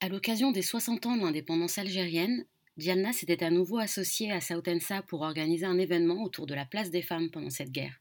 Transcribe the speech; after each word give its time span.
À 0.00 0.08
l'occasion 0.08 0.52
des 0.52 0.62
60 0.62 1.06
ans 1.06 1.16
de 1.16 1.22
l'indépendance 1.22 1.76
algérienne, 1.76 2.46
Diana 2.76 3.12
s'était 3.12 3.42
à 3.42 3.50
nouveau 3.50 3.78
associée 3.78 4.30
à 4.30 4.40
Sautensa 4.40 5.02
pour 5.02 5.22
organiser 5.22 5.66
un 5.66 5.76
événement 5.76 6.22
autour 6.22 6.46
de 6.46 6.54
la 6.54 6.64
place 6.64 6.90
des 6.90 7.02
femmes 7.02 7.32
pendant 7.32 7.50
cette 7.50 7.72
guerre. 7.72 7.98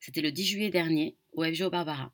C'était 0.00 0.22
le 0.22 0.32
10 0.32 0.44
juillet 0.44 0.70
dernier, 0.70 1.16
au 1.32 1.44
FGO 1.44 1.70
Barbara. 1.70 2.12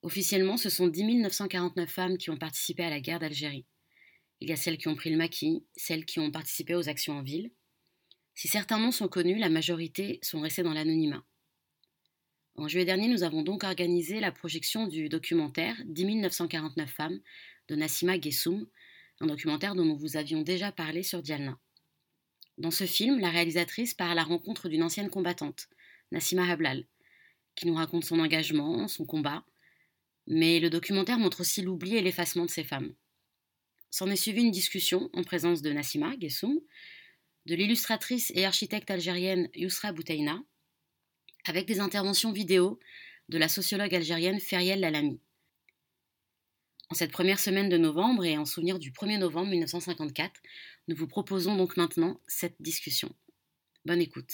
Officiellement, 0.00 0.56
ce 0.56 0.70
sont 0.70 0.88
10 0.88 1.16
949 1.16 1.90
femmes 1.90 2.16
qui 2.16 2.30
ont 2.30 2.38
participé 2.38 2.82
à 2.82 2.88
la 2.88 3.00
guerre 3.00 3.18
d'Algérie. 3.18 3.66
Il 4.40 4.48
y 4.48 4.52
a 4.52 4.56
celles 4.56 4.78
qui 4.78 4.88
ont 4.88 4.96
pris 4.96 5.10
le 5.10 5.18
maquis, 5.18 5.66
celles 5.76 6.06
qui 6.06 6.18
ont 6.18 6.30
participé 6.30 6.74
aux 6.74 6.88
actions 6.88 7.18
en 7.18 7.22
ville. 7.22 7.50
Si 8.34 8.48
certains 8.48 8.78
noms 8.78 8.92
sont 8.92 9.08
connus, 9.08 9.38
la 9.38 9.50
majorité 9.50 10.18
sont 10.22 10.40
restés 10.40 10.62
dans 10.62 10.72
l'anonymat. 10.72 11.26
En 12.54 12.68
juillet 12.68 12.86
dernier, 12.86 13.08
nous 13.08 13.22
avons 13.22 13.42
donc 13.42 13.64
organisé 13.64 14.18
la 14.18 14.32
projection 14.32 14.86
du 14.86 15.10
documentaire 15.10 15.76
10 15.84 16.16
949 16.16 16.90
femmes 16.90 17.20
de 17.68 17.76
Nassima 17.76 18.20
Gessoum, 18.20 18.66
un 19.20 19.26
documentaire 19.26 19.74
dont 19.74 19.84
nous 19.84 19.96
vous 19.96 20.16
avions 20.16 20.42
déjà 20.42 20.72
parlé 20.72 21.02
sur 21.02 21.22
Dialna. 21.22 21.58
Dans 22.56 22.70
ce 22.70 22.84
film, 22.84 23.20
la 23.20 23.30
réalisatrice 23.30 23.94
part 23.94 24.10
à 24.10 24.14
la 24.14 24.24
rencontre 24.24 24.68
d'une 24.68 24.82
ancienne 24.82 25.10
combattante, 25.10 25.68
Nassima 26.10 26.50
Hablal, 26.50 26.86
qui 27.54 27.66
nous 27.66 27.74
raconte 27.74 28.04
son 28.04 28.18
engagement, 28.18 28.88
son 28.88 29.04
combat, 29.04 29.44
mais 30.26 30.60
le 30.60 30.70
documentaire 30.70 31.18
montre 31.18 31.40
aussi 31.40 31.62
l'oubli 31.62 31.96
et 31.96 32.02
l'effacement 32.02 32.44
de 32.44 32.50
ces 32.50 32.64
femmes. 32.64 32.94
S'en 33.90 34.10
est 34.10 34.16
suivi 34.16 34.42
une 34.42 34.50
discussion 34.50 35.08
en 35.12 35.22
présence 35.22 35.62
de 35.62 35.72
Nassima 35.72 36.14
Gessoum, 36.20 36.60
de 37.46 37.54
l'illustratrice 37.54 38.30
et 38.34 38.44
architecte 38.44 38.90
algérienne 38.90 39.48
Yousra 39.54 39.92
Boutaina, 39.92 40.42
avec 41.46 41.66
des 41.66 41.80
interventions 41.80 42.32
vidéo 42.32 42.78
de 43.28 43.38
la 43.38 43.48
sociologue 43.48 43.94
algérienne 43.94 44.40
Feriel 44.40 44.80
Lalami. 44.80 45.20
En 46.90 46.94
cette 46.94 47.12
première 47.12 47.38
semaine 47.38 47.68
de 47.68 47.76
novembre 47.76 48.24
et 48.24 48.38
en 48.38 48.44
souvenir 48.44 48.78
du 48.78 48.90
1er 48.90 49.18
novembre 49.18 49.50
1954, 49.50 50.30
nous 50.88 50.96
vous 50.96 51.06
proposons 51.06 51.56
donc 51.56 51.76
maintenant 51.76 52.18
cette 52.26 52.54
discussion. 52.60 53.10
Bonne 53.84 54.00
écoute. 54.00 54.30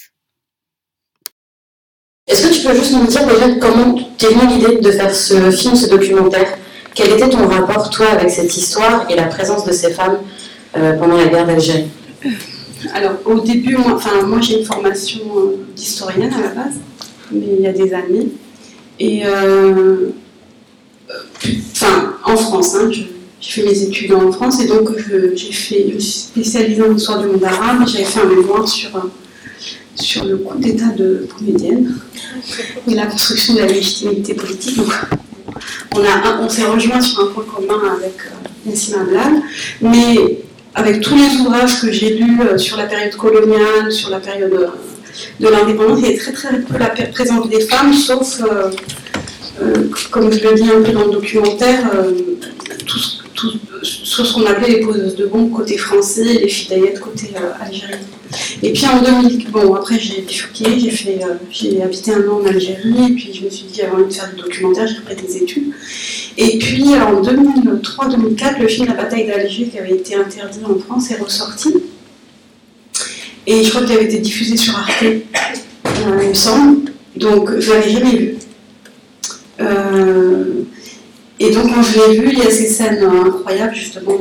Est-ce 2.27 2.47
que 2.47 2.53
tu 2.53 2.65
peux 2.65 2.73
juste 2.73 2.93
nous 2.93 3.07
dire 3.07 3.27
déjà 3.27 3.55
comment 3.55 3.93
t'es 4.17 4.27
venue 4.27 4.57
l'idée 4.57 4.81
de 4.81 4.91
faire 4.91 5.13
ce 5.13 5.51
film, 5.51 5.75
ce 5.75 5.89
documentaire? 5.89 6.57
Quel 6.95 7.11
était 7.11 7.29
ton 7.29 7.47
rapport, 7.47 7.89
toi, 7.89 8.07
avec 8.07 8.29
cette 8.29 8.55
histoire 8.55 9.09
et 9.11 9.15
la 9.15 9.27
présence 9.27 9.65
de 9.65 9.71
ces 9.73 9.93
femmes 9.93 10.19
euh, 10.77 10.97
pendant 10.97 11.17
la 11.17 11.27
guerre 11.27 11.45
d'Algérie? 11.45 11.89
Alors, 12.93 13.17
au 13.25 13.41
début, 13.41 13.75
moi, 13.75 13.95
enfin, 13.95 14.23
moi 14.23 14.39
j'ai 14.39 14.59
une 14.59 14.65
formation 14.65 15.21
euh, 15.37 15.65
d'historienne 15.75 16.33
à 16.33 16.41
la 16.41 16.49
base 16.49 16.79
mais 17.31 17.45
il 17.57 17.61
y 17.61 17.67
a 17.67 17.73
des 17.73 17.93
années. 17.93 18.27
Et 18.99 19.25
euh, 19.25 20.09
enfin, 21.71 22.15
en 22.23 22.35
France, 22.35 22.75
hein, 22.75 22.89
j'ai 22.91 23.07
fait 23.41 23.63
mes 23.63 23.81
études 23.83 24.13
en 24.13 24.31
France 24.31 24.61
et 24.61 24.67
donc 24.67 24.89
j'ai 25.35 25.51
fait, 25.51 25.85
je 25.93 25.99
suis 25.99 26.19
spécialisée 26.19 26.81
en 26.81 26.95
histoire 26.95 27.21
du 27.21 27.27
monde 27.27 27.43
arabe. 27.43 27.87
J'avais 27.87 28.05
fait 28.05 28.21
un 28.21 28.25
mémoire 28.25 28.67
sur, 28.67 28.95
euh, 28.95 29.01
sur 29.95 30.25
le 30.25 30.37
coup 30.37 30.57
d'État 30.57 30.89
de 30.89 31.27
Comédienne 31.37 31.95
et 32.87 32.93
la 32.93 33.05
construction 33.05 33.53
de 33.53 33.59
la 33.59 33.67
légitimité 33.67 34.33
politique. 34.33 34.79
On, 35.95 35.99
a, 35.99 36.41
on 36.41 36.49
s'est 36.49 36.65
rejoint 36.65 37.01
sur 37.01 37.19
un 37.21 37.27
point 37.27 37.43
commun 37.43 37.95
avec 37.97 38.15
euh, 38.25 38.69
Yassine 38.69 38.95
Ablal, 38.95 39.41
mais 39.81 40.39
avec 40.73 41.01
tous 41.01 41.15
les 41.15 41.37
ouvrages 41.39 41.79
que 41.79 41.91
j'ai 41.91 42.15
lus 42.15 42.37
sur 42.57 42.75
la 42.75 42.85
période 42.85 43.15
coloniale, 43.15 43.91
sur 43.91 44.09
la 44.09 44.19
période 44.19 44.71
de 45.39 45.47
l'indépendance, 45.47 45.99
il 46.03 46.11
y 46.11 46.13
a 46.13 46.17
très 46.17 46.33
très 46.33 46.59
peu 46.59 46.77
la 46.77 46.89
présence 46.89 47.49
des 47.49 47.61
femmes, 47.61 47.93
sauf, 47.93 48.41
euh, 48.41 48.69
euh, 49.61 49.89
comme 50.11 50.31
je 50.31 50.47
le 50.47 50.53
dis 50.55 50.69
un 50.69 50.81
peu 50.81 50.91
dans 50.91 51.05
le 51.05 51.11
documentaire, 51.11 51.89
euh, 51.95 52.11
tout, 52.85 52.99
ce 53.81 54.33
qu'on 54.33 54.45
appelait 54.45 54.79
les 54.79 54.79
poses 54.81 55.15
de 55.15 55.25
bombes 55.25 55.51
côté 55.51 55.77
français 55.77 56.23
les 56.23 56.47
fidaillettes 56.47 56.99
côté 56.99 57.31
algérien. 57.59 57.97
Et 58.63 58.73
puis 58.73 58.85
en 58.85 59.01
2000, 59.01 59.51
bon 59.51 59.73
après 59.75 59.99
j'ai 59.99 60.21
bifurqué, 60.21 60.65
j'ai 60.79 61.19
j'ai 61.51 61.81
habité 61.81 62.13
un 62.13 62.27
an 62.27 62.41
en 62.41 62.45
Algérie, 62.45 63.11
et 63.11 63.13
puis 63.13 63.33
je 63.33 63.45
me 63.45 63.49
suis 63.49 63.65
dit 63.65 63.81
avant 63.81 63.99
de 63.99 64.11
faire 64.11 64.29
du 64.33 64.41
documentaire, 64.41 64.87
j'ai 64.87 64.97
repris 64.97 65.15
des 65.15 65.37
études. 65.37 65.73
Et 66.37 66.57
puis 66.57 66.83
en 66.95 67.21
2003-2004, 67.21 68.59
le 68.59 68.67
film 68.67 68.87
La 68.87 68.93
bataille 68.93 69.27
d'Alger 69.27 69.67
qui 69.67 69.77
avait 69.77 69.95
été 69.95 70.15
interdit 70.15 70.59
en 70.65 70.77
France 70.79 71.11
est 71.11 71.21
ressorti. 71.21 71.73
Et 73.47 73.63
je 73.63 73.69
crois 73.69 73.83
qu'il 73.83 73.95
avait 73.95 74.05
été 74.05 74.19
diffusé 74.19 74.57
sur 74.57 74.75
Arte, 74.75 75.03
euh, 75.03 76.21
il 76.23 76.29
me 76.29 76.33
semble. 76.33 76.91
Donc 77.15 77.59
je 77.59 77.71
l'avais 77.71 77.91
jamais 77.91 78.15
vu. 78.15 78.35
Euh, 79.61 80.63
et 81.39 81.51
donc 81.51 81.73
quand 81.73 81.81
je 81.81 81.99
l'ai 81.99 82.19
vu, 82.19 82.29
il 82.31 82.39
y 82.39 82.41
a 82.41 82.51
ces 82.51 82.67
scènes 82.67 83.03
incroyables 83.03 83.75
justement 83.75 84.17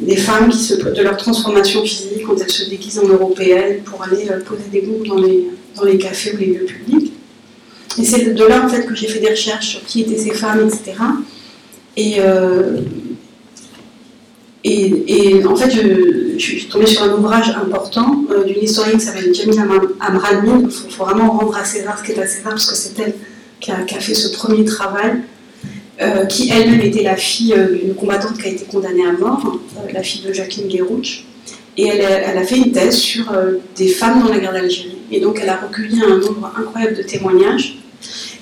des, 0.00 0.16
femmes 0.16 0.48
qui 0.48 0.58
se, 0.58 0.74
de 0.74 1.02
leur 1.02 1.16
transformation 1.16 1.82
physique 1.82 2.22
quand 2.26 2.36
elles 2.40 2.50
se 2.50 2.68
déguisent 2.68 2.98
en 2.98 3.08
européennes 3.08 3.82
pour 3.84 4.02
aller 4.02 4.28
euh, 4.30 4.40
poser 4.40 4.64
des 4.70 4.82
bombes 4.82 5.06
dans 5.06 5.16
les, 5.16 5.48
dans 5.76 5.84
les 5.84 5.98
cafés 5.98 6.34
ou 6.34 6.38
les 6.38 6.46
lieux 6.46 6.64
publics. 6.64 7.12
Et 7.98 8.04
c'est 8.04 8.34
de 8.34 8.44
là 8.44 8.64
en 8.64 8.68
fait 8.68 8.86
que 8.86 8.94
j'ai 8.94 9.08
fait 9.08 9.18
des 9.18 9.30
recherches 9.30 9.68
sur 9.68 9.84
qui 9.84 10.02
étaient 10.02 10.18
ces 10.18 10.32
femmes, 10.32 10.68
etc. 10.68 10.94
Et, 11.96 12.20
et, 14.64 15.44
en 15.46 15.56
fait, 15.56 15.70
je, 15.70 16.38
suis 16.38 16.66
tombée 16.66 16.86
sur 16.86 17.02
un 17.02 17.12
ouvrage 17.12 17.50
important 17.50 18.24
euh, 18.30 18.44
d'une 18.44 18.62
historienne 18.62 18.98
qui 18.98 19.06
s'appelle 19.06 19.34
Jamila 19.34 19.62
Amralmi. 20.00 20.64
Il 20.64 20.70
faut, 20.70 21.04
vraiment 21.04 21.30
rendre 21.32 21.56
à 21.56 21.64
César 21.64 21.98
ce 21.98 22.04
qui 22.04 22.12
est 22.12 22.20
à 22.20 22.26
César, 22.26 22.50
parce 22.50 22.66
que 22.66 22.76
c'est 22.76 22.98
elle 22.98 23.14
qui 23.60 23.70
a, 23.70 23.84
fait 23.84 24.14
ce 24.14 24.28
premier 24.36 24.64
travail, 24.64 25.20
euh, 26.00 26.26
qui 26.26 26.50
elle-même 26.50 26.80
était 26.80 27.02
la 27.02 27.16
fille 27.16 27.54
euh, 27.54 27.76
d'une 27.76 27.94
combattante 27.94 28.38
qui 28.38 28.46
a 28.46 28.50
été 28.50 28.64
condamnée 28.64 29.06
à 29.06 29.12
mort, 29.12 29.58
la 29.92 30.02
fille 30.02 30.22
de 30.22 30.32
Jacqueline 30.32 30.68
Guérouch. 30.68 31.24
Et 31.76 31.86
elle, 31.86 32.00
elle, 32.00 32.38
a 32.38 32.42
fait 32.42 32.56
une 32.56 32.72
thèse 32.72 32.96
sur 32.96 33.32
des 33.76 33.86
femmes 33.86 34.20
dans 34.20 34.28
la 34.28 34.40
guerre 34.40 34.52
d'Algérie. 34.52 34.98
Et 35.12 35.20
donc, 35.20 35.38
elle 35.40 35.48
a 35.48 35.56
recueilli 35.56 36.02
un 36.02 36.18
nombre 36.18 36.52
incroyable 36.58 36.96
de 36.96 37.02
témoignages 37.02 37.77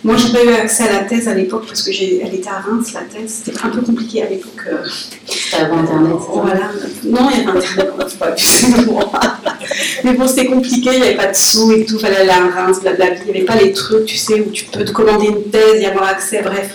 moi, 0.06 0.14
j'ai 0.16 0.32
pas 0.32 0.44
eu 0.44 0.54
accès 0.54 0.84
à 0.84 0.92
la 0.92 0.98
thèse 1.00 1.26
à 1.26 1.34
l'époque 1.34 1.64
parce 1.66 1.82
que 1.82 1.90
elle 1.90 2.32
était 2.32 2.48
à 2.48 2.60
Reims, 2.60 2.92
la 2.94 3.00
thèse. 3.00 3.42
C'était 3.44 3.58
un 3.64 3.70
peu 3.70 3.80
compliqué 3.80 4.22
à 4.22 4.30
l'époque. 4.30 4.62
Euh. 4.68 4.84
C'était 5.26 5.62
avant 5.64 5.78
Internet. 5.78 6.14
Voilà. 6.32 6.70
Non, 7.04 7.28
il 7.32 7.40
y 7.40 7.48
avait 7.48 7.58
Internet, 7.58 8.18
pas 8.18 8.36
Mais 10.04 10.12
bon, 10.14 10.28
c'était 10.28 10.46
compliqué, 10.46 10.90
il 10.92 11.00
n'y 11.00 11.06
avait 11.08 11.16
pas 11.16 11.26
de 11.26 11.34
sous 11.34 11.72
et 11.72 11.84
tout, 11.84 11.96
il 11.96 12.00
fallait 12.00 12.18
aller 12.18 12.30
à 12.30 12.38
Reims, 12.38 12.78
blablabla. 12.82 13.16
Il 13.26 13.32
n'y 13.32 13.36
avait 13.38 13.46
pas 13.46 13.56
les 13.56 13.72
trucs, 13.72 14.04
tu 14.04 14.16
sais, 14.16 14.40
où 14.40 14.50
tu 14.52 14.66
peux 14.66 14.84
te 14.84 14.92
commander 14.92 15.26
une 15.26 15.50
thèse, 15.50 15.82
y 15.82 15.86
avoir 15.86 16.04
accès, 16.04 16.40
bref. 16.40 16.70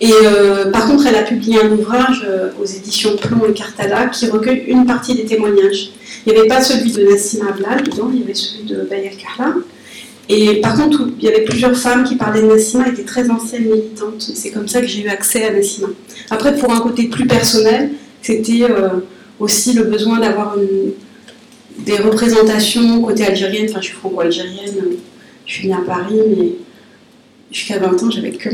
Et 0.00 0.12
euh, 0.24 0.70
par 0.70 0.86
contre, 0.86 1.08
elle 1.08 1.16
a 1.16 1.22
publié 1.22 1.62
un 1.62 1.70
ouvrage 1.72 2.24
euh, 2.28 2.50
aux 2.60 2.64
éditions 2.64 3.16
Plomb 3.16 3.44
et 3.48 3.52
Cartala 3.52 4.06
qui 4.06 4.30
recueille 4.30 4.64
une 4.68 4.86
partie 4.86 5.16
des 5.16 5.24
témoignages. 5.24 5.90
Il 6.26 6.32
n'y 6.32 6.38
avait 6.38 6.48
pas 6.48 6.62
celui 6.62 6.92
de 6.92 7.02
Nassim 7.02 7.44
Ablal 7.48 7.82
dedans, 7.82 8.08
il 8.12 8.20
y 8.20 8.22
avait 8.22 8.34
celui 8.34 8.62
de 8.64 8.82
Bayer 8.82 9.10
Karla. 9.10 9.54
Et 10.28 10.60
par 10.60 10.76
contre, 10.76 11.08
il 11.18 11.24
y 11.24 11.28
avait 11.28 11.44
plusieurs 11.44 11.76
femmes 11.76 12.04
qui 12.04 12.16
parlaient 12.16 12.42
de 12.42 12.46
Nassima, 12.46 12.88
étaient 12.88 13.02
très 13.02 13.28
anciennes 13.30 13.64
militantes. 13.64 14.20
C'est 14.34 14.50
comme 14.50 14.68
ça 14.68 14.80
que 14.80 14.86
j'ai 14.86 15.02
eu 15.02 15.08
accès 15.08 15.44
à 15.44 15.52
Nassima. 15.52 15.88
Après, 16.30 16.56
pour 16.56 16.72
un 16.72 16.80
côté 16.80 17.08
plus 17.08 17.26
personnel, 17.26 17.90
c'était 18.22 18.62
euh, 18.62 18.88
aussi 19.40 19.72
le 19.72 19.84
besoin 19.84 20.20
d'avoir 20.20 20.56
des 21.78 21.96
représentations 21.96 23.02
côté 23.02 23.26
algérienne. 23.26 23.66
Enfin, 23.68 23.80
je 23.80 23.86
suis 23.86 23.96
franco-algérienne, 23.96 24.96
je 25.44 25.52
suis 25.52 25.68
née 25.68 25.74
à 25.74 25.80
Paris, 25.84 26.20
mais 26.36 26.52
jusqu'à 27.50 27.78
20 27.78 28.02
ans, 28.02 28.10
j'avais 28.10 28.30
que, 28.30 28.48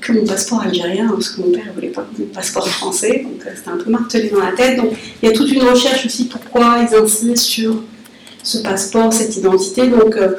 que 0.00 0.12
mon 0.12 0.24
passeport 0.24 0.60
algérien, 0.60 1.08
parce 1.08 1.30
que 1.30 1.40
mon 1.40 1.50
père 1.50 1.66
ne 1.66 1.72
voulait 1.72 1.88
pas 1.88 2.06
mon 2.18 2.26
passeport 2.26 2.68
français, 2.68 3.24
donc 3.24 3.44
euh, 3.46 3.50
c'était 3.56 3.70
un 3.70 3.78
peu 3.78 3.90
martelé 3.90 4.28
dans 4.28 4.40
la 4.40 4.52
tête. 4.52 4.76
Donc 4.76 4.92
il 5.22 5.28
y 5.28 5.32
a 5.32 5.34
toute 5.34 5.50
une 5.50 5.62
recherche 5.62 6.04
aussi 6.06 6.26
pourquoi 6.26 6.86
ils 6.88 6.94
insistent 6.94 7.36
sur 7.36 7.82
ce 8.42 8.58
passeport, 8.58 9.12
cette 9.12 9.36
identité. 9.36 9.88
Donc 9.88 10.16
euh, 10.16 10.34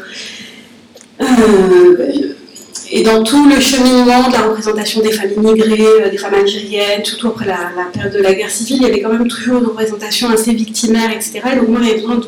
et 2.90 3.04
dans 3.04 3.24
tout 3.24 3.50
le 3.50 3.60
cheminement 3.60 4.28
de 4.28 4.34
la 4.34 4.44
représentation 4.44 5.02
des 5.02 5.12
femmes 5.12 5.32
immigrées, 5.36 6.04
euh, 6.04 6.10
des 6.10 6.18
femmes 6.18 6.36
algériennes, 6.36 7.04
surtout 7.04 7.28
après 7.28 7.46
la, 7.46 7.72
période 7.92 8.14
de 8.14 8.20
la 8.20 8.34
guerre 8.34 8.50
civile, 8.50 8.78
il 8.78 8.84
y 8.84 8.86
avait 8.86 9.02
quand 9.02 9.12
même 9.12 9.28
toujours 9.28 9.58
une 9.60 9.66
représentation 9.66 10.30
assez 10.30 10.54
victimaire, 10.54 11.12
etc. 11.12 11.42
Et 11.54 11.56
donc 11.58 11.68
moi, 11.70 11.82
avait 11.82 11.96
besoin 11.96 12.22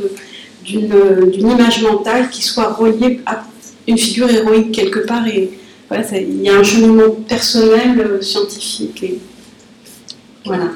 d'une 0.65 1.49
image 1.49 1.81
mentale 1.81 2.29
qui 2.29 2.43
soit 2.43 2.73
reliée 2.73 3.21
à 3.25 3.43
une 3.87 3.97
figure 3.97 4.29
héroïque 4.29 4.71
quelque 4.71 4.99
part. 4.99 5.25
Et 5.27 5.51
voilà, 5.87 6.03
il 6.13 6.41
y 6.41 6.49
a 6.49 6.55
un 6.55 6.63
cheminement 6.63 7.11
personnel, 7.27 7.99
euh, 7.99 8.21
scientifique. 8.21 9.03
Voilà. 10.45 10.69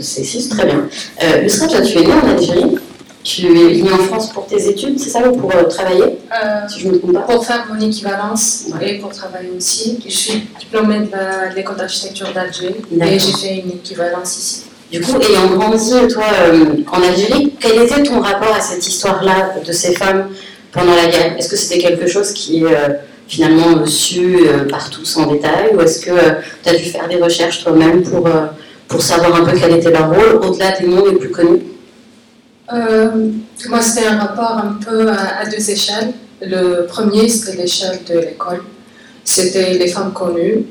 C'est 0.00 0.48
très 0.48 0.66
bien. 0.66 0.88
Euh, 1.22 1.40
Lusra, 1.40 1.66
tu 1.66 1.98
es 1.98 2.02
née 2.02 2.12
en 2.12 2.28
Algérie? 2.28 2.76
Tu 3.24 3.46
es 3.46 3.72
venue 3.72 3.90
en 3.90 3.98
France 3.98 4.30
pour 4.32 4.46
tes 4.46 4.68
études, 4.68 5.00
c'est 5.00 5.08
ça, 5.08 5.26
ou 5.26 5.34
pour 5.34 5.50
euh, 5.50 5.64
travailler 5.64 6.02
euh, 6.02 6.68
Si 6.68 6.80
je 6.80 6.88
me 6.88 6.98
trompe 6.98 7.14
pas? 7.14 7.20
Pour 7.20 7.44
faire 7.44 7.66
mon 7.72 7.80
équivalence 7.80 8.66
et 8.82 8.98
pour 8.98 9.10
travailler 9.10 9.50
aussi. 9.56 9.98
Je 10.04 10.14
suis 10.14 10.46
diplômée 10.60 11.00
de 11.00 11.54
l'école 11.56 11.76
d'architecture 11.76 12.28
d'Alger 12.34 12.76
et 12.92 13.18
j'ai 13.18 13.32
fait 13.32 13.54
une 13.64 13.70
équivalence 13.70 14.36
ici. 14.36 14.62
Du 14.92 15.00
coup, 15.00 15.18
ayant 15.18 15.46
grandi, 15.56 15.92
toi, 16.12 16.24
euh, 16.42 16.76
en 16.92 17.02
Algérie, 17.02 17.54
quel 17.58 17.82
était 17.82 18.02
ton 18.02 18.20
rapport 18.20 18.54
à 18.54 18.60
cette 18.60 18.86
histoire-là 18.86 19.54
de 19.66 19.72
ces 19.72 19.94
femmes 19.94 20.28
pendant 20.70 20.94
la 20.94 21.06
guerre? 21.06 21.36
Est-ce 21.38 21.48
que 21.48 21.56
c'était 21.56 21.78
quelque 21.78 22.06
chose 22.06 22.32
qui 22.32 22.62
finalement 23.26 23.86
su 23.86 24.36
par 24.68 24.90
tous 24.90 25.16
en 25.16 25.32
détail 25.32 25.70
ou 25.74 25.80
est-ce 25.80 26.04
que 26.04 26.10
tu 26.62 26.68
as 26.68 26.74
dû 26.74 26.84
faire 26.84 27.08
des 27.08 27.16
recherches 27.16 27.64
toi-même 27.64 28.02
pour, 28.02 28.28
pour 28.86 29.00
savoir 29.00 29.34
un 29.34 29.44
peu 29.46 29.56
quel 29.58 29.76
était 29.76 29.90
leur 29.90 30.10
rôle 30.10 30.40
au-delà 30.44 30.72
des 30.72 30.86
noms 30.86 31.06
les 31.06 31.16
plus 31.16 31.30
connus 31.30 31.62
Moi, 32.72 33.82
c'était 33.82 34.06
un 34.06 34.18
rapport 34.18 34.58
un 34.58 34.78
peu 34.84 35.08
à, 35.10 35.44
deux 35.46 35.70
échelles. 35.70 36.12
Le 36.40 36.86
premier, 36.86 37.28
c'était 37.28 37.56
l'échelle 37.56 38.00
de 38.08 38.18
l'école. 38.18 38.62
C'était 39.22 39.74
les 39.74 39.88
femmes 39.88 40.12
connues, 40.12 40.66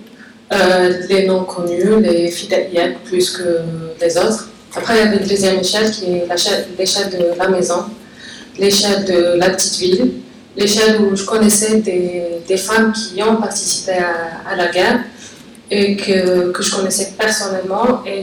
les 1.10 1.26
non 1.28 1.44
connues, 1.44 2.02
les 2.02 2.30
fidèles 2.32 2.98
plus 3.06 3.32
que 3.32 3.60
les 4.02 4.18
autres. 4.18 4.50
Après, 4.76 4.96
il 4.96 4.98
y 4.98 5.08
avait 5.08 5.18
une 5.18 5.28
deuxième 5.28 5.60
échelle 5.60 5.92
qui 5.92 6.06
est 6.06 6.28
l'échelle 6.78 7.10
de 7.12 7.38
la 7.38 7.48
maison, 7.48 7.86
l'échelle 8.58 9.06
de 9.06 9.38
la 9.38 9.50
petite 9.52 9.78
ville, 9.78 10.12
l'échelle 10.58 11.02
où 11.02 11.16
je 11.16 11.26
connaissais 11.26 11.78
des, 11.78 12.58
femmes 12.58 12.92
qui 12.92 13.22
ont 13.24 13.38
participé 13.38 13.94
à, 13.94 14.56
la 14.56 14.68
guerre 14.72 15.00
et 15.76 15.96
que, 15.96 16.52
que, 16.52 16.62
je 16.62 16.76
connaissais 16.76 17.14
personnellement 17.18 18.04
et 18.06 18.22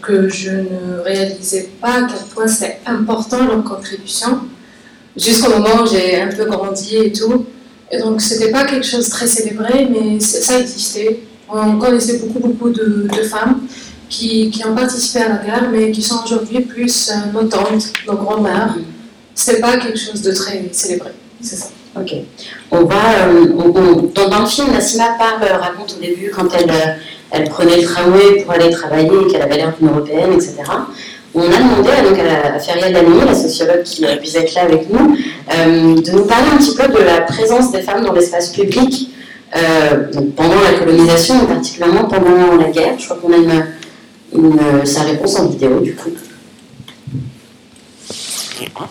que 0.00 0.28
je 0.28 0.50
ne 0.50 1.00
réalisais 1.04 1.68
pas 1.80 1.94
à 1.94 2.02
quel 2.02 2.24
point 2.32 2.46
c'est 2.46 2.78
important 2.86 3.44
leur 3.44 3.64
contribution 3.64 4.42
jusqu'au 5.16 5.50
moment 5.50 5.82
où 5.82 5.86
j'ai 5.86 6.20
un 6.20 6.28
peu 6.28 6.44
grandi 6.44 6.96
et 6.96 7.12
tout. 7.12 7.46
Et 7.90 7.98
donc, 7.98 8.20
c'était 8.20 8.52
pas 8.52 8.64
quelque 8.64 8.86
chose 8.86 9.06
de 9.06 9.10
très 9.10 9.26
célébré, 9.26 9.88
mais 9.90 10.20
ça 10.20 10.60
existait. 10.60 11.20
On 11.48 11.76
connaissait 11.76 12.18
beaucoup, 12.18 12.38
beaucoup 12.38 12.70
de, 12.70 13.08
de 13.14 13.22
femmes 13.24 13.62
qui, 14.08 14.50
qui, 14.50 14.64
ont 14.64 14.74
participé 14.74 15.24
à 15.24 15.28
la 15.28 15.36
guerre, 15.44 15.68
mais 15.72 15.90
qui 15.90 16.02
sont 16.02 16.22
aujourd'hui 16.24 16.60
plus 16.60 17.10
euh, 17.10 17.32
nos 17.32 17.48
tantes, 17.48 17.92
nos 18.06 18.14
grands-mères. 18.14 18.76
Mm. 18.76 18.84
C'est 19.34 19.60
pas 19.60 19.76
quelque 19.76 19.98
chose 19.98 20.22
de 20.22 20.32
très 20.32 20.70
célébré, 20.72 21.10
c'est 21.40 21.56
ça. 21.56 21.68
Ok. 21.98 22.14
On 22.70 22.84
va, 22.84 23.26
euh, 23.28 23.46
dans, 24.14 24.40
le 24.40 24.46
film, 24.46 24.72
Nassima 24.72 25.14
parle, 25.18 25.42
euh, 25.42 25.56
raconte 25.58 25.96
au 25.98 26.00
début 26.00 26.30
quand 26.34 26.48
elle, 26.58 26.72
elle 27.30 27.48
prenait 27.50 27.76
le 27.76 27.82
tramway 27.82 28.42
pour 28.42 28.54
aller 28.54 28.70
travailler 28.70 29.10
et 29.10 29.30
qu'elle 29.30 29.42
avait 29.42 29.56
l'air 29.56 29.74
d'une 29.78 29.88
européenne, 29.88 30.32
etc. 30.32 30.54
On 31.34 31.42
a 31.42 31.44
demandé 31.44 31.90
donc, 32.08 32.18
à, 32.18 32.58
Feria 32.58 32.90
Dani, 32.90 33.24
la 33.26 33.34
sociologue 33.34 33.82
qui 33.84 34.04
puisse 34.18 34.34
être 34.34 34.54
là 34.54 34.62
avec 34.62 34.88
nous, 34.90 35.16
de 35.56 36.10
nous 36.10 36.24
parler 36.24 36.48
un 36.52 36.58
petit 36.58 36.74
peu 36.74 36.88
de 36.88 37.02
la 37.02 37.22
présence 37.22 37.72
des 37.72 37.80
femmes 37.80 38.04
dans 38.04 38.12
l'espace 38.12 38.50
public 38.50 39.10
pendant 40.36 40.60
la 40.60 40.78
colonisation, 40.78 41.42
et 41.42 41.46
particulièrement 41.46 42.04
pendant 42.04 42.56
la 42.56 42.68
guerre. 42.68 42.98
Je 42.98 43.06
crois 43.06 43.16
qu'on 43.16 43.32
a 43.32 43.36
une 43.36 43.64
une, 44.34 44.86
sa 44.86 45.02
réponse 45.02 45.38
en 45.38 45.48
vidéo 45.48 45.80
du 45.80 45.94
coup. 45.94 46.10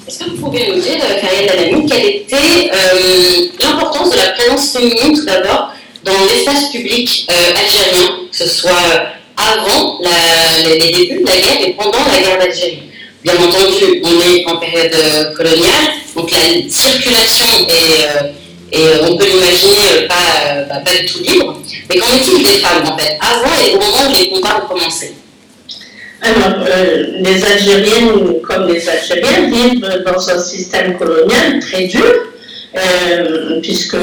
Est-ce 0.08 0.20
que 0.20 0.30
vous 0.32 0.38
pouvez 0.38 0.68
nous 0.68 0.82
dire, 0.82 0.98
Karine 1.22 1.48
Dalami, 1.48 1.86
quelle 1.90 2.06
était 2.06 2.72
euh, 2.74 3.48
l'importance 3.62 4.12
de 4.12 4.18
la 4.18 4.30
présence 4.30 4.72
féminine 4.72 5.16
tout 5.16 5.26
d'abord 5.26 5.72
dans 6.04 6.26
l'espace 6.26 6.72
public 6.72 7.28
euh, 7.30 7.60
algérien, 7.60 8.08
que 8.32 8.38
ce 8.38 8.48
soit 8.48 8.74
avant 9.38 10.00
les, 10.64 10.78
débuts 10.78 11.22
de 11.22 11.28
la 11.28 11.38
guerre 11.38 11.68
et 11.68 11.74
pendant 11.74 12.00
la 12.12 12.20
guerre 12.20 12.40
d'Algérie? 12.40 12.84
Bien 13.24 13.36
entendu, 13.36 14.02
on 14.04 14.20
est 14.22 14.46
en 14.48 14.58
période 14.58 14.96
euh, 14.96 15.36
coloniale, 15.36 15.94
donc 16.16 16.32
la 16.32 16.70
circulation 16.70 17.68
est, 17.70 19.04
on 19.08 19.16
peut 19.16 19.26
l'imaginer 19.26 20.08
pas, 20.08 20.80
pas, 20.84 20.92
du 20.92 21.06
tout 21.06 21.20
libre. 21.20 21.62
Mais 21.90 21.98
qu'en 21.98 22.08
est-il 22.08 22.42
des 22.44 22.60
femmes 22.60 22.88
en 22.88 22.98
fait, 22.98 23.18
avant 23.20 23.54
et 23.60 23.76
au 23.76 23.80
moment 23.80 24.10
où 24.10 24.16
les 24.18 24.30
combats 24.30 24.64
ont 24.64 24.74
commencé 24.74 25.14
alors, 26.22 26.64
euh, 26.68 27.04
les 27.20 27.44
Algériennes 27.44 28.42
comme 28.44 28.68
les 28.68 28.88
Algériens 28.88 29.50
vivent 29.50 30.04
dans 30.06 30.30
un 30.30 30.40
système 30.40 30.96
colonial 30.98 31.60
très 31.60 31.86
dur, 31.86 32.14
euh, 32.78 33.60
puisque 33.62 33.98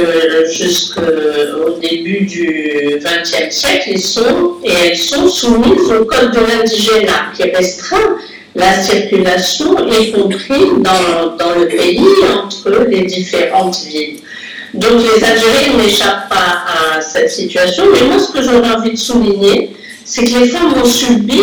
jusqu'au 0.50 1.78
début 1.80 2.26
du 2.26 2.98
XXe 2.98 3.54
siècle, 3.54 3.90
ils 3.92 4.02
sont 4.02 4.56
et 4.64 4.72
elles 4.72 4.96
sont 4.96 5.28
soumises 5.28 5.90
au 5.92 6.04
code 6.04 6.32
de 6.32 6.40
l'indigénat 6.40 7.32
qui 7.36 7.44
restreint 7.44 8.16
la 8.56 8.82
circulation, 8.82 9.76
y 9.88 10.10
compris 10.10 10.64
dans, 10.78 11.36
dans 11.36 11.54
le 11.54 11.68
pays, 11.68 12.00
entre 12.34 12.84
les 12.90 13.02
différentes 13.02 13.78
villes. 13.86 14.18
Donc 14.74 15.00
les 15.02 15.24
Algériens 15.24 15.78
n'échappent 15.78 16.28
pas 16.28 16.64
à 16.96 17.00
cette 17.00 17.30
situation, 17.30 17.84
mais 17.92 18.02
moi 18.08 18.18
ce 18.18 18.32
que 18.32 18.42
j'aurais 18.42 18.74
envie 18.74 18.90
de 18.90 18.96
souligner, 18.96 19.70
c'est 20.04 20.24
que 20.24 20.40
les 20.40 20.48
femmes 20.48 20.74
ont 20.82 20.84
subi 20.84 21.40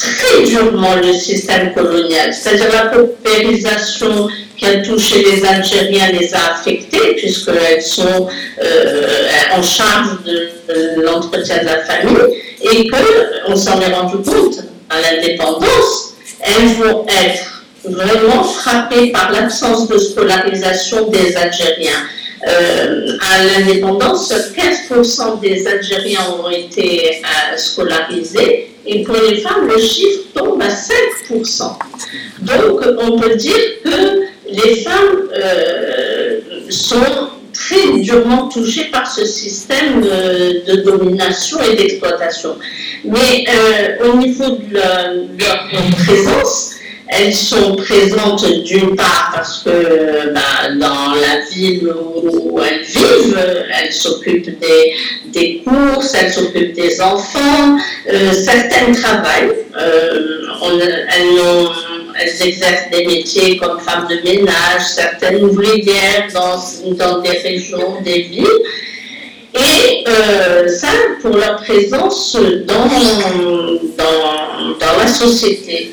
très 0.00 0.42
durement 0.44 0.94
le 0.96 1.12
système 1.12 1.72
colonial, 1.74 2.32
c'est-à-dire 2.32 2.72
la 2.72 2.86
paupérisation 2.86 4.28
qui 4.56 4.66
a 4.66 4.78
touché 4.82 5.22
les 5.22 5.44
Algériens 5.44 6.12
les 6.12 6.34
a 6.34 6.52
affectés 6.52 7.14
puisqu'elles 7.16 7.82
sont 7.82 8.28
euh, 8.62 9.28
en 9.56 9.62
charge 9.62 10.18
de, 10.24 11.02
l'entretien 11.02 11.58
de 11.58 11.66
la 11.66 11.78
famille 11.84 12.16
et 12.62 12.88
qu'on 12.88 13.56
s'en 13.56 13.80
est 13.80 13.92
rendu 13.92 14.18
compte 14.18 14.58
à 14.90 15.00
l'indépendance, 15.00 16.14
elles 16.40 16.68
vont 16.78 17.06
être 17.06 17.64
vraiment 17.84 18.44
frappées 18.44 19.10
par 19.12 19.32
l'absence 19.32 19.88
de 19.88 19.98
scolarisation 19.98 21.08
des 21.08 21.36
Algériens. 21.36 22.04
Euh, 22.46 23.18
à 23.20 23.44
l'indépendance, 23.44 24.32
15% 24.32 25.40
des 25.40 25.66
Algériens 25.66 26.36
ont 26.42 26.48
été 26.48 27.16
euh, 27.16 27.56
scolarisés 27.56 28.70
et 28.86 29.02
pour 29.02 29.16
les 29.16 29.36
femmes, 29.36 29.68
le 29.68 29.78
chiffre 29.78 30.22
tombe 30.34 30.62
à 30.62 30.68
5%. 30.68 31.76
Donc, 32.40 32.80
on 32.98 33.18
peut 33.18 33.36
dire 33.36 33.58
que 33.84 34.22
les 34.48 34.76
femmes 34.76 35.28
euh, 35.34 36.40
sont 36.70 37.28
très 37.52 37.98
durement 37.98 38.48
touchées 38.48 38.86
par 38.86 39.10
ce 39.10 39.26
système 39.26 40.00
de, 40.00 40.76
domination 40.82 41.58
et 41.62 41.76
d'exploitation. 41.76 42.56
Mais 43.04 43.44
au 44.02 44.16
niveau 44.16 44.48
de 44.48 44.76
leur 44.76 45.68
présence, 46.06 46.79
elles 47.10 47.34
sont 47.34 47.74
présentes 47.76 48.46
d'une 48.62 48.94
part 48.94 49.32
parce 49.34 49.62
que 49.64 50.32
bah, 50.32 50.70
dans 50.78 51.14
la 51.14 51.40
ville 51.50 51.92
où 52.22 52.60
elles 52.60 52.82
vivent, 52.82 53.66
elles 53.78 53.92
s'occupent 53.92 54.58
des, 54.60 54.94
des, 55.26 55.62
courses, 55.64 56.14
elles 56.14 56.32
s'occupent 56.32 56.74
des 56.74 57.00
enfants, 57.00 57.76
euh, 58.08 58.32
certaines 58.32 58.94
travaillent, 58.94 59.50
euh, 59.76 60.46
elles, 62.16 62.46
exercent 62.46 62.90
des 62.92 63.06
métiers 63.06 63.56
comme 63.56 63.80
femmes 63.80 64.06
de 64.08 64.16
ménage, 64.22 64.82
certaines 64.94 65.42
ouvrières 65.42 66.28
dans, 66.32 66.58
dans 66.94 67.20
des 67.20 67.30
régions, 67.30 68.00
des 68.02 68.22
villes. 68.22 68.46
Et 69.54 70.04
euh, 70.06 70.68
ça, 70.68 70.88
pour 71.20 71.36
leur 71.36 71.56
présence 71.56 72.36
dans, 72.66 72.86
dans, 73.96 74.78
dans 74.78 74.98
la 74.98 75.08
société. 75.08 75.90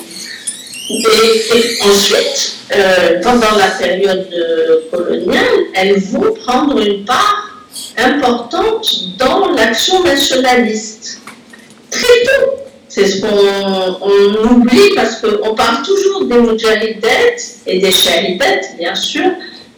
Et, 0.89 1.77
ensuite, 1.83 2.55
euh, 2.73 3.21
pendant 3.21 3.57
la 3.57 3.67
période 3.79 4.27
coloniale, 4.91 5.43
elles 5.73 5.99
vont 5.99 6.33
prendre 6.45 6.79
une 6.79 7.03
part 7.03 7.65
importante 7.97 9.17
dans 9.17 9.51
l'action 9.51 10.03
nationaliste. 10.03 11.21
Très 11.91 12.23
tôt. 12.23 12.51
C'est 12.87 13.05
ce 13.05 13.21
qu'on 13.21 14.49
oublie 14.49 14.95
parce 14.95 15.21
qu'on 15.21 15.53
parle 15.53 15.83
toujours 15.83 16.25
des 16.25 16.37
Moudjahidètes 16.37 17.57
et 17.67 17.79
des 17.79 17.91
Shahidètes, 17.91 18.75
bien 18.79 18.95
sûr, 18.95 19.29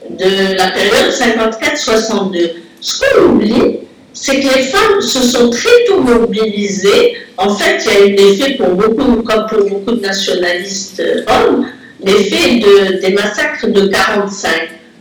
de 0.10 0.56
la 0.56 0.68
période 0.68 1.12
54-62. 1.12 2.52
Ce 2.80 3.00
qu'on 3.00 3.24
oublie, 3.24 3.80
c'est 4.14 4.40
que 4.40 4.56
les 4.56 4.64
femmes 4.64 5.02
se 5.02 5.22
sont 5.22 5.50
très 5.50 5.86
tôt 5.88 6.02
mobilisées. 6.02 7.16
En 7.38 7.56
fait, 7.56 7.82
il 7.86 7.92
y 7.92 7.96
a 7.96 8.06
eu 8.06 8.16
l'effet 8.16 8.54
pour 8.56 8.70
beaucoup, 8.70 9.22
comme 9.24 9.46
pour 9.48 9.70
beaucoup 9.70 9.92
de 9.92 10.02
nationalistes 10.02 11.02
hommes, 11.28 11.68
l'effet 12.04 12.60
de, 12.60 13.02
des 13.02 13.14
massacres 13.14 13.68
de 13.68 13.88
45, 13.88 14.52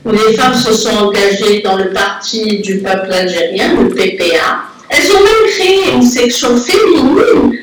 où 0.04 0.12
les 0.12 0.34
femmes 0.34 0.54
se 0.54 0.72
sont 0.72 0.96
engagées 0.96 1.62
dans 1.62 1.76
le 1.76 1.90
parti 1.90 2.58
du 2.58 2.78
peuple 2.78 3.12
algérien, 3.12 3.74
le 3.80 3.88
PPA. 3.88 4.62
Elles 4.90 5.10
ont 5.12 5.20
même 5.20 5.50
créé 5.50 5.94
une 5.94 6.02
section 6.02 6.56
féminine. 6.56 7.58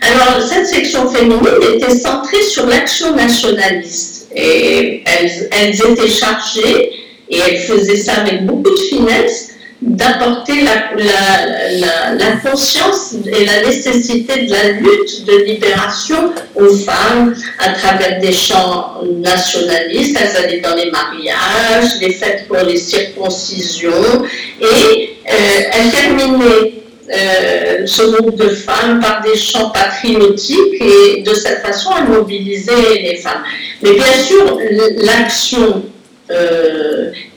Alors, 0.00 0.42
cette 0.42 0.66
section 0.66 1.10
féminine 1.10 1.40
était 1.74 1.94
centrée 1.94 2.42
sur 2.42 2.66
l'action 2.66 3.14
nationaliste. 3.14 4.28
Et 4.34 5.02
elles, 5.04 5.48
elles 5.50 5.74
étaient 5.74 6.08
chargées, 6.08 6.92
et 7.28 7.38
elles 7.38 7.58
faisaient 7.58 7.96
ça 7.96 8.14
avec 8.14 8.46
beaucoup 8.46 8.70
de 8.70 8.80
finesse, 8.88 9.49
d'apporter 9.82 10.62
la, 10.62 10.90
la, 10.96 12.14
la, 12.14 12.36
conscience 12.44 13.14
et 13.24 13.46
la 13.46 13.62
nécessité 13.62 14.44
de 14.44 14.50
la 14.50 14.72
lutte 14.72 15.24
de 15.24 15.44
libération 15.44 16.32
aux 16.54 16.74
femmes 16.74 17.34
à 17.58 17.70
travers 17.70 18.20
des 18.20 18.32
chants 18.32 19.00
nationalistes. 19.20 20.18
Elles 20.20 20.44
allaient 20.44 20.60
dans 20.60 20.74
les 20.74 20.90
mariages, 20.90 21.98
les 22.00 22.12
fêtes 22.12 22.46
pour 22.46 22.58
les 22.58 22.76
circoncisions 22.76 24.22
et 24.60 25.16
euh, 25.30 25.62
elles 25.72 25.90
terminaient 25.90 26.74
euh, 27.12 27.86
ce 27.86 28.02
groupe 28.02 28.36
de 28.36 28.50
femmes 28.50 29.00
par 29.00 29.22
des 29.22 29.36
chants 29.36 29.70
patriotiques 29.70 30.80
et 30.80 31.22
de 31.22 31.34
cette 31.34 31.62
façon 31.62 31.90
elles 31.98 32.08
mobilisaient 32.08 33.00
les 33.00 33.16
femmes. 33.16 33.42
Mais 33.82 33.94
bien 33.94 34.12
sûr, 34.12 34.58
l'action 34.98 35.82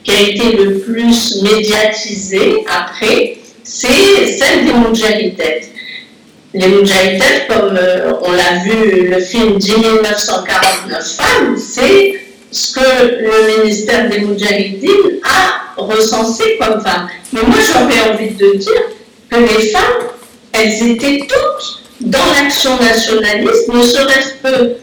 qui 0.02 0.10
a 0.10 0.20
été 0.20 0.56
le 0.56 0.78
plus 0.78 1.42
médiatisée 1.42 2.64
après, 2.68 3.38
c'est 3.62 4.26
celle 4.26 4.66
des 4.66 4.72
Moudjahidettes. 4.72 5.70
Les 6.52 6.68
Moudjahidettes, 6.68 7.48
comme 7.48 7.78
on 8.22 8.32
l'a 8.32 8.62
vu, 8.64 9.08
le 9.08 9.20
film 9.20 9.58
10 9.58 9.74
949 10.02 11.16
femmes, 11.16 11.56
c'est 11.56 12.14
ce 12.50 12.74
que 12.74 12.80
le 12.80 13.62
ministère 13.62 14.08
des 14.08 14.20
Moudjahidines 14.20 15.18
a 15.24 15.80
recensé 15.80 16.56
comme 16.60 16.80
femmes. 16.82 17.08
Mais 17.32 17.42
moi, 17.42 17.56
j'aurais 17.66 18.12
envie 18.12 18.30
de 18.30 18.56
dire 18.56 18.82
que 19.28 19.36
les 19.36 19.68
femmes, 19.70 20.08
elles 20.52 20.90
étaient 20.90 21.26
toutes 21.26 21.84
dans 22.00 22.26
l'action 22.32 22.78
nationaliste, 22.78 23.68
ne 23.68 23.82
serait-ce 23.82 24.34
que 24.42 24.76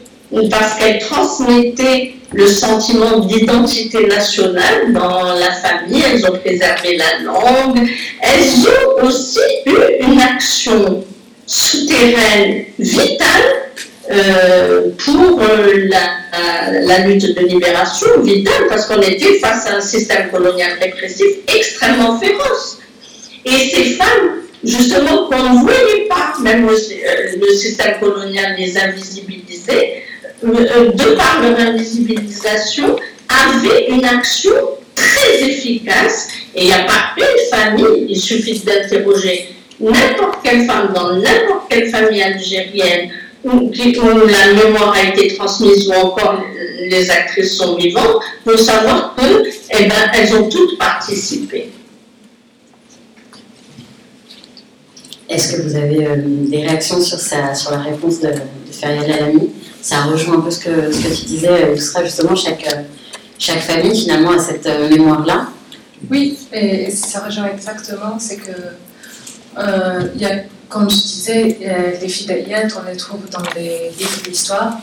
parce 0.49 0.75
qu'elles 0.79 0.99
transmettaient 0.99 2.15
le 2.33 2.47
sentiment 2.47 3.19
d'identité 3.19 4.07
nationale 4.07 4.93
dans 4.93 5.33
la 5.33 5.51
famille, 5.51 6.01
elles 6.01 6.25
ont 6.25 6.37
préservé 6.37 6.97
la 6.97 7.23
langue, 7.23 7.89
elles 8.21 8.67
ont 8.67 9.05
aussi 9.05 9.39
eu 9.65 10.05
une 10.05 10.21
action 10.21 11.03
souterraine 11.45 12.65
vitale 12.79 13.71
euh, 14.09 14.89
pour 14.97 15.41
euh, 15.41 15.89
la, 16.83 16.99
lutte 16.99 17.35
de 17.35 17.45
libération 17.45 18.21
vitale, 18.21 18.67
parce 18.69 18.85
qu'on 18.85 19.01
était 19.01 19.39
face 19.39 19.67
à 19.67 19.75
un 19.75 19.81
système 19.81 20.29
colonial 20.29 20.71
répressif 20.79 21.27
extrêmement 21.47 22.19
féroce. 22.19 22.79
Et 23.45 23.69
ces 23.69 23.83
femmes, 23.91 24.41
justement, 24.63 25.27
qu'on 25.27 25.53
ne 25.53 25.59
voyait 25.63 26.07
pas, 26.09 26.33
même 26.41 26.67
le, 26.67 26.73
euh, 26.73 27.53
système 27.55 27.99
colonial 27.99 28.55
les 28.57 28.77
invisibilisait, 28.77 30.03
de 30.43 31.15
par 31.15 31.41
leur 31.41 31.59
invisibilisation, 31.59 32.95
avaient 33.29 33.87
une 33.89 34.05
action 34.05 34.53
très 34.95 35.41
efficace. 35.41 36.29
Et 36.55 36.63
il 36.63 36.67
n'y 36.67 36.73
a 36.73 36.83
pas 36.83 37.13
une 37.17 37.49
famille, 37.49 38.05
il 38.09 38.19
suffit 38.19 38.59
d'interroger 38.59 39.55
n'importe 39.79 40.39
quelle 40.43 40.65
femme 40.65 40.91
dans 40.93 41.13
n'importe 41.15 41.69
quelle 41.69 41.89
famille 41.89 42.21
algérienne 42.21 43.09
où, 43.43 43.71
la 43.73 44.53
mémoire 44.53 44.93
a 44.93 45.03
été 45.09 45.35
transmise 45.35 45.87
ou 45.87 45.93
encore 45.93 46.43
les 46.89 47.09
actrices 47.09 47.57
sont 47.57 47.75
vivantes, 47.75 48.21
pour 48.43 48.59
savoir 48.59 49.15
que, 49.15 49.43
eh 49.71 49.85
ben, 49.85 50.35
ont 50.37 50.49
toutes 50.49 50.77
participé. 50.77 51.71
Est-ce 55.29 55.55
que 55.55 55.61
vous 55.61 55.75
avez 55.75 56.05
euh, 56.05 56.15
des 56.17 56.57
réactions 56.57 57.01
sur, 57.01 57.17
la 57.71 57.77
réponse 57.77 58.19
de, 58.19 58.27
de 58.27 58.71
Ferial 58.71 59.11
Alami 59.11 59.49
Ça 59.81 60.03
rejoint 60.03 60.37
un 60.37 60.41
peu 60.41 60.51
ce 60.51 60.59
que, 60.59 60.91
ce 60.91 60.99
que 60.99 61.15
tu 61.15 61.25
disais, 61.25 61.75
sera 61.77 62.03
justement 62.03 62.35
chaque, 62.35 62.65
chaque 63.39 63.61
famille 63.61 63.99
finalement 63.99 64.31
a 64.31 64.39
cette 64.39 64.67
euh, 64.67 64.89
mémoire-là. 64.89 65.47
Oui, 66.09 66.37
et 66.51 66.89
ça 66.91 67.19
rejoint 67.19 67.49
exactement, 67.49 68.17
c'est 68.19 68.37
que 68.37 68.51
euh, 69.57 70.07
y 70.15 70.25
a 70.25 70.43
comme 70.71 70.89
je 70.89 70.95
disais, 70.95 71.57
les 72.01 72.25
d'Ayat, 72.25 72.67
on 72.79 72.89
les 72.89 72.95
trouve 72.95 73.29
dans 73.29 73.43
les 73.55 73.91
livres 73.99 74.21
d'histoire. 74.23 74.77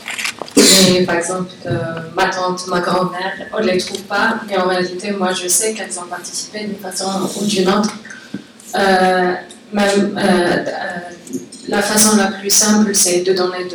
Et 0.55 1.03
par 1.03 1.15
exemple, 1.15 1.51
euh, 1.65 1.79
ma 2.15 2.27
tante, 2.27 2.67
ma 2.67 2.79
grand-mère, 2.79 3.33
on 3.51 3.59
ne 3.59 3.71
les 3.71 3.79
trouve 3.79 4.01
pas. 4.01 4.35
Mais 4.47 4.57
en 4.57 4.67
réalité, 4.67 5.11
moi, 5.11 5.33
je 5.33 5.47
sais 5.47 5.73
qu'elles 5.73 5.97
ont 5.99 6.07
participé 6.07 6.65
d'une 6.65 6.77
façon 6.77 7.09
ou 7.39 7.45
d'une 7.45 7.69
autre. 7.69 7.93
Euh, 8.75 9.33
même, 9.73 10.19
la 11.69 11.81
façon 11.81 12.17
la 12.17 12.27
plus 12.27 12.49
simple, 12.49 12.91
c'est 12.93 13.21
de 13.21 13.33
donner 13.33 13.67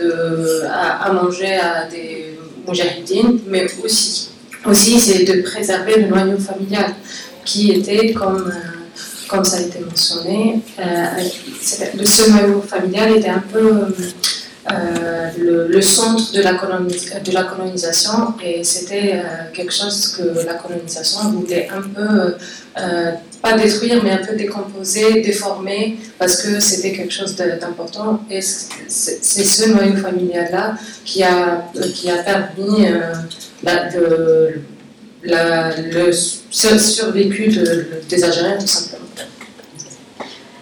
à, 0.70 1.12
manger 1.12 1.54
à 1.56 1.86
des 1.86 2.38
moujahidines, 2.66 3.40
mais 3.48 3.66
aussi, 3.82 4.30
aussi 4.66 4.98
c'est 5.00 5.24
de 5.24 5.42
préserver 5.42 5.96
le 6.00 6.08
noyau 6.08 6.38
familial 6.38 6.94
qui 7.44 7.72
était 7.72 8.12
comme 8.12 8.52
comme 9.28 9.44
ça 9.44 9.56
a 9.56 9.60
été 9.62 9.80
mentionné, 9.80 10.60
euh, 10.78 10.84
ce 11.62 12.30
noyau 12.30 12.60
familial 12.60 13.16
était 13.16 13.30
un 13.30 13.42
peu 13.52 13.86
euh, 14.72 15.30
le, 15.68 15.82
centre 15.82 16.32
de 16.32 16.40
la, 16.40 16.52
la 16.52 17.44
colonisation 17.44 18.34
et 18.42 18.64
c'était 18.64 19.12
euh, 19.14 19.52
quelque 19.52 19.72
chose 19.72 20.16
que 20.16 20.46
la 20.46 20.54
colonisation 20.54 21.30
voulait 21.32 21.68
un 21.68 21.82
peu, 21.82 22.34
pas 23.42 23.52
détruire, 23.58 24.02
mais 24.02 24.12
un 24.12 24.24
peu 24.24 24.34
décomposer, 24.34 25.20
déformer, 25.20 25.98
parce 26.18 26.42
que 26.42 26.60
c'était 26.60 26.92
quelque 26.92 27.12
chose 27.12 27.36
d'important. 27.36 28.24
Et 28.30 28.40
c'est 28.40 29.44
ce 29.44 29.68
noyau 29.68 29.96
familial-là 29.96 30.76
qui 31.04 31.22
a, 31.22 31.66
qui 31.94 32.10
a 32.10 32.22
permis 32.22 32.86
bah, 33.62 33.90
de, 33.94 34.60
le 35.24 36.12
survécu 36.12 37.48
des 38.08 38.24
Algériens, 38.24 38.58
tout 38.58 38.66
simplement. 38.66 39.04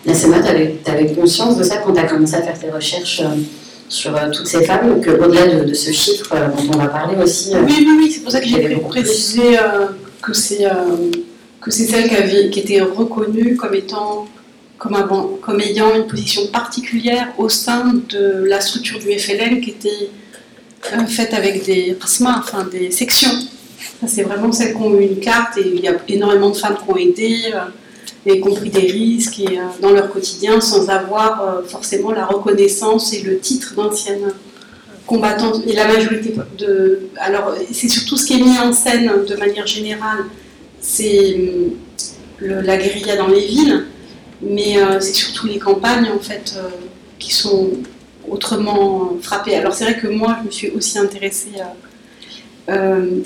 Nassema, 0.05 0.41
tu 0.41 0.91
avais, 0.91 1.15
conscience 1.15 1.57
de 1.57 1.63
ça 1.63 1.77
quand 1.79 1.93
tu 1.93 2.01
as 2.01 2.05
commencé 2.05 2.35
à 2.35 2.43
faire 2.43 2.59
tes 2.59 2.71
recherches 2.71 3.21
euh, 3.21 3.37
sur 3.93 4.17
euh, 4.17 4.31
toutes 4.33 4.47
ces 4.47 4.65
femmes, 4.65 5.03
qu'au-delà 5.05 5.65
de, 5.65 5.75
ce 5.75 5.93
chiffre 5.93 6.33
euh, 6.35 6.49
dont 6.49 6.75
on 6.75 6.79
va 6.79 6.89
parler 6.89 7.23
aussi. 7.23 7.53
oui, 7.55 7.75
oui, 7.79 7.97
oui, 7.99 8.11
c'est 8.11 8.21
pour 8.21 8.33
ça 8.33 8.41
que 8.41 8.47
j'ai 8.47 8.77
précisé 8.77 9.43
que 10.21 10.33
c'est 10.33 10.67
que 11.61 11.71
c'est 11.71 11.87
celle 11.87 12.09
qui, 12.09 12.17
avait, 12.17 12.51
qui 12.51 12.61
était 12.61 12.81
reconnue 12.81 13.57
comme 13.57 13.75
étant 13.75 14.27
comme, 14.79 14.95
avant, 14.95 15.39
comme 15.41 15.61
ayant 15.61 15.95
une 15.95 16.09
position 16.09 16.49
particulière 16.49 17.29
au 17.39 17.49
sein 17.49 17.95
de 18.09 18.45
la 18.45 18.61
structure 18.61 18.99
du 18.99 19.17
FLN 19.17 19.61
qui 19.61 19.71
était 19.71 20.11
faite 21.07 21.35
avec 21.35 21.65
des 21.65 21.97
enfin 22.03 22.65
des 22.65 22.91
sections. 22.91 23.31
c'est 24.07 24.23
vraiment 24.23 24.51
celles 24.51 24.75
qui 24.75 24.83
ont 24.83 24.99
eu 24.99 25.05
une 25.05 25.21
carte 25.21 25.59
et 25.59 25.69
il 25.69 25.81
y 25.81 25.89
a 25.89 25.95
énormément 26.09 26.51
de 26.51 26.57
femmes 26.57 26.77
qui 26.77 26.91
ont 26.91 26.97
aidé 26.97 27.53
et 28.25 28.41
compris 28.41 28.71
des 28.71 28.87
risques 28.87 29.41
et, 29.41 29.59
euh, 29.59 29.63
dans 29.81 29.91
leur 29.91 30.11
quotidien 30.11 30.61
sans 30.61 30.89
avoir 30.89 31.43
euh, 31.43 31.63
forcément 31.67 32.13
la 32.13 32.27
reconnaissance 32.27 33.13
et 33.13 33.23
le 33.23 33.39
titre 33.39 33.75
d'ancienne 33.75 34.33
combattante. 35.07 35.63
Et 35.67 35.73
la 35.73 35.89
majorité 35.89 36.35
de. 36.59 37.09
Alors, 37.17 37.55
c'est 37.73 37.89
surtout 37.89 38.17
ce 38.17 38.27
qui 38.27 38.35
est 38.35 38.43
mis 38.43 38.59
en 38.59 38.73
scène 38.73 39.11
de 39.29 39.37
manière 39.37 39.67
générale, 39.67 40.25
c'est 40.81 41.37
la 42.41 42.77
guérilla 42.77 43.17
dans 43.17 43.29
les 43.29 43.47
villes, 43.47 43.85
mais 44.41 44.79
euh, 44.79 45.01
c'est 45.01 45.13
surtout 45.13 45.47
les 45.47 45.59
campagnes 45.59 46.09
en 46.09 46.19
fait 46.19 46.57
qui 47.19 47.33
sont 47.33 47.71
autrement 48.29 49.17
frappées. 49.21 49.57
Alors, 49.57 49.75
c'est 49.75 49.85
vrai 49.85 49.99
que 49.99 50.07
moi, 50.07 50.39
je 50.41 50.47
me 50.47 50.51
suis 50.51 50.71
aussi 50.71 50.99
intéressée 50.99 51.53
à. 51.61 51.75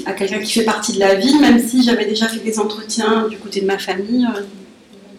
à 0.06 0.12
quelqu'un 0.14 0.38
qui 0.38 0.52
fait 0.52 0.64
partie 0.64 0.94
de 0.94 1.00
la 1.00 1.14
ville, 1.14 1.38
même 1.40 1.60
si 1.66 1.82
j'avais 1.82 2.06
déjà 2.06 2.26
fait 2.28 2.40
des 2.40 2.58
entretiens 2.58 3.28
du 3.28 3.36
côté 3.36 3.60
de 3.60 3.66
ma 3.66 3.78
famille, 3.78 4.26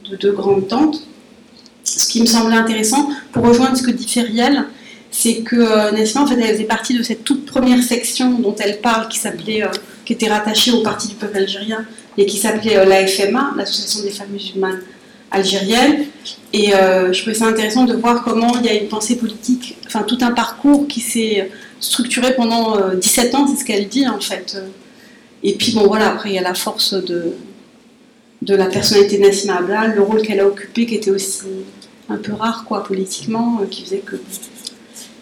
de 0.09 0.15
deux 0.15 0.31
grandes 0.31 0.67
tantes. 0.67 1.03
Ce 1.83 2.07
qui 2.07 2.21
me 2.21 2.25
semblait 2.25 2.57
intéressant, 2.57 3.09
pour 3.31 3.45
rejoindre 3.45 3.77
ce 3.77 3.83
que 3.83 3.91
dit 3.91 4.07
Feriel, 4.07 4.65
c'est 5.11 5.37
que 5.37 5.55
euh, 5.55 5.91
en 6.15 6.27
fait, 6.27 6.35
elle 6.35 6.53
faisait 6.53 6.63
partie 6.65 6.97
de 6.97 7.03
cette 7.03 7.23
toute 7.23 7.45
première 7.45 7.81
section 7.81 8.39
dont 8.39 8.55
elle 8.59 8.81
parle, 8.81 9.07
qui 9.07 9.17
s'appelait, 9.17 9.63
euh, 9.63 9.69
qui 10.05 10.13
était 10.13 10.27
rattachée 10.27 10.71
au 10.71 10.81
Parti 10.81 11.07
du 11.07 11.15
peuple 11.15 11.37
algérien 11.37 11.85
et 12.17 12.25
qui 12.25 12.37
s'appelait 12.37 12.77
euh, 12.77 12.85
l'AFMA, 12.85 13.53
l'Association 13.55 14.03
des 14.03 14.11
femmes 14.11 14.31
musulmanes 14.31 14.81
algériennes. 15.31 16.05
Et 16.53 16.71
je 16.71 17.19
trouvais 17.19 17.35
ça 17.35 17.45
intéressant 17.45 17.83
de 17.83 17.93
voir 17.93 18.23
comment 18.23 18.57
il 18.59 18.65
y 18.65 18.69
a 18.69 18.73
une 18.73 18.87
pensée 18.87 19.17
politique, 19.17 19.77
enfin 19.85 20.03
tout 20.03 20.17
un 20.21 20.31
parcours 20.31 20.87
qui 20.87 21.01
s'est 21.01 21.51
structuré 21.81 22.33
pendant 22.33 22.77
17 22.95 23.35
ans, 23.35 23.45
c'est 23.47 23.59
ce 23.59 23.65
qu'elle 23.65 23.89
dit 23.89 24.07
en 24.07 24.21
fait. 24.21 24.57
Et 25.43 25.55
puis 25.55 25.73
bon 25.73 25.85
voilà, 25.85 26.13
après 26.13 26.29
il 26.29 26.35
y 26.35 26.39
a 26.39 26.41
la 26.41 26.53
force 26.53 26.93
de, 26.93 27.33
de 28.41 28.55
la 28.55 28.65
personnalité 28.65 29.17
de 29.17 29.23
Nassima 29.23 29.57
Ablal, 29.57 29.95
le 29.95 30.01
rôle 30.01 30.21
qu'elle 30.21 30.39
a 30.39 30.47
occupé 30.47 30.85
qui 30.85 30.95
était 30.95 31.11
aussi 31.11 31.41
un 32.09 32.17
peu 32.17 32.33
rare 32.33 32.65
quoi 32.67 32.83
politiquement, 32.83 33.59
euh, 33.61 33.65
qui 33.65 33.83
faisait 33.83 33.97
que 33.97 34.15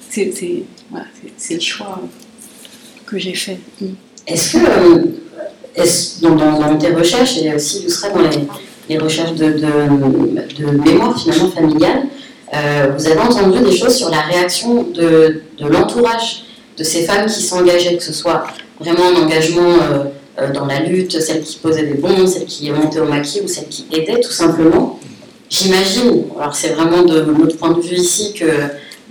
c'est 0.09 0.63
voilà, 0.91 1.05
le 1.49 1.59
choix 1.59 2.01
que 3.05 3.17
j'ai 3.17 3.33
fait. 3.33 3.59
Mm. 3.81 3.85
Est-ce 4.27 4.53
que 4.53 4.57
euh, 4.57 6.35
dans, 6.35 6.77
tes 6.77 6.93
recherches 6.93 7.37
et 7.37 7.53
aussi 7.53 7.79
illustré 7.79 8.09
dans 8.09 8.21
les, 8.89 8.97
recherches 8.97 9.33
de, 9.33 9.45
de, 9.45 10.65
mémoire 10.83 11.19
finalement 11.19 11.49
familiale, 11.51 12.03
euh, 12.53 12.91
vous 12.97 13.07
avez 13.07 13.19
entendu 13.19 13.59
des 13.59 13.75
choses 13.75 13.95
sur 13.95 14.09
la 14.09 14.21
réaction 14.21 14.83
de, 14.83 15.41
l'entourage 15.59 16.45
de 16.77 16.83
ces 16.83 17.03
femmes 17.03 17.25
qui 17.25 17.41
s'engageaient, 17.41 17.97
que 17.97 18.03
ce 18.03 18.13
soit 18.13 18.45
vraiment 18.79 19.09
un 19.09 19.23
engagement 19.23 19.73
euh, 19.81 20.03
dans 20.53 20.65
la 20.65 20.81
lutte, 20.81 21.19
celle 21.21 21.41
qui 21.41 21.57
posait 21.57 21.83
des 21.83 21.93
bombes, 21.93 22.27
celle 22.27 22.45
qui 22.45 22.69
montait 22.71 22.99
au 22.99 23.05
maquis 23.05 23.41
ou 23.41 23.47
celle 23.47 23.67
qui 23.67 23.85
aidait 23.91 24.19
tout 24.19 24.31
simplement. 24.31 24.99
J'imagine, 25.49 26.25
alors 26.39 26.55
c'est 26.55 26.69
vraiment 26.69 27.03
de 27.03 27.21
notre 27.21 27.57
point 27.57 27.71
de 27.71 27.79
vue 27.79 27.95
ici 27.95 28.33
que, 28.33 28.45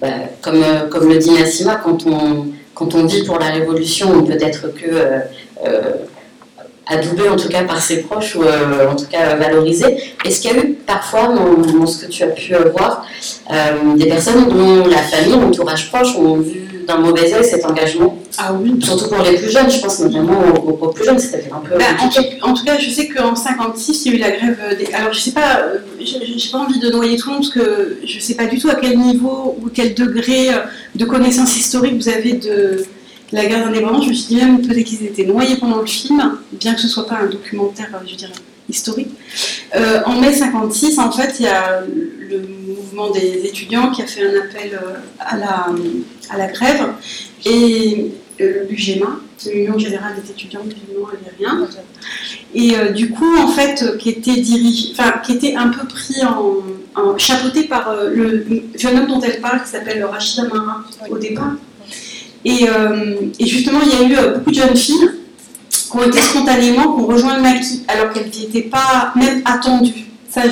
bah, 0.00 0.08
comme, 0.42 0.62
euh, 0.62 0.88
comme 0.88 1.08
le 1.08 1.18
dit 1.18 1.30
Nassima, 1.30 1.76
quand 1.76 2.06
on, 2.06 2.48
quand 2.74 2.94
on 2.94 3.06
vit 3.06 3.22
pour 3.24 3.38
la 3.38 3.46
révolution, 3.46 4.10
on 4.12 4.24
peut 4.24 4.38
être 4.40 4.74
que 4.74 4.90
euh, 5.64 5.92
adoubé 6.86 7.28
en 7.28 7.36
tout 7.36 7.48
cas 7.48 7.62
par 7.64 7.80
ses 7.80 8.02
proches 8.02 8.36
ou 8.36 8.42
en 8.42 8.96
tout 8.96 9.06
cas 9.06 9.36
valorisé. 9.36 9.96
Est-ce 10.24 10.40
qu'il 10.40 10.50
y 10.50 10.54
a 10.54 10.62
eu 10.62 10.74
parfois, 10.86 11.28
dans, 11.28 11.86
ce 11.86 12.04
que 12.04 12.10
tu 12.10 12.22
as 12.22 12.28
pu 12.28 12.54
euh, 12.54 12.70
voir, 12.70 13.06
euh, 13.50 13.96
des 13.96 14.06
personnes 14.06 14.48
dont 14.48 14.86
la 14.86 14.98
famille, 14.98 15.38
l'entourage 15.38 15.90
proche 15.90 16.14
ont 16.16 16.36
vu 16.36 16.73
d'un 16.86 16.98
mauvais 16.98 17.32
œil 17.32 17.44
cet 17.44 17.64
engagement 17.64 18.18
Ah 18.38 18.52
oui. 18.52 18.74
Surtout 18.82 19.08
pour 19.08 19.22
les 19.22 19.36
plus 19.36 19.50
jeunes, 19.50 19.70
je 19.70 19.80
pense 19.80 20.00
notamment 20.00 20.40
aux, 20.54 20.88
plus 20.88 21.04
jeunes, 21.04 21.18
c'était 21.18 21.50
un 21.52 21.58
peu. 21.58 21.76
Bah, 21.78 21.84
en, 22.42 22.54
tout, 22.54 22.64
cas, 22.64 22.78
je 22.78 22.90
sais 22.90 23.08
qu'en 23.08 23.34
56, 23.34 24.06
il 24.06 24.12
y 24.12 24.14
a 24.14 24.16
eu 24.16 24.20
la 24.20 24.30
grève 24.30 24.76
des. 24.78 24.92
Alors, 24.92 25.12
je 25.12 25.20
sais 25.20 25.32
pas, 25.32 25.64
j'ai 26.00 26.50
pas 26.50 26.58
envie 26.58 26.78
de 26.78 26.90
noyer 26.90 27.16
tout 27.16 27.28
le 27.28 27.34
monde 27.34 27.42
parce 27.42 27.54
que 27.54 27.98
je 28.04 28.20
sais 28.20 28.34
pas 28.34 28.46
du 28.46 28.58
tout 28.58 28.68
à 28.68 28.74
quel 28.74 28.98
niveau 28.98 29.56
ou 29.62 29.68
quel 29.72 29.94
degré 29.94 30.48
de 30.94 31.04
connaissance 31.04 31.56
historique 31.56 31.94
vous 31.94 32.08
avez 32.08 32.34
de 32.34 32.84
la 33.32 33.46
guerre 33.46 33.64
d'indépendance. 33.64 34.04
Je 34.04 34.10
me 34.10 34.14
suis 34.14 34.34
dit 34.34 34.36
même 34.36 34.60
peut-être 34.60 34.84
qu'ils 34.84 35.04
étaient 35.04 35.26
noyés 35.26 35.56
pendant 35.56 35.80
le 35.80 35.86
film, 35.86 36.38
bien 36.52 36.74
que 36.74 36.80
ce 36.80 36.88
soit 36.88 37.06
pas 37.06 37.16
un 37.16 37.26
documentaire, 37.26 37.88
je 38.06 38.14
dirais 38.14 38.32
historique. 38.68 39.10
Euh, 39.74 40.00
en 40.06 40.20
mai 40.20 40.32
56, 40.32 40.98
en 40.98 41.10
fait, 41.10 41.36
il 41.38 41.44
y 41.44 41.48
a 41.48 41.82
le 42.30 42.42
mouvement 42.94 43.10
des 43.10 43.44
étudiants 43.44 43.90
qui 43.90 44.02
a 44.02 44.06
fait 44.06 44.22
un 44.22 44.40
appel 44.40 44.74
euh, 44.74 44.94
à 45.18 45.36
la, 45.36 45.66
à 46.30 46.38
la 46.38 46.46
grève 46.48 46.92
et 47.44 48.12
euh, 48.40 48.64
l'UGMA, 48.68 49.20
l'Union 49.52 49.78
Générale 49.78 50.14
des 50.22 50.30
étudiants 50.30 50.62
musulmans 50.64 51.08
algériens, 51.08 51.68
et 52.54 52.92
du 52.92 53.10
coup, 53.10 53.36
en 53.36 53.48
fait, 53.48 53.98
qui 53.98 54.10
était 54.10 54.40
dirigé, 54.40 54.90
enfin, 54.92 55.14
qui 55.24 55.32
était 55.32 55.56
un 55.56 55.68
peu 55.68 55.86
pris 55.86 56.22
en, 56.24 57.18
chapeauté 57.18 57.64
par 57.64 57.92
le 58.06 58.46
jeune 58.76 58.98
homme 58.98 59.06
dont 59.08 59.20
elle 59.20 59.40
parle, 59.40 59.62
qui 59.62 59.70
s'appelle 59.70 60.04
Rachida 60.04 60.44
Amara 60.44 60.84
au 61.10 61.18
départ. 61.18 61.54
Et, 62.44 62.66
et, 63.38 63.46
justement, 63.46 63.80
il 63.82 63.88
y 63.88 63.94
a 63.96 64.08
eu 64.08 64.34
beaucoup 64.34 64.50
de 64.50 64.56
jeunes 64.56 64.76
filles 64.76 65.10
qui 65.68 65.96
ont 65.96 66.04
été 66.04 66.20
spontanément, 66.20 66.94
qui 66.94 67.02
ont 67.02 67.06
rejoint 67.06 67.36
le 67.36 67.42
maquis, 67.42 67.82
alors 67.88 68.12
qu'elles 68.12 68.30
n'y 68.30 68.44
étaient 68.44 68.68
pas 68.68 69.12
même 69.16 69.42
attendues. 69.44 70.13
Ça, 70.34 70.42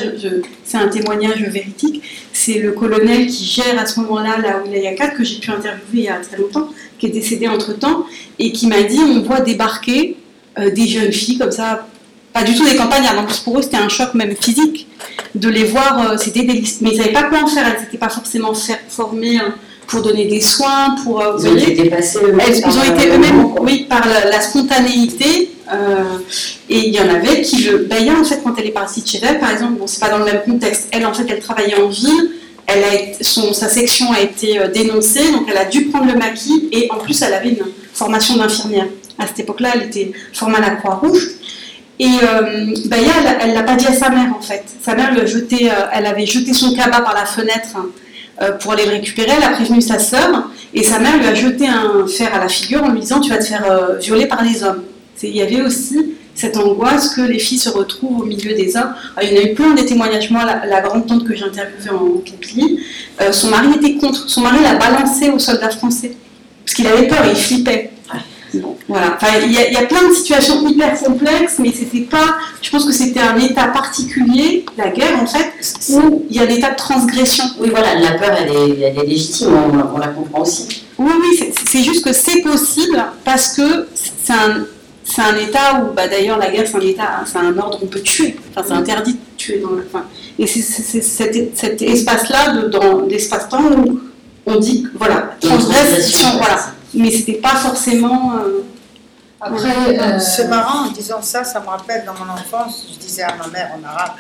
c'est 0.64 0.76
un 0.76 0.86
témoignage 0.86 1.42
véridique. 1.42 2.04
C'est 2.32 2.60
le 2.60 2.70
colonel 2.70 3.26
qui 3.26 3.44
gère 3.44 3.76
à 3.80 3.84
ce 3.84 3.98
moment-là 3.98 4.38
la 4.38 4.62
Wilaya 4.62 4.94
4 4.94 5.16
que 5.16 5.24
j'ai 5.24 5.40
pu 5.40 5.50
interviewer 5.50 5.82
il 5.92 6.04
y 6.04 6.08
a 6.08 6.18
très 6.18 6.36
longtemps, 6.36 6.68
qui 7.00 7.06
est 7.06 7.10
décédé 7.10 7.48
entre-temps, 7.48 8.06
et 8.38 8.52
qui 8.52 8.68
m'a 8.68 8.84
dit 8.84 9.00
on 9.00 9.22
voit 9.22 9.40
débarquer 9.40 10.16
euh, 10.56 10.70
des 10.70 10.86
jeunes 10.86 11.10
filles 11.10 11.36
comme 11.36 11.50
ça, 11.50 11.88
pas 12.32 12.44
du 12.44 12.54
tout 12.54 12.64
des 12.64 12.76
campagnards, 12.76 13.18
en 13.18 13.24
plus 13.24 13.40
pour 13.40 13.58
eux 13.58 13.62
c'était 13.62 13.76
un 13.76 13.88
choc 13.88 14.14
même 14.14 14.36
physique, 14.36 14.86
de 15.34 15.48
les 15.48 15.64
voir, 15.64 16.12
euh, 16.12 16.16
c'était 16.16 16.44
des 16.44 16.62
mais 16.80 16.90
ils 16.90 16.98
ne 16.98 17.02
savaient 17.02 17.12
pas 17.12 17.24
quoi 17.24 17.42
en 17.42 17.48
faire, 17.48 17.66
elles 17.66 17.82
n'étaient 17.82 17.98
pas 17.98 18.08
forcément 18.08 18.52
formées 18.88 19.38
hein, 19.38 19.52
pour 19.92 20.00
donner 20.00 20.24
des 20.24 20.40
soins, 20.40 20.96
pour. 21.04 21.20
Euh, 21.20 21.36
ils 21.38 21.48
ont 21.48 21.56
été 21.56 21.82
dépassés 21.82 22.18
eux-mêmes. 22.24 22.48
Ils 22.48 22.78
ont 22.78 22.96
été 22.96 23.08
eux-mêmes, 23.08 23.44
oui, 23.60 23.86
par 23.88 24.02
la, 24.08 24.40
spontanéité. 24.40 25.50
Euh, 25.70 26.18
et 26.70 26.88
il 26.88 26.94
y 26.94 26.98
en 26.98 27.10
avait 27.10 27.42
qui 27.42 27.64
le. 27.64 27.84
D'ailleurs, 27.84 28.18
en 28.18 28.24
fait, 28.24 28.40
quand 28.42 28.54
elle 28.58 28.68
est 28.68 28.70
partie 28.70 29.02
de 29.02 29.06
chez 29.06 29.20
elle, 29.22 29.38
par 29.38 29.50
exemple, 29.50 29.74
bon, 29.74 29.86
c'est 29.86 30.00
pas 30.00 30.08
dans 30.08 30.18
le 30.18 30.24
même 30.24 30.42
contexte. 30.46 30.88
Elle, 30.92 31.04
en 31.04 31.12
fait, 31.12 31.26
elle 31.28 31.40
travaillait 31.40 31.78
en 31.78 31.88
ville. 31.88 32.30
Elle 32.66 32.84
a, 32.84 33.22
son, 33.22 33.52
sa 33.52 33.68
section 33.68 34.10
a 34.12 34.20
été 34.20 34.58
euh, 34.58 34.68
dénoncée, 34.68 35.30
donc 35.30 35.42
elle 35.50 35.58
a 35.58 35.66
dû 35.66 35.84
prendre 35.86 36.10
le 36.10 36.18
maquis. 36.18 36.70
Et 36.72 36.88
en 36.90 36.96
plus, 36.96 37.20
elle 37.20 37.34
avait 37.34 37.50
une 37.50 37.66
formation 37.92 38.36
d'infirmière. 38.36 38.86
À 39.18 39.26
cette 39.26 39.40
époque-là, 39.40 39.72
elle 39.74 39.82
était 39.82 40.12
formée 40.32 40.56
à 40.56 40.60
la 40.60 40.70
Croix-Rouge. 40.70 41.32
Et 41.98 42.06
euh, 42.06 42.74
Baya, 42.86 43.12
elle 43.42 43.50
ne 43.50 43.54
l'a 43.54 43.62
pas 43.62 43.76
dit 43.76 43.86
à 43.86 43.92
sa 43.92 44.08
mère, 44.08 44.34
en 44.34 44.40
fait. 44.40 44.64
Sa 44.80 44.94
mère 44.94 45.10
elle 45.12 46.06
avait 46.06 46.26
jeté 46.26 46.54
son 46.54 46.74
cabas 46.74 47.02
par 47.02 47.14
la 47.14 47.26
fenêtre 47.26 47.68
hein, 47.76 47.86
pour 48.60 48.72
aller 48.72 48.84
le 48.84 48.92
récupérer. 48.92 49.30
Elle 49.36 49.44
a 49.44 49.50
prévenu 49.50 49.80
sa 49.80 49.98
sœur 49.98 50.50
et 50.74 50.82
sa 50.82 50.98
mère 50.98 51.16
lui 51.18 51.26
a 51.26 51.34
jeté 51.34 51.66
un 51.66 52.06
fer 52.06 52.34
à 52.34 52.38
la 52.38 52.48
figure 52.48 52.82
en 52.82 52.90
lui 52.90 53.00
disant 53.00 53.20
Tu 53.20 53.30
vas 53.30 53.38
te 53.38 53.44
faire 53.44 53.64
euh, 53.70 53.98
violer 53.98 54.26
par 54.26 54.42
des 54.42 54.62
hommes. 54.62 54.82
Il 55.22 55.36
y 55.36 55.42
avait 55.42 55.62
aussi 55.62 56.14
cette 56.34 56.56
angoisse 56.56 57.14
que 57.14 57.20
les 57.20 57.38
filles 57.38 57.58
se 57.58 57.68
retrouvent 57.68 58.22
au 58.22 58.24
milieu 58.24 58.54
des 58.54 58.76
hommes. 58.76 58.92
il 59.22 59.32
y 59.32 59.38
en 59.38 59.40
a 59.40 59.44
eu 59.44 59.54
plein 59.54 59.74
des 59.74 59.84
témoignages. 59.84 60.30
Moi, 60.30 60.42
la, 60.44 60.80
grande 60.80 61.06
tante 61.06 61.24
que 61.24 61.36
j'ai 61.36 61.44
interviewée 61.44 61.90
en 61.90 62.18
Kabylie, 62.18 62.80
euh, 63.20 63.30
son 63.30 63.48
mari 63.48 63.68
était 63.76 63.94
contre. 63.94 64.28
Son 64.28 64.40
mari 64.40 64.62
l'a 64.62 64.74
balancé 64.74 65.30
aux 65.30 65.38
soldats 65.38 65.70
français 65.70 66.16
parce 66.64 66.74
qu'il 66.74 66.86
avait 66.86 67.06
peur, 67.06 67.20
il 67.28 67.36
flippait 67.36 67.91
voilà. 68.88 69.18
il 69.44 69.52
y, 69.52 69.76
a 69.76 69.86
plein 69.86 70.08
de 70.08 70.14
situations 70.14 70.66
hyper 70.66 70.98
complexes, 71.00 71.56
mais 71.58 71.72
c'était 71.72 72.00
pas. 72.00 72.36
Je 72.60 72.70
pense 72.70 72.84
que 72.84 72.92
c'était 72.92 73.20
un 73.20 73.38
état 73.38 73.68
particulier, 73.68 74.64
la 74.76 74.88
guerre 74.90 75.20
en 75.20 75.26
fait, 75.26 75.52
où 75.90 76.24
il 76.28 76.36
y 76.36 76.40
a 76.40 76.46
des 76.46 76.60
tas 76.60 76.70
de 76.70 76.76
transgression. 76.76 77.44
Oui, 77.58 77.70
voilà, 77.70 77.94
la 77.94 78.12
peur, 78.12 78.36
elle 78.38 78.82
est, 78.82 79.04
légitime, 79.04 79.50
on, 79.94 79.98
la 79.98 80.08
comprend 80.08 80.42
aussi. 80.42 80.84
Oui, 80.98 81.12
oui, 81.20 81.52
c'est 81.68 81.82
juste 81.82 82.04
que 82.04 82.12
c'est 82.12 82.42
possible 82.42 83.02
parce 83.24 83.54
que 83.54 83.88
c'est 83.94 84.32
un, 84.32 84.66
c'est 85.04 85.22
un 85.22 85.36
état 85.36 85.82
où, 85.82 85.94
bah, 85.94 86.08
d'ailleurs, 86.08 86.38
la 86.38 86.50
guerre, 86.50 86.66
c'est 86.66 86.76
un 86.76 86.80
état, 86.80 87.24
c'est 87.24 87.38
un 87.38 87.56
ordre, 87.58 87.78
on 87.82 87.86
peut 87.86 88.00
tuer. 88.00 88.36
Enfin, 88.50 88.66
c'est 88.66 88.74
interdit 88.74 89.14
de 89.14 89.18
tuer 89.36 89.58
dans 89.58 89.70
le. 89.70 89.86
Enfin, 89.86 90.04
et 90.38 90.46
c'est 90.46 90.62
cet, 90.62 91.56
cet 91.56 91.82
espace-là, 91.82 92.68
dans 92.68 93.02
l'espace-temps 93.06 93.64
où 93.76 94.00
on 94.46 94.56
dit, 94.56 94.86
voilà, 94.94 95.36
transgression, 95.40 96.28
voilà 96.38 96.71
mais 96.94 97.10
c'était 97.10 97.34
pas 97.34 97.56
forcément. 97.56 98.34
Euh, 98.36 98.64
Après, 99.40 99.98
euh, 99.98 100.18
c'est 100.20 100.46
marrant 100.48 100.86
en 100.86 100.90
disant 100.92 101.20
ça, 101.22 101.42
ça 101.44 101.60
me 101.60 101.66
rappelle 101.66 102.04
dans 102.04 102.14
mon 102.14 102.30
enfance, 102.32 102.86
je 102.92 102.98
disais 102.98 103.22
à 103.22 103.34
ma 103.36 103.48
mère 103.48 103.72
en 103.76 103.84
arabe, 103.84 104.12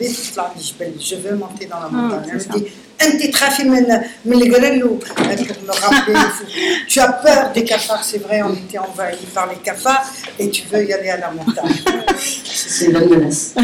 je 0.00 1.16
veux 1.16 1.36
monter 1.36 1.66
dans 1.66 1.80
la 1.80 1.88
ah, 1.88 1.94
montagne. 1.94 2.40
Elle 2.98 3.14
me 3.14 3.18
dit, 3.18 3.30
pour 5.44 5.62
me 5.62 5.72
rappeler, 5.72 6.14
tu 6.86 7.00
as 7.00 7.12
peur 7.12 7.50
des 7.52 7.64
cafards, 7.64 8.04
c'est 8.04 8.18
vrai, 8.18 8.42
on 8.42 8.52
était 8.52 8.78
envahis 8.78 9.26
par 9.34 9.48
les 9.48 9.56
cafards 9.56 10.04
et 10.38 10.50
tu 10.50 10.64
veux 10.70 10.84
y 10.84 10.92
aller 10.92 11.10
à 11.10 11.16
la 11.16 11.30
montagne. 11.30 11.74
C'est 12.44 12.86
une 12.86 12.92
bonne 12.92 13.08
menace. 13.08 13.54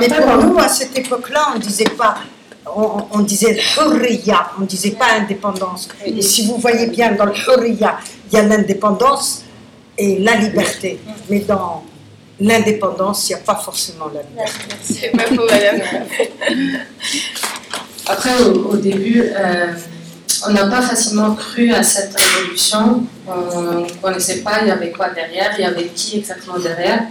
Mais 0.00 0.08
pour 0.08 0.36
nous, 0.44 0.58
à 0.58 0.68
cette 0.68 0.98
époque-là, 0.98 1.48
on 1.52 1.58
ne 1.58 1.62
disait 1.62 1.84
pas 1.84 2.16
on, 2.76 3.20
disait 3.20 3.58
hurriya, 3.76 4.52
on 4.58 4.62
ne 4.62 4.66
disait 4.66 4.92
pas 4.92 5.12
indépendance. 5.18 5.88
Et 6.04 6.22
si 6.22 6.46
vous 6.46 6.56
voyez 6.58 6.86
bien, 6.86 7.12
dans 7.12 7.26
le 7.26 7.34
hurriya, 7.34 7.98
il 8.30 8.36
y 8.36 8.40
a 8.40 8.42
l'indépendance 8.42 9.44
et 9.96 10.18
la 10.18 10.36
liberté. 10.36 11.00
Mais 11.28 11.40
dans 11.40 11.84
l'indépendance, 12.40 13.28
il 13.28 13.34
n'y 13.34 13.40
a 13.40 13.44
pas 13.44 13.56
forcément 13.56 14.10
la 14.14 14.22
liberté. 14.22 14.76
C'est 14.82 15.10
pas 15.10 15.24
faux, 15.24 15.46
madame. 15.46 15.80
Après, 18.06 18.42
au, 18.42 18.76
début, 18.76 19.22
euh, 19.22 19.72
on 20.46 20.52
n'a 20.52 20.66
pas 20.66 20.82
facilement 20.82 21.34
cru 21.34 21.72
à 21.72 21.82
cette 21.82 22.16
révolution. 22.18 23.04
On 23.26 23.80
ne 23.80 24.00
connaissait 24.00 24.40
pas, 24.40 24.60
il 24.62 24.68
y 24.68 24.70
avait 24.70 24.92
quoi 24.92 25.10
derrière, 25.10 25.54
il 25.58 25.62
y 25.62 25.64
avait 25.64 25.88
qui 25.88 26.18
exactement 26.18 26.58
derrière. 26.58 27.02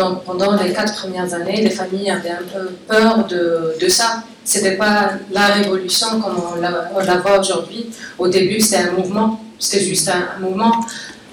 Donc 0.00 0.24
pendant 0.24 0.56
les 0.56 0.72
quatre 0.72 0.94
premières 0.94 1.34
années, 1.34 1.60
les 1.60 1.68
familles 1.68 2.10
avaient 2.10 2.30
un 2.30 2.46
peu 2.50 2.70
peur 2.88 3.26
de, 3.26 3.74
de 3.78 3.88
ça. 3.88 4.22
C'était 4.42 4.76
pas 4.76 5.10
la 5.30 5.46
révolution 5.48 6.08
comme 6.22 6.36
on 6.56 6.58
la, 6.58 7.16
voit 7.18 7.38
aujourd'hui. 7.38 7.90
Au 8.18 8.26
début, 8.26 8.60
c'était 8.60 8.88
un 8.88 8.92
mouvement, 8.92 9.38
c'était 9.58 9.84
juste 9.84 10.08
un, 10.08 10.40
mouvement. 10.40 10.72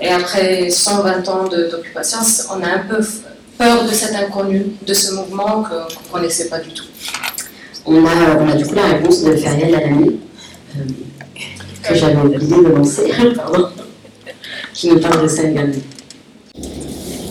Et 0.01 0.10
après 0.10 0.69
120 0.69 1.30
ans 1.30 1.47
d'occupation, 1.47 2.19
on 2.53 2.62
a 2.62 2.67
un 2.67 2.80
peu 2.80 2.99
peur 3.58 3.86
de 3.86 3.91
cet 3.93 4.13
inconnu, 4.15 4.65
de 4.86 4.93
ce 4.93 5.13
mouvement 5.13 5.63
qu'on 5.63 5.75
ne 5.75 6.12
connaissait 6.12 6.49
pas 6.49 6.60
du 6.60 6.71
tout. 6.71 6.86
On 7.86 8.06
a, 8.06 8.10
on 8.38 8.49
a 8.49 8.53
du 8.53 8.65
coup 8.65 8.75
la 8.75 8.88
réponse 8.88 9.23
de 9.23 9.34
Feriel 9.34 9.75
Alami, 9.75 10.19
euh, 10.75 10.82
que 11.84 11.95
j'avais 11.95 12.17
oublié 12.17 12.58
de 12.58 12.69
lancer, 12.75 13.13
qui 14.73 14.89
nous 14.89 14.99
parle 14.99 15.23
de 15.23 15.27
ça 15.30 15.43
également. 15.43 15.73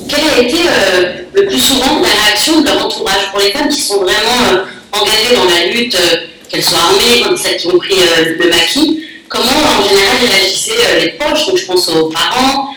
Quelle 0.09 0.29
a 0.31 0.39
été 0.39 0.57
euh, 0.57 1.26
le 1.37 1.47
plus 1.47 1.61
souvent 1.61 2.01
la 2.01 2.09
réaction 2.09 2.61
de 2.61 2.67
leur 2.67 2.87
entourage 2.87 3.31
pour 3.31 3.41
les 3.41 3.51
femmes 3.51 3.69
qui 3.69 3.83
sont 3.83 3.99
vraiment 3.99 4.43
euh, 4.53 4.65
engagées 4.93 5.35
dans 5.35 5.45
la 5.45 5.67
lutte, 5.67 5.95
euh, 5.95 6.17
qu'elles 6.49 6.65
soient 6.65 6.79
armées, 6.79 7.23
comme 7.23 7.37
celles 7.37 7.59
qui 7.59 7.67
ont 7.67 7.79
pris 7.79 7.95
le 7.95 8.49
maquis 8.49 9.03
Comment 9.29 9.45
en 9.45 9.87
général 9.87 10.17
réagissaient 10.31 11.01
les 11.01 11.09
proches 11.11 11.47
Donc 11.47 11.59
je 11.59 11.67
pense 11.67 11.89
aux 11.89 12.09
parents, 12.11 12.71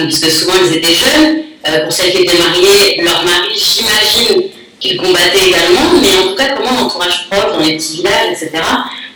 puisque 0.00 0.30
souvent 0.30 0.52
ils 0.66 0.76
étaient 0.76 0.92
jeunes. 0.92 1.44
pour 1.82 1.92
celles 1.92 2.12
qui 2.12 2.18
étaient 2.18 2.36
mariées, 2.36 3.00
leur 3.02 3.24
mari, 3.24 3.48
j'imagine 3.56 4.42
qu'ils 4.78 4.98
combattaient 4.98 5.46
également, 5.48 5.80
mais 6.02 6.14
en 6.18 6.28
tout 6.28 6.34
cas, 6.34 6.50
comment 6.50 6.78
l'entourage 6.78 7.26
proche, 7.30 7.52
dans 7.52 7.58
les 7.58 7.78
petits 7.78 7.96
villages, 7.96 8.32
etc., 8.32 8.50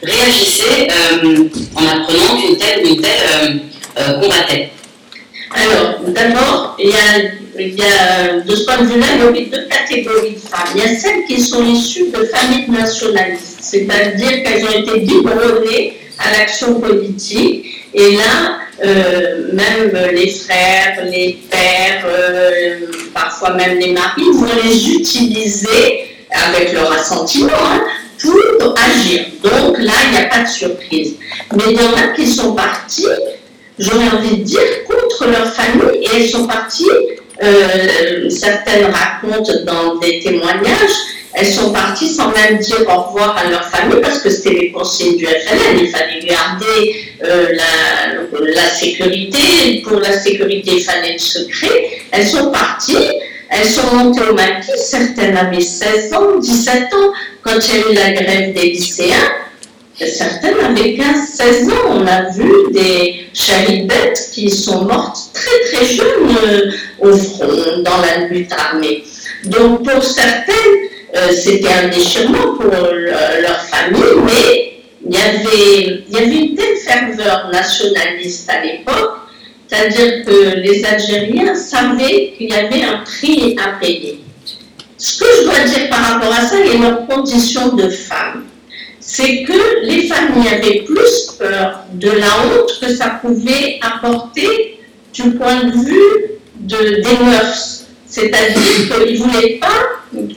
réagissait 0.03 0.89
en 1.77 1.87
apprenant 1.87 2.41
qu'une 2.41 2.57
telle 2.57 2.87
ou 2.87 2.89
une 2.89 3.03
telle 3.03 3.61
combattait 4.23 4.71
alors, 5.51 6.01
d'abord, 6.09 6.77
il 6.79 6.91
y 6.91 6.93
a 6.93 7.31
y 7.61 7.83
a, 7.83 8.41
de 8.41 8.57
ce 8.57 8.65
point 8.65 8.79
de 8.79 8.87
vue-là, 8.87 9.07
il 9.15 9.21
y 9.21 9.55
a 9.55 9.59
deux 9.59 9.69
catégories 9.69 10.35
de 10.35 10.39
femmes. 10.39 10.69
Il 10.75 10.81
y 10.81 10.85
a 10.85 10.99
celles 10.99 11.25
qui 11.27 11.41
sont 11.41 11.65
issues 11.65 12.11
de 12.11 12.25
familles 12.25 12.71
nationalistes, 12.71 13.59
c'est-à-dire 13.61 14.43
qu'elles 14.43 14.65
ont 14.65 14.81
été 14.83 15.01
biberonnées 15.01 15.99
à 16.19 16.39
l'action 16.39 16.81
politique. 16.81 17.67
Et 17.95 18.17
là, 18.17 18.59
euh, 18.85 19.53
même 19.53 19.93
les 20.13 20.31
frères, 20.31 21.05
les 21.05 21.39
pères, 21.51 22.05
euh, 22.07 22.79
parfois 23.13 23.55
même 23.55 23.79
les 23.79 23.93
maris 23.93 24.31
vont 24.35 24.47
les 24.65 24.91
utiliser 24.91 26.05
avec 26.31 26.73
leur 26.73 26.93
assentiment 26.93 27.53
hein, 27.55 27.83
pour 28.61 28.75
agir. 28.79 29.27
Donc 29.43 29.79
là, 29.79 29.93
il 30.05 30.11
n'y 30.13 30.19
a 30.19 30.25
pas 30.25 30.43
de 30.43 30.49
surprise. 30.49 31.17
Mais 31.57 31.65
il 31.71 31.77
y 31.77 31.81
en 31.81 31.93
a 31.95 32.09
qui 32.15 32.27
sont 32.27 32.55
partis, 32.55 33.07
j'aurais 33.79 34.09
envie 34.11 34.39
de 34.39 34.43
dire, 34.45 34.85
contre 34.87 35.27
leur 35.27 35.53
famille 35.53 36.03
et 36.03 36.09
elles 36.17 36.29
sont 36.29 36.47
parties 36.47 36.85
euh, 37.43 38.31
certaines 38.31 38.87
racontent 38.87 39.53
dans 39.65 39.97
des 39.97 40.21
témoignages 40.21 40.97
elles 41.35 41.53
sont 41.53 41.73
parties 41.73 42.13
sans 42.13 42.33
même 42.33 42.59
dire 42.59 42.81
au 42.89 43.03
revoir 43.03 43.37
à 43.37 43.49
leur 43.49 43.65
famille 43.65 44.01
parce 44.01 44.19
que 44.19 44.31
c'était 44.31 44.55
les 44.55 44.73
conseils 44.73 45.17
du 45.17 45.25
FLN. 45.27 45.79
Il 45.79 45.89
fallait 45.89 46.21
garder 46.21 46.97
euh, 47.23 47.53
la, 47.53 48.55
la, 48.55 48.69
sécurité. 48.71 49.83
Pour 49.85 50.01
la 50.01 50.19
sécurité, 50.19 50.73
il 50.77 50.83
fallait 50.83 51.13
le 51.13 51.19
secret. 51.19 51.91
Elles 52.11 52.27
sont 52.27 52.51
parties. 52.51 52.97
Elles 53.51 53.69
sont 53.69 53.95
montées 53.95 54.23
au 54.29 54.35
maquis. 54.35 54.73
Certaines 54.77 55.37
avaient 55.37 55.61
16 55.61 56.13
ans, 56.15 56.39
17 56.39 56.83
ans 56.95 57.13
quand 57.43 57.59
il 57.69 57.75
y 57.75 57.79
a 57.79 57.91
eu 57.91 57.95
la 57.95 58.21
grève 58.21 58.55
des 58.55 58.71
lycéens. 58.71 59.31
Certaines 60.07 60.61
avaient 60.61 60.97
15-16 60.97 61.71
ans. 61.71 61.91
On 61.91 62.07
a 62.07 62.31
vu 62.31 62.53
des 62.73 63.27
charibettes 63.35 64.31
qui 64.33 64.51
sont 64.51 64.85
mortes 64.85 65.19
très 65.35 65.73
très 65.73 65.87
jeunes 65.87 66.37
euh, 66.45 66.71
au 67.01 67.17
front, 67.17 67.83
dans 67.85 67.99
la 67.99 68.27
lutte 68.29 68.53
armée. 68.53 69.05
Donc 69.45 69.85
pour 69.85 70.03
certaines, 70.03 70.55
euh, 71.17 71.33
c'était 71.33 71.73
un 71.73 71.89
déchirement 71.89 72.55
pour 72.57 72.71
leur 72.71 73.61
famille, 73.63 74.03
mais 74.25 74.69
il 75.07 75.15
y, 75.15 75.21
avait, 75.21 76.05
y 76.11 76.17
avait 76.17 76.37
une 76.37 76.55
telle 76.55 76.77
ferveur 76.77 77.49
nationaliste 77.53 78.51
à 78.51 78.65
l'époque, 78.65 79.17
c'est-à-dire 79.67 80.25
que 80.25 80.57
les 80.57 80.85
Algériens 80.85 81.55
savaient 81.55 82.35
qu'il 82.37 82.51
y 82.51 82.55
avait 82.55 82.83
un 82.83 82.99
prix 83.05 83.57
à 83.59 83.79
payer. 83.81 84.21
Ce 84.97 85.19
que 85.19 85.27
je 85.39 85.45
dois 85.45 85.61
dire 85.61 85.89
par 85.89 86.01
rapport 86.01 86.33
à 86.33 86.43
ça 86.43 86.57
et 86.59 86.77
leurs 86.77 87.07
conditions 87.07 87.75
de 87.75 87.89
femmes, 87.89 88.48
c'est 89.11 89.43
que 89.43 89.87
les 89.87 90.03
familles 90.03 90.49
avaient 90.49 90.83
plus 90.83 91.31
peur 91.39 91.83
de 91.95 92.11
la 92.11 92.27
honte 92.27 92.79
que 92.79 92.95
ça 92.95 93.19
pouvait 93.23 93.81
apporter 93.81 94.81
du 95.15 95.31
point 95.31 95.65
de 95.65 95.73
vue 95.73 96.39
de, 96.61 97.01
des 97.01 97.25
mœurs. 97.25 97.87
C'est-à-dire 98.07 98.77
qu'ils 98.87 99.15
ne 99.15 99.19
voulaient 99.19 99.59
pas 99.61 99.81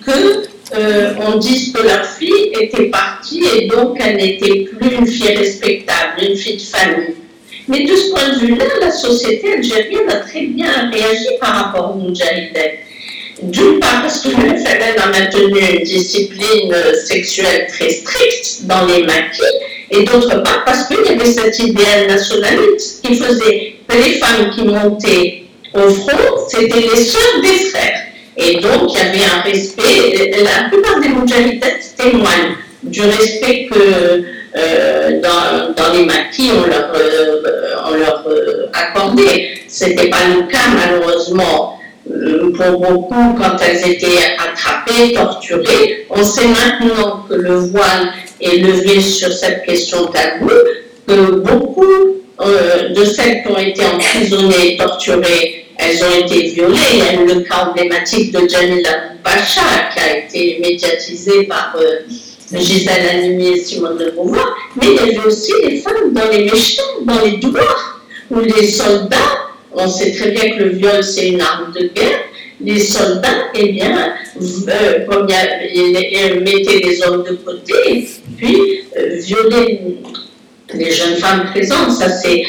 que 0.05 0.43
euh, 0.73 1.13
on 1.19 1.37
dise 1.37 1.73
que 1.73 1.81
leur 1.81 2.05
fille 2.05 2.53
était 2.61 2.85
partie 2.85 3.43
et 3.43 3.67
donc 3.67 3.97
elle 3.99 4.15
n'était 4.15 4.63
plus 4.63 4.95
une 4.95 5.05
fille 5.05 5.35
respectable, 5.35 6.23
une 6.29 6.37
fille 6.37 6.55
de 6.55 6.61
famille. 6.61 7.15
Mais 7.67 7.83
de 7.83 7.93
ce 7.93 8.09
point 8.11 8.29
de 8.29 8.39
vue-là, 8.39 8.65
la 8.79 8.91
société 8.91 9.51
algérienne 9.51 10.09
a 10.09 10.21
très 10.21 10.43
bien 10.43 10.89
réagi 10.89 11.27
par 11.41 11.55
rapport 11.55 11.93
aux 11.93 11.99
Moudjahideen. 11.99 12.71
D'une 13.41 13.79
part 13.79 14.03
parce 14.03 14.19
que 14.19 14.29
le 14.29 14.57
FLN 14.57 14.99
a 14.99 15.07
maintenu 15.07 15.59
une 15.59 15.83
discipline 15.83 16.75
sexuelle 17.05 17.67
très 17.67 17.89
stricte 17.89 18.65
dans 18.65 18.85
les 18.85 19.03
maquis, 19.03 19.41
et 19.89 20.03
d'autre 20.03 20.41
part 20.43 20.63
parce 20.65 20.87
qu'il 20.87 21.03
y 21.05 21.09
avait 21.09 21.31
cet 21.31 21.57
idéal 21.59 22.07
nationaliste 22.07 23.03
qui 23.03 23.15
faisait 23.15 23.75
que 23.87 23.97
les 23.97 24.13
femmes 24.19 24.51
qui 24.55 24.63
montaient 24.63 25.43
au 25.73 25.89
front, 25.89 26.47
c'était 26.49 26.81
les 26.81 27.03
sœurs 27.03 27.41
des 27.41 27.65
frères. 27.69 28.01
Et 28.37 28.57
donc, 28.59 28.91
il 28.93 28.97
y 28.97 29.01
avait 29.01 29.25
un 29.25 29.41
respect. 29.41 30.31
La 30.43 30.69
plupart 30.69 30.99
des 30.99 31.09
Moudjahidettes 31.09 31.95
témoignent 31.97 32.55
du 32.83 33.01
respect 33.01 33.67
que 33.71 34.23
euh, 34.57 35.21
dans, 35.21 35.73
dans, 35.73 35.93
les 35.93 36.05
maquis 36.05 36.51
on 36.53 36.67
leur, 36.67 36.91
euh, 36.93 37.41
on 37.87 37.93
leur 37.95 38.23
euh, 38.27 38.67
accordait. 38.73 39.49
Ce 39.67 39.85
n'était 39.85 40.09
pas 40.09 40.25
le 40.35 40.51
cas, 40.51 40.67
malheureusement, 40.73 41.79
pour 42.05 42.79
beaucoup 42.79 43.35
quand 43.37 43.57
elles 43.65 43.89
étaient 43.89 44.19
attrapées, 44.37 45.13
torturées. 45.13 46.07
On 46.09 46.23
sait 46.23 46.47
maintenant 46.47 47.25
que 47.29 47.35
le 47.35 47.55
voile 47.55 48.13
est 48.39 48.57
levé 48.57 49.01
sur 49.01 49.31
cette 49.31 49.63
question 49.65 50.07
taboue, 50.07 50.49
que 51.07 51.31
beaucoup 51.31 51.85
de 52.39 53.05
celles 53.05 53.43
qui 53.43 53.51
ont 53.51 53.57
été 53.57 53.83
emprisonnées, 53.85 54.77
torturées, 54.77 55.61
elles 55.81 56.03
ont 56.03 56.25
été 56.25 56.47
violées. 56.49 56.77
Il 56.93 56.99
y 56.99 57.01
a 57.01 57.13
eu 57.13 57.25
le 57.25 57.41
cas 57.41 57.69
emblématique 57.69 58.31
de 58.31 58.47
Jamila 58.47 58.89
Pacha 59.23 59.61
qui 59.93 59.99
a 59.99 60.17
été 60.19 60.59
médiatisé 60.59 61.43
par 61.43 61.75
euh, 61.79 61.99
Gisèle 62.53 63.07
Halimi 63.09 63.47
et 63.47 63.59
Simone 63.59 63.97
de 63.97 64.11
Beauvoir. 64.11 64.55
Mais 64.75 64.87
il 64.89 64.95
y 64.95 64.99
avait 64.99 65.25
aussi 65.25 65.51
les 65.63 65.77
femmes 65.77 66.13
dans 66.13 66.29
les 66.29 66.45
méchants, 66.45 66.81
dans 67.03 67.21
les 67.23 67.37
douleurs, 67.37 68.01
où 68.29 68.39
les 68.39 68.67
soldats, 68.67 69.17
on 69.73 69.87
sait 69.87 70.11
très 70.13 70.31
bien 70.31 70.51
que 70.51 70.63
le 70.63 70.69
viol 70.69 71.03
c'est 71.03 71.29
une 71.29 71.41
arme 71.41 71.73
de 71.73 71.87
guerre, 71.87 72.19
les 72.63 72.79
soldats, 72.79 73.49
eh 73.55 73.71
bien, 73.71 74.13
euh, 74.67 75.05
comme 75.09 75.25
mettaient 75.25 76.81
les 76.83 77.01
hommes 77.03 77.23
de 77.23 77.35
côté, 77.37 78.07
puis 78.37 78.57
euh, 78.97 79.17
violaient 79.19 79.81
les 80.73 80.91
jeunes 80.91 81.15
femmes 81.15 81.49
présentes, 81.51 81.91
ça 81.91 82.07
c'est, 82.09 82.43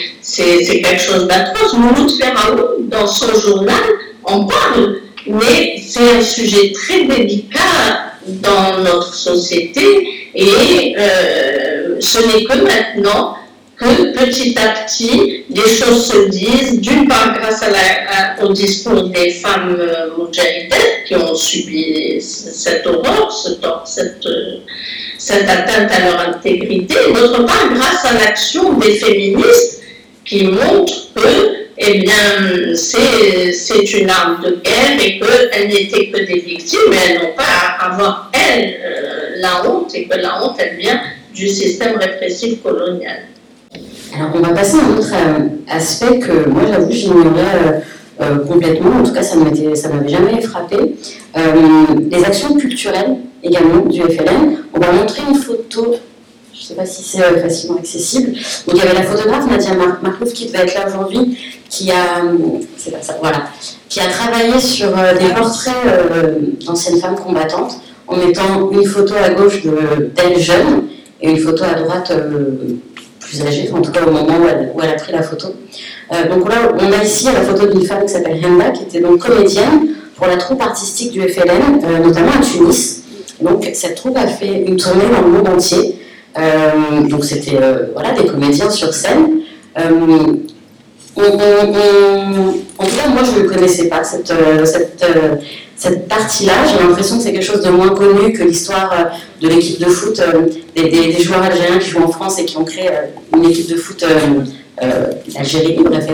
quelque 0.82 1.00
chose 1.00 1.26
d'atroce. 1.26 1.74
Mouloud 1.74 2.10
Ferraou, 2.20 2.82
dans 2.82 3.06
son 3.06 3.34
journal, 3.40 3.82
en 4.24 4.44
parle, 4.44 5.00
mais 5.26 5.76
c'est 5.84 6.10
un 6.10 6.22
sujet 6.22 6.72
très 6.72 7.04
délicat 7.04 8.12
dans 8.26 8.78
notre 8.82 9.14
société 9.14 10.30
et 10.34 10.94
euh, 10.96 11.96
ce 12.00 12.18
n'est 12.18 12.44
que 12.44 12.58
maintenant 12.62 13.36
que 13.82 14.12
petit 14.16 14.56
à 14.58 14.84
petit, 14.84 15.44
des 15.50 15.68
choses 15.68 16.06
se 16.06 16.28
disent, 16.28 16.80
d'une 16.80 17.08
part 17.08 17.38
grâce 17.38 17.62
au 18.42 18.52
discours 18.52 19.02
des 19.08 19.30
femmes 19.30 19.76
euh, 19.78 20.08
qui 21.06 21.16
ont 21.16 21.34
subi 21.34 22.20
cette 22.20 22.86
horreur, 22.86 23.32
cette, 23.84 24.26
euh, 24.26 24.58
cette 25.18 25.48
atteinte 25.48 25.90
à 25.90 26.04
leur 26.04 26.20
intégrité, 26.28 26.94
d'autre 27.12 27.44
part 27.44 27.72
grâce 27.74 28.04
à 28.04 28.14
l'action 28.14 28.74
des 28.74 28.94
féministes 28.94 29.82
qui 30.24 30.44
montrent 30.44 31.12
que 31.14 31.62
eh 31.84 31.98
bien, 31.98 32.74
c'est 32.74 33.92
une 33.94 34.10
arme 34.10 34.40
de 34.44 34.60
guerre 34.62 35.04
et 35.04 35.18
qu'elles 35.18 35.68
n'étaient 35.68 36.10
que 36.10 36.18
des 36.18 36.38
victimes, 36.40 36.78
mais 36.90 36.96
elles 37.08 37.18
n'ont 37.18 37.34
pas 37.34 37.42
à 37.42 37.92
avoir, 37.92 38.30
elles, 38.32 38.78
euh, 38.84 39.30
la 39.38 39.66
honte, 39.66 39.92
et 39.94 40.06
que 40.06 40.16
la 40.16 40.44
honte, 40.44 40.56
elle 40.58 40.76
vient 40.76 41.00
du 41.34 41.48
système 41.48 41.96
répressif 41.96 42.62
colonial. 42.62 43.22
Alors, 44.14 44.30
on 44.34 44.40
va 44.40 44.50
passer 44.50 44.78
à 44.78 44.84
un 44.84 44.96
autre 44.96 45.12
euh, 45.14 45.48
aspect 45.68 46.18
que 46.18 46.48
moi, 46.48 46.62
j'avoue, 46.68 46.90
j'ignorais 46.90 47.82
euh, 48.20 48.38
complètement, 48.46 49.00
en 49.00 49.02
tout 49.02 49.12
cas, 49.12 49.22
ça 49.22 49.36
ne 49.36 49.44
m'avait 49.44 50.08
jamais 50.08 50.40
frappé. 50.42 50.96
les 52.10 52.24
actions 52.24 52.54
culturelles 52.54 53.16
également 53.42 53.84
du 53.86 54.00
FLN. 54.00 54.58
On 54.74 54.78
va 54.80 54.92
montrer 54.92 55.22
une 55.28 55.36
photo, 55.36 55.96
je 56.54 56.60
ne 56.60 56.64
sais 56.64 56.74
pas 56.74 56.86
si 56.86 57.02
c'est 57.02 57.22
euh, 57.22 57.42
facilement 57.42 57.78
accessible. 57.78 58.32
Donc 58.32 58.74
il 58.74 58.76
y 58.76 58.80
avait 58.80 58.94
la 58.94 59.02
photographe 59.02 59.48
Nadia 59.48 59.74
Marlouf 59.74 60.32
qui 60.32 60.46
devait 60.46 60.64
être 60.64 60.74
là 60.74 60.86
aujourd'hui, 60.88 61.38
qui 61.68 61.90
a, 61.90 62.22
voilà, 63.20 63.44
qui 63.88 64.00
a 64.00 64.06
travaillé 64.08 64.58
sur 64.60 64.96
euh, 64.96 65.14
des 65.18 65.34
portraits 65.34 65.74
euh, 65.86 66.34
d'anciennes 66.64 67.00
femmes 67.00 67.16
combattantes 67.16 67.80
en 68.06 68.16
mettant 68.16 68.70
une 68.70 68.84
photo 68.84 69.14
à 69.14 69.30
gauche 69.30 69.62
d'elle 69.62 70.38
jeune 70.38 70.84
et 71.20 71.30
une 71.30 71.38
photo 71.38 71.64
à 71.64 71.74
droite 71.74 72.12
plus 73.32 73.46
âgée, 73.46 73.70
en 73.72 73.80
tout 73.80 73.90
cas 73.90 74.04
au 74.04 74.10
moment 74.10 74.38
où 74.38 74.80
elle, 74.82 74.90
a 74.90 74.94
pris 74.94 75.12
la 75.12 75.22
photo. 75.22 75.48
donc 76.30 76.48
là, 76.48 76.72
on 76.78 76.92
a 76.92 77.02
ici 77.02 77.24
la 77.24 77.40
photo 77.40 77.66
d'une 77.66 77.84
femme 77.86 78.04
qui 78.04 78.12
s'appelle 78.12 78.38
Henda, 78.44 78.70
qui 78.70 78.82
était 78.82 79.00
donc 79.00 79.18
comédienne 79.18 79.88
pour 80.16 80.26
la 80.26 80.36
troupe 80.36 80.60
artistique 80.60 81.12
du 81.12 81.22
FLN, 81.22 82.02
notamment 82.02 82.32
à 82.32 82.42
Tunis. 82.42 83.02
Donc 83.40 83.68
cette 83.72 83.96
troupe 83.96 84.16
a 84.16 84.26
fait 84.26 84.64
une 84.66 84.76
tournée 84.76 85.04
dans 85.12 85.22
le 85.22 85.28
monde 85.28 85.48
entier. 85.48 85.98
Euh, 86.38 87.02
donc 87.08 87.24
c'était 87.24 87.56
euh, 87.60 87.86
voilà, 87.94 88.12
des 88.12 88.26
comédiens 88.26 88.70
sur 88.70 88.94
scène. 88.94 89.40
Euh, 89.78 89.90
en 91.18 91.24
tout 92.84 92.96
cas, 92.96 93.08
moi, 93.08 93.22
je 93.22 93.42
ne 93.42 93.48
connaissais 93.48 93.88
pas 93.88 94.02
cette, 94.02 94.32
cette 95.82 96.08
partie-là. 96.08 96.52
J'ai 96.66 96.78
l'impression 96.78 97.16
que 97.16 97.24
c'est 97.24 97.32
quelque 97.32 97.44
chose 97.44 97.62
de 97.62 97.70
moins 97.70 97.90
connu 97.90 98.32
que 98.32 98.44
l'histoire 98.44 99.12
de 99.40 99.48
l'équipe 99.48 99.80
de 99.80 99.86
foot, 99.86 100.20
des, 100.76 100.88
des, 100.88 101.22
joueurs 101.22 101.42
algériens 101.42 101.78
qui 101.78 101.90
jouent 101.90 102.04
en 102.04 102.08
France 102.08 102.38
et 102.38 102.44
qui 102.44 102.56
ont 102.56 102.64
créé 102.64 102.88
une 103.36 103.44
équipe 103.44 103.68
de 103.68 103.76
foot 103.76 104.04
Algérie, 105.36 105.76
bref, 105.84 106.06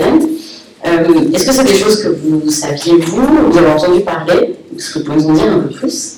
Est-ce 1.35 1.47
que 1.47 1.53
c'est 1.53 1.65
des 1.65 1.75
choses 1.75 2.03
que 2.03 2.09
vous 2.09 2.51
saviez, 2.51 2.97
vous, 2.97 3.51
vous 3.51 3.59
avez 3.59 3.69
entendu 3.69 4.01
parler 4.01 4.57
Est-ce 4.77 4.95
que 4.95 4.99
vous 5.01 5.05
pouvez 5.05 5.17
nous 5.17 5.31
en 5.31 5.33
dire 5.35 5.53
un 5.53 5.61
peu 5.61 5.75
plus? 5.75 6.17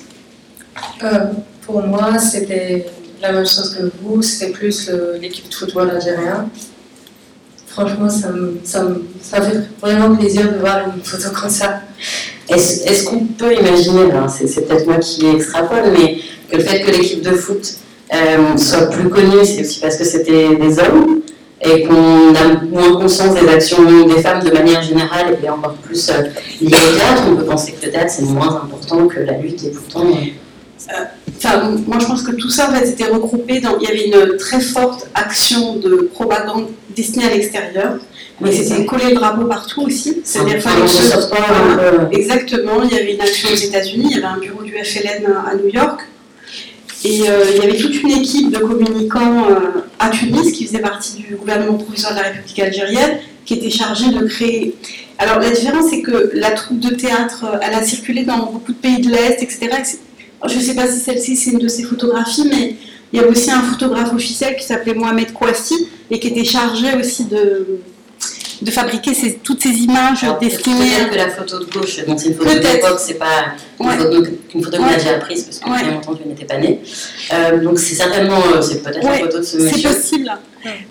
Euh, 1.03 1.07
pour 1.65 1.81
moi, 1.83 2.17
c'était 2.19 2.85
la 3.21 3.33
même 3.33 3.45
chose 3.45 3.75
que 3.75 3.91
vous, 4.01 4.21
c'était 4.21 4.51
plus 4.51 4.89
l'équipe 5.19 5.49
de 5.49 5.53
football 5.53 5.89
algérien. 5.89 6.49
Franchement, 7.67 8.09
ça 8.09 8.29
me, 8.31 9.03
fait 9.21 9.61
vraiment 9.81 10.15
plaisir 10.15 10.51
de 10.51 10.57
voir 10.57 10.79
une 10.93 11.01
photo 11.03 11.29
comme 11.33 11.49
ça. 11.49 11.81
Est-ce 12.49 13.03
qu'on 13.05 13.25
peut 13.25 13.53
imaginer, 13.53 14.11
c'est 14.27 14.67
peut-être 14.67 14.85
moi 14.85 14.97
qui 14.97 15.25
extrapole, 15.27 15.91
mais 15.93 16.17
que 16.49 16.57
le 16.57 16.63
fait 16.63 16.81
que 16.81 16.91
l'équipe 16.91 17.21
de 17.21 17.31
foot 17.31 17.75
euh, 18.13 18.57
soit 18.57 18.89
plus 18.89 19.09
connue, 19.09 19.45
c'est 19.45 19.61
aussi 19.61 19.79
parce 19.79 19.95
que 19.95 20.03
c'était 20.03 20.55
des 20.55 20.79
hommes 20.79 21.21
et 21.63 21.83
qu'on 21.83 22.33
a 22.35 22.63
moins 22.69 22.99
conscience 22.99 23.35
des 23.39 23.47
actions 23.47 23.83
des 24.05 24.21
femmes 24.21 24.43
de 24.43 24.51
manière 24.51 24.81
générale 24.81 25.37
et 25.41 25.49
encore 25.49 25.75
plus 25.75 26.09
euh, 26.09 26.23
liées 26.59 26.75
au 26.75 26.97
théâtre. 26.97 27.23
On 27.29 27.35
peut 27.35 27.45
penser 27.45 27.73
que 27.73 27.85
le 27.85 27.91
théâtre 27.91 28.11
c'est 28.11 28.25
moins 28.25 28.63
important 28.63 29.07
que 29.07 29.19
la 29.19 29.37
lutte 29.37 29.63
et 29.63 29.69
pourtant. 29.69 30.07
Euh, 30.09 31.05
enfin, 31.37 31.75
moi, 31.87 31.99
je 31.99 32.05
pense 32.05 32.23
que 32.23 32.35
tout 32.35 32.49
ça 32.49 32.69
en 32.69 32.73
fait, 32.73 32.89
était 32.89 33.05
regroupé 33.05 33.61
dans. 33.61 33.77
Il 33.77 33.83
y 33.83 33.87
avait 33.87 34.07
une 34.07 34.37
très 34.37 34.59
forte 34.59 35.07
action 35.13 35.77
de 35.77 36.09
propagande 36.13 36.67
destinée 36.95 37.25
à 37.25 37.29
l'extérieur, 37.29 37.97
Mais 38.41 38.51
c'était 38.51 38.85
coller 38.85 39.09
le 39.09 39.15
drapeau 39.15 39.45
partout 39.45 39.83
aussi. 39.83 40.21
C'est-à-dire 40.23 40.61
fallait 40.61 40.81
que 40.81 40.89
soit 40.89 42.09
Exactement, 42.11 42.83
il 42.83 42.95
y 42.95 42.99
avait 42.99 43.13
une 43.13 43.21
action 43.21 43.49
aux 43.51 43.55
États-Unis, 43.55 44.07
il 44.09 44.15
y 44.15 44.17
avait 44.17 44.27
un 44.27 44.37
bureau 44.37 44.63
du 44.63 44.73
FLN 44.73 45.25
à 45.25 45.55
New 45.55 45.69
York. 45.69 46.01
Et 47.03 47.21
euh, 47.27 47.45
il 47.49 47.57
y 47.57 47.61
avait 47.61 47.77
toute 47.77 47.99
une 48.03 48.11
équipe 48.11 48.51
de 48.51 48.59
communicants 48.59 49.49
euh, 49.49 49.81
à 49.99 50.09
Tunis 50.09 50.51
qui 50.51 50.67
faisait 50.67 50.79
partie 50.79 51.17
du 51.17 51.35
gouvernement 51.35 51.77
provisoire 51.77 52.13
de 52.13 52.19
la 52.19 52.25
République 52.25 52.59
algérienne, 52.59 53.17
qui 53.43 53.55
était 53.55 53.71
chargée 53.71 54.09
de 54.11 54.25
créer. 54.27 54.75
Alors 55.17 55.39
la 55.39 55.49
différence, 55.49 55.89
c'est 55.89 56.01
que 56.01 56.31
la 56.33 56.51
troupe 56.51 56.79
de 56.79 56.93
théâtre, 56.93 57.45
euh, 57.45 57.57
elle 57.61 57.73
a 57.73 57.83
circulé 57.83 58.23
dans 58.23 58.51
beaucoup 58.51 58.71
de 58.71 58.77
pays 58.77 58.99
de 58.99 59.09
l'Est, 59.09 59.41
etc. 59.41 59.69
Je 60.47 60.55
ne 60.55 60.61
sais 60.61 60.75
pas 60.75 60.87
si 60.87 60.99
celle-ci 60.99 61.35
c'est 61.35 61.51
une 61.51 61.59
de 61.59 61.67
ses 61.67 61.83
photographies, 61.83 62.47
mais 62.49 62.75
il 63.11 63.19
y 63.19 63.19
avait 63.19 63.31
aussi 63.31 63.49
un 63.49 63.61
photographe 63.61 64.13
officiel 64.13 64.55
qui 64.55 64.63
s'appelait 64.63 64.93
Mohamed 64.93 65.33
Kouassi 65.33 65.87
et 66.11 66.19
qui 66.19 66.27
était 66.27 66.45
chargé 66.45 66.95
aussi 66.99 67.25
de, 67.25 67.79
de 68.61 68.71
fabriquer 68.71 69.11
toutes 69.43 69.61
ces 69.61 69.69
images 69.69 70.25
destinées. 70.39 70.91
Peut-être 70.91 71.09
que 71.09 71.15
la 71.15 71.29
photo 71.29 71.59
de 71.59 71.65
gauche, 71.65 72.05
donc 72.05 72.19
c'est 72.19 72.29
une 72.29 72.35
photo 72.35 72.59
d'époque, 72.59 72.99
c'est 72.99 73.15
pas 73.15 73.55
une 73.79 73.89
photo, 73.89 74.23
une 74.53 74.63
photo 74.63 74.77
qu'on 74.77 74.83
a 74.83 74.93
déjà 74.93 75.13
prise 75.15 75.43
parce 75.43 75.59
que 75.59 75.83
bien 75.83 75.97
entendu 75.97 76.21
elle 76.23 76.29
n'était 76.29 76.45
pas 76.45 76.57
née. 76.57 76.79
Euh, 77.33 77.63
donc 77.63 77.79
c'est 77.79 77.95
certainement, 77.95 78.39
euh, 78.53 78.61
c'est 78.61 78.83
peut-être 78.83 79.03
la 79.03 79.17
photo 79.17 79.39
de 79.39 79.43
ce 79.43 79.57
monsieur. 79.57 79.89
C'est 79.89 79.95
possible. 79.95 80.31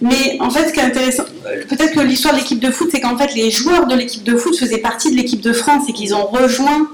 Mais 0.01 0.37
en 0.41 0.51
fait, 0.51 0.69
ce 0.69 0.73
qui 0.73 0.81
est 0.81 0.85
intéressant, 0.85 1.25
euh, 1.47 1.63
peut-être 1.69 1.93
que 1.93 2.01
l'histoire 2.01 2.35
de 2.35 2.41
l'équipe 2.41 2.59
de 2.59 2.71
foot, 2.73 2.89
c'est 2.91 3.01
qu'en 3.01 3.17
fait 3.17 3.35
les 3.35 3.51
joueurs 3.53 3.87
de 3.87 3.95
l'équipe 3.95 4.25
de 4.25 4.37
foot 4.37 4.57
faisaient 4.57 4.79
partie 4.79 5.13
de 5.13 5.17
l'équipe 5.17 5.41
de 5.41 5.53
France 5.53 5.89
et 5.89 5.93
qu'ils 5.93 6.15
ont 6.15 6.27
rejoint 6.27 6.89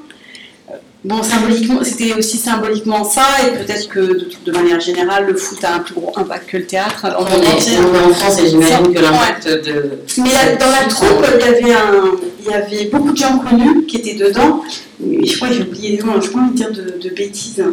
Bon, 1.06 1.22
symboliquement, 1.22 1.84
c'était 1.84 2.14
aussi 2.14 2.36
symboliquement 2.36 3.04
ça, 3.04 3.22
et 3.46 3.64
peut-être 3.64 3.88
que 3.88 4.26
de, 4.44 4.50
manière 4.50 4.80
générale, 4.80 5.26
le 5.26 5.36
foot 5.36 5.62
a 5.62 5.76
un 5.76 5.78
plus 5.78 5.94
gros 5.94 6.12
impact 6.16 6.50
que 6.50 6.56
le 6.56 6.66
théâtre. 6.66 7.06
On, 7.16 7.24
est, 7.24 7.46
en 7.46 8.12
France 8.12 8.40
et 8.40 8.48
j'imagine 8.48 8.92
que 8.92 9.00
l'impact 9.00 9.46
de. 9.46 10.00
Mais 10.18 10.56
dans 10.58 10.68
la 10.68 10.88
troupe, 10.88 11.24
il 11.38 11.46
y, 11.46 11.48
avait 11.48 11.72
un, 11.72 12.10
il 12.40 12.50
y 12.50 12.54
avait 12.54 12.86
beaucoup 12.86 13.12
de 13.12 13.16
gens 13.16 13.38
connus 13.38 13.86
qui 13.86 13.98
étaient 13.98 14.16
dedans. 14.16 14.64
je 15.00 15.36
crois 15.36 15.46
que 15.46 15.54
j'ai 15.54 15.62
oublié 15.62 15.96
les 15.96 16.02
noms, 16.02 16.20
je 16.20 16.28
crois 16.28 16.42
dire 16.52 16.72
de, 16.72 16.98
de 17.00 17.14
bêtises. 17.14 17.64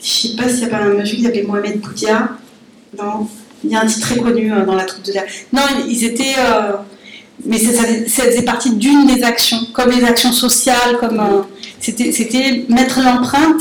Je 0.00 0.08
sais 0.08 0.36
pas 0.36 0.48
s'il 0.48 0.60
y 0.60 0.66
a 0.66 0.68
pas 0.68 0.84
un 0.84 0.90
monsieur 0.90 1.16
qui 1.16 1.24
s'appelait 1.24 1.42
Mohamed 1.42 1.80
Boudia. 1.80 2.28
Non, 2.96 3.26
il 3.64 3.70
y 3.72 3.74
a 3.74 3.80
un 3.80 3.86
titre 3.86 4.06
très 4.06 4.20
connu 4.20 4.52
euh, 4.52 4.64
dans 4.64 4.76
la 4.76 4.84
troupe 4.84 5.02
de 5.02 5.10
théâtre. 5.10 5.32
Non, 5.52 5.62
ils 5.88 6.04
étaient. 6.04 6.36
Euh, 6.38 6.74
mais 7.44 7.58
ça, 7.58 7.82
faisait 8.06 8.42
partie 8.42 8.70
d'une 8.70 9.06
des 9.06 9.22
actions, 9.22 9.58
comme 9.72 9.90
les 9.90 10.04
actions 10.04 10.32
sociales, 10.32 10.98
comme 11.00 11.20
euh, 11.20 11.42
c'était 11.80 12.64
mettre 12.68 13.00
l'empreinte, 13.00 13.60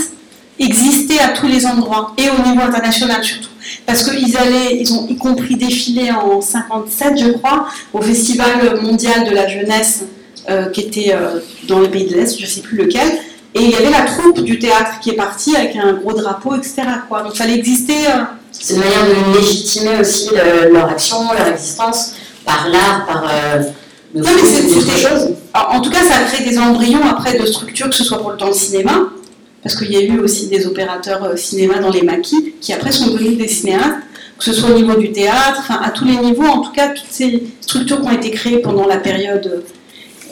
exister 0.60 1.20
à 1.20 1.30
tous 1.30 1.48
les 1.48 1.66
endroits 1.66 2.14
et 2.18 2.30
au 2.30 2.48
niveau 2.48 2.62
international 2.62 3.24
surtout. 3.24 3.50
Parce 3.86 4.04
qu'ils 4.04 4.38
allaient, 4.38 4.78
ils 4.80 4.94
ont 4.94 5.08
y 5.08 5.18
compris 5.18 5.56
défilé 5.56 6.12
en 6.12 6.42
57, 6.42 7.18
je 7.18 7.30
crois, 7.32 7.68
au 7.94 8.02
Festival 8.02 8.82
mondial 8.82 9.28
de 9.28 9.32
la 9.32 9.48
jeunesse 9.48 10.04
euh, 10.50 10.70
qui 10.70 10.82
était 10.82 11.14
euh, 11.14 11.40
dans 11.68 11.80
les 11.80 11.90
pays 11.90 12.08
de 12.08 12.16
l'Est, 12.16 12.38
je 12.38 12.46
ne 12.46 12.50
sais 12.50 12.62
plus 12.62 12.78
lequel. 12.78 13.08
Et 13.56 13.62
il 13.62 13.72
y 13.72 13.76
avait 13.76 13.92
la 13.92 14.02
troupe 14.02 14.44
du 14.44 14.60
théâtre 14.60 15.00
qui 15.02 15.12
est 15.12 15.16
partie 15.16 15.56
avec 15.56 15.76
un 15.76 15.94
gros 15.94 16.14
drapeau, 16.14 16.56
etc. 16.56 16.76
Donc 17.10 17.34
il 17.34 17.38
fallait 17.38 17.56
exister. 17.56 17.94
C'est 18.52 18.76
une 18.76 18.80
manière 18.80 19.06
de 19.06 19.38
légitimer 19.38 20.00
aussi 20.00 20.30
leur 20.72 20.90
action, 20.90 21.18
leur 21.34 21.48
existence 21.50 22.14
par 22.46 22.70
l'art, 22.70 23.06
par. 23.06 23.24
Euh, 23.30 23.64
non, 24.16 24.30
mais 24.36 24.48
c'est 24.48 24.64
des 24.64 25.02
choses. 25.02 25.36
En 25.54 25.82
tout 25.82 25.90
cas, 25.90 26.04
ça 26.04 26.16
a 26.18 26.24
créé 26.24 26.48
des 26.48 26.58
embryons 26.60 27.04
après 27.06 27.38
de 27.38 27.46
structures, 27.46 27.90
que 27.90 27.96
ce 27.96 28.04
soit 28.04 28.20
pour 28.20 28.32
le 28.32 28.38
temps 28.38 28.48
le 28.48 28.54
cinéma, 28.54 29.10
parce 29.64 29.76
qu'il 29.76 29.92
y 29.92 29.98
a 29.98 30.02
eu 30.02 30.20
aussi 30.20 30.48
des 30.48 30.68
opérateurs 30.68 31.24
euh, 31.24 31.36
cinéma 31.36 31.80
dans 31.80 31.90
les 31.90 32.04
maquis, 32.04 32.54
qui 32.62 32.74
après 32.74 32.92
sont 32.92 33.12
devenus 33.12 33.38
des 33.38 33.48
cinéastes, 33.48 33.98
que 34.38 34.46
ce 34.46 34.54
soit 34.54 34.70
au 34.72 34.76
niveau 34.76 34.96
du 34.96 35.12
théâtre, 35.12 35.58
enfin 35.60 35.80
à 35.82 35.90
tous 35.90 36.06
les 36.06 36.18
niveaux, 36.18 36.46
en 36.46 36.62
tout 36.62 36.72
cas, 36.72 36.90
toutes 36.90 37.10
ces 37.10 37.44
structures 37.62 38.02
qui 38.02 38.08
ont 38.08 38.12
été 38.12 38.32
créées 38.32 38.60
pendant 38.60 38.86
la 38.86 38.98
période 38.98 39.64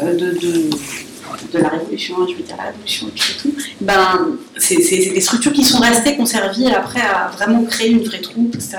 euh, 0.01 0.13
de, 0.13 0.37
de, 0.39 1.57
la 1.57 1.69
Révolution, 1.69 2.15
je 2.27 2.35
veux 2.35 2.43
dire 2.43 2.55
la 2.57 2.65
Révolution 2.65 3.07
et 3.07 3.41
tout, 3.41 3.53
ben, 3.81 4.37
c'est 4.57 4.77
des 4.77 5.21
structures 5.21 5.53
qui 5.53 5.63
sont 5.63 5.79
restées, 5.79 6.15
qui 6.15 6.21
ont 6.21 6.25
servi 6.25 6.67
après 6.67 7.01
à 7.01 7.31
vraiment 7.35 7.63
créer 7.63 7.89
une 7.89 8.03
vraie 8.03 8.21
troupe, 8.21 8.55
etc. 8.55 8.77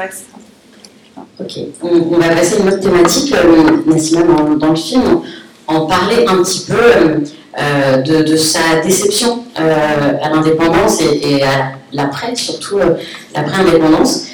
Ok, 1.40 1.52
on, 1.82 2.18
va 2.18 2.28
passer 2.28 2.56
à 2.56 2.58
une 2.60 2.68
autre 2.68 2.80
thématique, 2.80 3.34
euh, 3.34 4.26
dans, 4.26 4.54
dans, 4.54 4.70
le 4.70 4.76
film, 4.76 5.22
en 5.66 5.86
parler 5.86 6.26
un 6.28 6.42
petit 6.42 6.66
peu 6.66 7.22
euh, 7.58 7.98
de, 7.98 8.34
sa 8.34 8.80
déception 8.82 9.44
euh, 9.60 10.12
à 10.22 10.30
l'indépendance 10.30 11.02
et, 11.02 11.42
à 11.42 11.72
l'après, 11.92 12.34
surtout 12.34 12.78
euh, 12.78 12.94
l'après-indépendance. 13.34 14.28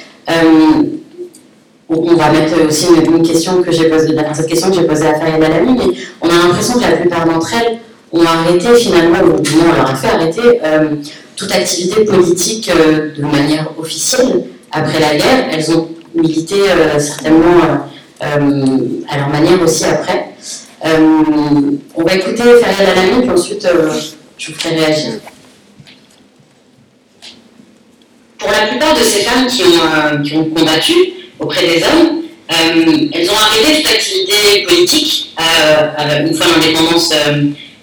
on 1.89 2.15
va 2.15 2.31
mettre 2.31 2.65
aussi 2.65 2.87
une, 2.87 3.21
question 3.21 3.61
que 3.61 3.73
j'ai 3.73 3.89
posée, 3.89 4.15
cette 4.33 4.47
question 4.47 4.69
que 4.69 4.75
j'ai 4.77 4.83
posée 4.83 5.07
à 5.07 5.19
Farid 5.19 5.43
Alami, 5.43 5.73
mais 5.77 5.97
on 6.21 6.29
a 6.29 6.47
l'impression 6.47 6.75
que 6.75 6.81
la 6.81 6.95
plupart 6.95 7.25
d'entre 7.25 7.53
elles 7.55 7.79
ont 8.13 8.23
arrêté 8.23 8.73
finalement, 8.75 9.19
ou 9.21 9.41
du 9.41 9.51
moins 9.55 9.65
on 9.73 9.75
leur 9.75 9.91
a 9.91 9.95
fait 9.95 10.07
arrêter 10.07 10.61
toute 11.35 11.51
activité 11.51 12.05
politique 12.05 12.71
de 13.17 13.21
manière 13.21 13.69
officielle 13.77 14.43
après 14.71 15.01
la 15.01 15.15
guerre. 15.15 15.49
Elles 15.51 15.71
ont 15.71 15.88
militer 16.13 16.69
euh, 16.69 16.99
certainement 16.99 17.61
euh, 17.63 18.25
euh, 18.25 19.03
à 19.09 19.17
leur 19.17 19.29
manière 19.29 19.61
aussi 19.61 19.85
après. 19.85 20.29
on 20.83 22.03
va 22.03 22.15
écouter 22.15 22.43
Farid 22.61 22.89
Alami, 22.89 23.21
puis 23.21 23.31
ensuite 23.31 23.67
je 24.37 24.47
vous 24.51 24.57
ferai 24.57 24.75
réagir. 24.75 25.13
Pour 28.37 28.51
la 28.51 28.67
plupart 28.67 28.93
de 28.97 29.03
ces 29.03 29.19
femmes 29.23 29.47
qui 29.47 29.63
ont, 29.63 30.23
qui 30.23 30.37
ont 30.37 30.45
combattu 30.45 30.93
auprès 31.39 31.61
des 31.61 31.83
hommes, 31.83 32.21
elles 32.47 33.29
ont 33.29 33.37
arrêté 33.37 33.81
toute 33.81 33.87
activité 33.93 34.63
politique 34.67 35.35
une 35.37 36.33
fois 36.33 36.47
l'indépendance 36.55 37.13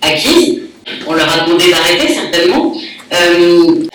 acquise. 0.00 0.60
On 1.06 1.14
leur 1.14 1.28
a 1.30 1.44
demandé 1.44 1.70
d'arrêter 1.70 2.14
certainement. 2.14 2.74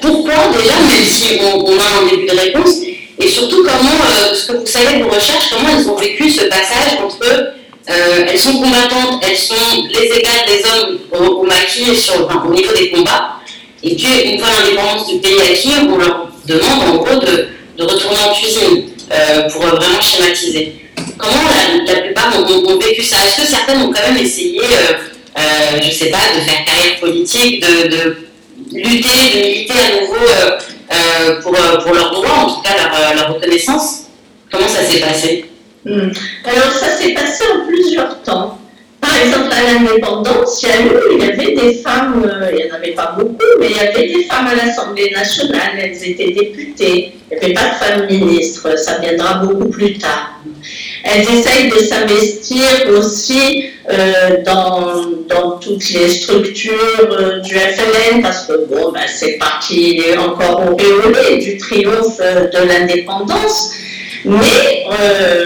pourquoi 0.02 0.34
déjà, 0.56 0.76
même 0.76 1.04
si 1.04 1.39
on, 1.41 1.80
a 1.80 2.02
un 2.02 2.08
début 2.10 2.28
de 2.28 2.39
réponse, 2.39 2.82
et 3.22 3.28
surtout 3.28 3.64
comment, 3.64 3.92
euh, 3.92 4.34
ce 4.34 4.48
que 4.48 4.58
vous 4.58 4.66
savez 4.66 4.98
de 4.98 5.04
vos 5.04 5.10
recherches, 5.10 5.50
comment 5.52 5.70
elles 5.78 5.88
ont 5.88 5.96
vécu 5.96 6.30
ce 6.30 6.46
passage 6.46 6.98
entre 7.04 7.54
euh, 7.90 8.26
elles 8.28 8.40
sont 8.40 8.54
combattantes, 8.54 9.24
elles 9.28 9.38
sont 9.38 9.56
les 9.90 10.06
égales 10.06 10.46
des 10.48 10.64
hommes 10.70 11.00
au, 11.12 11.44
maquis 11.44 11.96
sur, 11.96 12.28
au 12.46 12.54
niveau 12.54 12.74
des 12.74 12.90
combats, 12.90 13.36
et 13.84 13.96
puis 13.96 14.08
une 14.26 14.40
fois 14.40 14.50
l'indépendance 14.60 15.08
du 15.08 15.20
pays 15.20 15.40
acquis, 15.42 15.74
on 15.90 15.98
leur 15.98 16.28
demande 16.46 16.90
en 16.90 16.96
gros 16.98 17.20
de, 17.20 17.48
de 17.78 17.84
retourner 17.84 18.20
en 18.20 18.34
cuisine 18.34 18.86
euh, 19.12 19.50
pour 19.50 19.62
vraiment 19.64 20.02
schématiser. 20.02 20.76
Comment 21.18 21.42
la, 21.86 22.02
plupart 22.02 22.34
ont, 22.40 22.78
vécu 22.78 23.04
ça? 23.04 23.18
Est-ce 23.28 23.42
que 23.42 23.48
certaines 23.48 23.82
ont 23.82 23.92
quand 23.92 24.14
même 24.14 24.24
essayé, 24.24 24.62
je 25.36 25.88
ne 25.88 25.92
sais 25.92 26.10
pas, 26.10 26.18
de 26.36 26.42
faire 26.42 26.66
carrière 26.66 27.00
politique, 27.00 27.62
de, 27.62 27.88
de 27.88 28.18
lutter, 28.74 29.10
de 29.34 29.40
militer 29.40 29.74
à 29.74 30.02
nouveau 30.02 30.16
pour, 31.42 31.56
euh, 31.56 31.78
pour 31.82 31.94
leurs 31.94 32.12
droits, 32.12 32.38
en 32.38 32.56
tout 32.56 32.62
cas 32.62 32.76
leur, 32.76 32.94
euh, 32.94 33.16
leur 33.16 33.34
reconnaissance. 33.36 34.04
Comment 34.52 34.68
ça 34.68 34.84
s'est 34.84 35.00
passé? 35.00 35.46
Hmm. 35.86 36.10
Alors 36.46 36.72
ça 36.72 36.90
s'est 36.90 37.14
passé 37.14 37.44
en 37.54 37.66
plusieurs 37.66 38.22
temps. 38.22 38.58
Par 39.00 39.18
exemple, 39.18 39.50
à 39.52 39.74
l'indépendance, 39.74 40.62
il 40.62 40.70
y, 40.70 40.72
a 40.72 40.82
eu, 40.82 40.92
il 41.14 41.26
y 41.26 41.28
avait 41.28 41.56
des 41.56 41.74
femmes, 41.76 42.24
il 42.52 42.56
n'y 42.56 42.72
en 42.72 42.76
avait 42.76 42.92
pas 42.92 43.16
beaucoup, 43.18 43.38
mais 43.60 43.68
il 43.72 43.76
y 43.76 43.80
avait 43.80 44.08
des 44.08 44.24
femmes 44.26 44.48
à 44.48 44.54
l'Assemblée 44.54 45.10
nationale, 45.10 45.72
elles 45.80 46.08
étaient 46.08 46.32
députées, 46.32 47.14
il 47.32 47.38
n'y 47.38 47.44
avait 47.44 47.54
pas 47.54 47.70
de 47.70 47.84
femmes 47.84 48.06
ministres, 48.08 48.78
ça 48.78 49.00
viendra 49.00 49.36
beaucoup 49.40 49.70
plus 49.70 49.98
tard. 49.98 50.41
Elles 51.04 51.22
essayent 51.22 51.70
de 51.70 51.80
s'investir 51.80 52.64
aussi 52.96 53.66
euh, 53.90 54.44
dans, 54.46 55.06
dans, 55.28 55.58
toutes 55.60 55.90
les 55.90 56.10
structures 56.10 57.10
euh, 57.10 57.40
du 57.40 57.56
FLN, 57.56 58.22
parce 58.22 58.46
que 58.46 58.66
bon, 58.68 58.92
ben, 58.92 59.02
c'est 59.08 59.34
parti 59.34 60.02
encore 60.18 60.64
auréolé 60.72 61.38
du 61.40 61.58
triomphe 61.58 62.20
euh, 62.20 62.48
de 62.48 62.68
l'indépendance. 62.68 63.72
Mais 64.24 64.86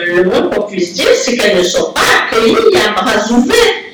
le 0.05 0.23
moins 0.25 0.49
qu'on 0.49 0.63
puisse 0.63 0.93
dire, 0.93 1.07
c'est 1.15 1.37
qu'elles 1.37 1.59
ne 1.59 1.63
sont 1.63 1.93
pas 1.93 2.01
accueillies 2.27 2.77
à 2.85 2.91
bras 2.91 3.31
ouverts. 3.31 3.84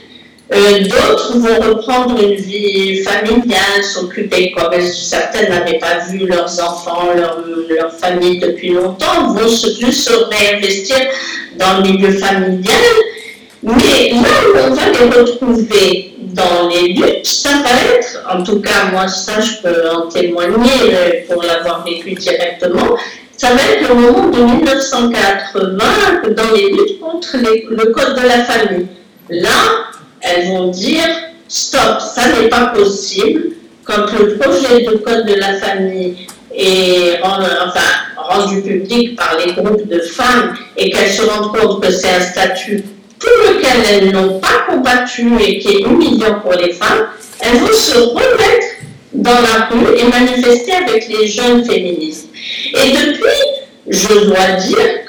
D'autres 0.52 1.38
vont 1.38 1.76
reprendre 1.76 2.22
une 2.22 2.36
vie 2.36 3.02
familiale, 3.04 3.84
s'occuper, 3.84 4.52
comme 4.52 4.82
certaines 4.82 5.50
n'avaient 5.50 5.80
pas 5.80 6.00
vu 6.10 6.28
leurs 6.28 6.60
enfants, 6.62 7.14
leur, 7.16 7.38
leur, 7.70 7.94
famille 7.94 8.38
depuis 8.40 8.72
longtemps, 8.72 9.34
vont 9.34 9.48
se, 9.48 9.80
plus 9.80 9.94
se 9.94 10.12
réinvestir 10.12 10.98
dans 11.56 11.78
le 11.78 11.84
milieu 11.84 12.12
familial. 12.12 12.82
Mais 13.64 14.10
là 14.12 14.28
où 14.46 14.58
on 14.58 14.74
va 14.74 14.90
les 14.90 15.20
retrouver 15.20 16.16
dans 16.20 16.68
les 16.68 16.94
luttes, 16.94 17.26
ça 17.26 17.52
va 17.64 17.96
être, 17.96 18.20
en 18.30 18.44
tout 18.44 18.60
cas 18.60 18.92
moi 18.92 19.08
ça 19.08 19.40
je 19.40 19.62
peux 19.62 19.90
en 19.90 20.10
témoigner 20.10 21.24
pour 21.30 21.44
l'avoir 21.44 21.86
vécu 21.86 22.12
directement, 22.12 22.98
ça 23.38 23.54
va 23.54 23.62
être 23.72 23.88
le 23.88 23.96
moment 23.96 24.28
de 24.28 24.42
1980 24.42 26.34
dans 26.36 26.52
les 26.54 26.72
luttes 26.72 27.00
contre 27.00 27.38
le 27.38 27.86
code 27.94 28.16
de 28.16 28.28
la 28.28 28.44
famille. 28.44 28.88
Là, 29.30 29.91
elles 30.22 30.48
vont 30.48 30.68
dire 30.68 31.08
stop, 31.48 32.00
ça 32.14 32.28
n'est 32.30 32.50
pas 32.50 32.68
possible. 32.68 33.56
Quand 33.84 34.12
le 34.18 34.38
projet 34.38 34.84
de 34.84 34.98
code 34.98 35.26
de 35.26 35.34
la 35.36 35.56
famille 35.56 36.28
est 36.56 37.20
rendu 38.18 38.62
public 38.62 39.16
par 39.16 39.38
les 39.44 39.54
groupes 39.54 39.88
de 39.88 40.00
femmes 40.00 40.56
et 40.78 40.90
qu'elles 40.92 41.12
se 41.12 41.24
rendent 41.24 41.58
compte 41.58 41.84
que 41.84 41.92
c'est 41.92 42.10
un 42.10 42.22
statut 42.22 42.84
pour 43.20 43.32
lequel 43.48 43.78
elles 43.90 44.12
n'ont 44.12 44.40
pas 44.40 44.66
combattu 44.68 45.28
et 45.40 45.60
qui 45.60 45.68
est 45.70 45.82
humiliant 45.82 46.40
pour 46.42 46.54
les 46.54 46.74
femmes, 46.74 47.08
elles 47.40 47.58
vont 47.58 47.74
se 47.74 47.98
remettre 47.98 48.68
dans 49.14 49.32
la 49.32 49.68
rue 49.70 49.98
et 49.98 50.04
manifester 50.06 50.74
avec 50.74 51.08
les 51.08 51.28
jeunes 51.28 51.64
féministes. 51.64 52.30
Et 52.74 52.92
depuis, 52.92 53.44
je 53.88 54.26
dois 54.26 54.52
dire 54.68 55.06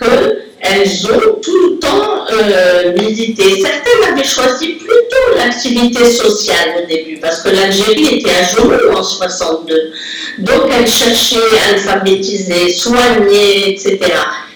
qu'elles 0.63 1.07
ont 1.07 1.41
tout 1.43 1.71
le 1.71 1.79
temps 1.79 2.25
euh, 2.33 2.93
milité. 2.97 3.61
Certaines 3.61 4.13
avaient 4.13 4.25
choisi 4.25 4.75
plutôt 4.75 5.37
l'activité 5.37 6.05
sociale 6.11 6.83
au 6.83 6.87
début, 6.87 7.19
parce 7.19 7.43
que 7.43 7.51
l'Algérie 7.51 8.19
était 8.19 8.31
à 8.31 8.45
genoux 8.45 8.97
en 8.97 9.03
62. 9.03 9.93
Donc 10.39 10.63
elles 10.71 10.89
cherchaient 10.89 11.37
à 11.37 11.75
alphabétiser, 11.75 12.73
soigner, 12.73 13.73
etc. 13.73 13.99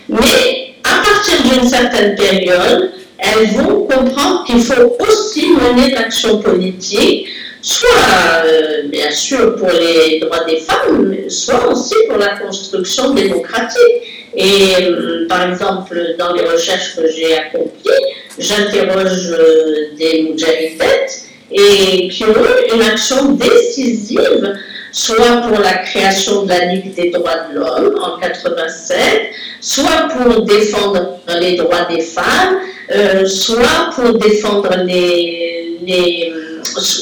Mais 0.09 0.75
à 0.85 1.03
partir 1.03 1.43
d'une 1.43 1.69
certaine 1.69 2.15
période, 2.15 2.93
elles 3.19 3.49
vont 3.49 3.87
comprendre 3.87 4.45
qu'il 4.45 4.61
faut 4.61 4.97
aussi 5.01 5.49
mener 5.49 5.91
l'action 5.91 6.39
politique, 6.39 7.27
soit 7.67 8.45
euh, 8.45 8.83
bien 8.89 9.11
sûr 9.11 9.57
pour 9.57 9.69
les 9.69 10.21
droits 10.21 10.45
des 10.45 10.59
femmes, 10.59 11.17
soit 11.29 11.67
aussi 11.67 11.97
pour 12.09 12.17
la 12.17 12.39
construction 12.39 13.13
démocratique. 13.13 14.03
Et 14.37 14.85
euh, 14.85 15.27
par 15.29 15.51
exemple, 15.51 16.15
dans 16.17 16.33
les 16.35 16.45
recherches 16.45 16.95
que 16.95 17.11
j'ai 17.11 17.37
accomplies, 17.37 17.91
j'interroge 18.39 19.33
euh, 19.33 19.97
des 19.99 20.23
moudjahidettes 20.23 21.23
et 21.51 22.09
qui 22.09 22.25
ont 22.25 22.29
eu 22.29 22.75
une 22.75 22.83
action 22.83 23.33
décisive 23.33 24.55
soit 24.93 25.43
pour 25.49 25.59
la 25.59 25.75
création 25.79 26.45
de 26.45 26.49
la 26.49 26.67
Ligue 26.67 26.95
des 26.95 27.11
droits 27.11 27.49
de 27.51 27.59
l'homme 27.59 27.99
en 28.01 28.19
87, 28.19 29.31
soit 29.61 30.09
pour 30.17 30.43
défendre 30.43 31.19
les 31.41 31.57
droits 31.57 31.85
des 31.91 32.01
femmes, 32.01 32.61
euh, 32.95 33.27
soit 33.27 33.91
pour 33.95 34.19
défendre 34.19 34.71
les, 34.85 36.33
euh, 36.35 36.46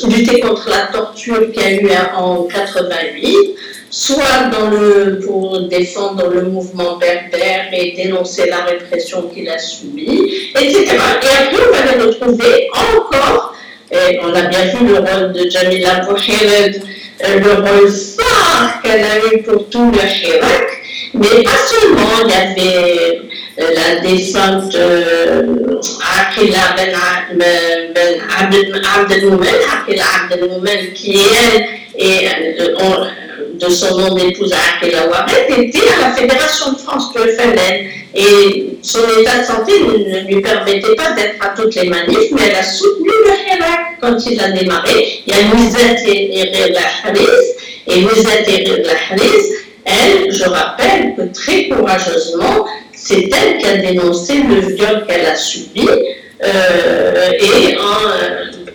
lutter 0.09 0.41
contre 0.41 0.69
la 0.71 0.87
torture 0.93 1.51
qu'il 1.53 1.63
y 1.63 1.67
a 1.67 1.73
eu 1.73 1.89
en 2.17 2.45
88, 2.45 3.57
soit 3.91 4.51
pour 5.25 5.69
défendre 5.69 6.29
le 6.29 6.43
mouvement 6.43 6.97
berbère 6.97 7.67
et 7.73 7.93
dénoncer 7.93 8.47
la 8.49 8.65
répression 8.65 9.29
qu'il 9.29 9.49
a 9.49 9.59
subie, 9.59 10.51
etc. 10.59 10.85
Et 10.87 10.97
après, 10.97 11.57
on 11.73 11.99
les 11.99 12.05
retrouver 12.05 12.69
encore, 12.73 13.55
et 13.91 14.19
on 14.23 14.35
a 14.35 14.43
bien 14.43 14.67
vu 14.67 14.87
le 14.87 14.99
rôle 14.99 15.33
de 15.33 15.49
Jamila 15.49 16.01
Bouhired, 16.01 16.83
euh, 17.25 17.39
le 17.39 17.53
rôle 17.53 17.91
phare 17.91 18.83
qu'elle 18.83 19.05
a 19.05 19.19
eu 19.33 19.43
pour 19.43 19.69
tout 19.69 19.93
le 19.93 19.99
Hirak, 19.99 20.84
mais 21.15 21.43
pas 21.43 21.51
seulement, 21.67 22.25
il 22.25 22.31
y 22.31 22.35
avait 22.35 23.21
euh, 23.61 23.75
la 23.75 24.79
euh, 24.79 25.43
Akila 26.19 26.75
Ben, 26.77 26.97
ben 27.95 28.21
Abdelmoumen, 28.97 29.55
Akila 29.73 30.05
Abdelmoumen, 30.23 30.93
qui 30.95 31.19
elle, 31.19 31.67
et 31.97 32.29
de 33.61 33.69
son 33.69 33.97
nom 33.97 34.15
d'épouse 34.15 34.53
Akila 34.53 35.07
Waret, 35.07 35.47
était 35.57 35.89
à 35.89 36.09
la 36.09 36.15
Fédération 36.15 36.73
de 36.73 36.79
France 36.79 37.13
du 37.13 37.21
FLN. 37.21 37.87
Et 38.17 38.79
son 38.83 39.01
état 39.21 39.41
de 39.41 39.45
santé 39.45 39.73
ne 39.81 40.21
lui 40.27 40.41
permettait 40.41 40.95
pas 40.95 41.13
d'être 41.13 41.35
à 41.41 41.49
toutes 41.57 41.75
les 41.75 41.89
manifs, 41.89 42.31
mais 42.33 42.43
elle 42.49 42.57
a 42.57 42.63
soutenu 42.63 43.09
le 43.09 43.57
Hirak 43.57 43.99
quand 44.01 44.17
il 44.27 44.41
a 44.41 44.51
démarré. 44.51 45.23
Il 45.27 45.35
y 45.35 45.37
a 45.37 45.43
Louisette 45.53 46.01
et 46.07 46.53
Haris, 47.05 47.27
et 47.89 47.99
et 47.99 48.05
Haris, 49.11 49.64
elle, 49.85 50.33
je 50.33 50.45
rappelle 50.45 51.15
que 51.17 51.33
très 51.33 51.69
courageusement, 51.69 52.67
c'est 52.93 53.29
elle 53.33 53.59
qui 53.59 53.67
a 53.67 53.77
dénoncé 53.77 54.43
le 54.43 54.61
viol 54.61 55.05
qu'elle 55.07 55.27
a 55.27 55.37
subi, 55.37 55.87
euh, 56.43 57.31
et 57.41 57.77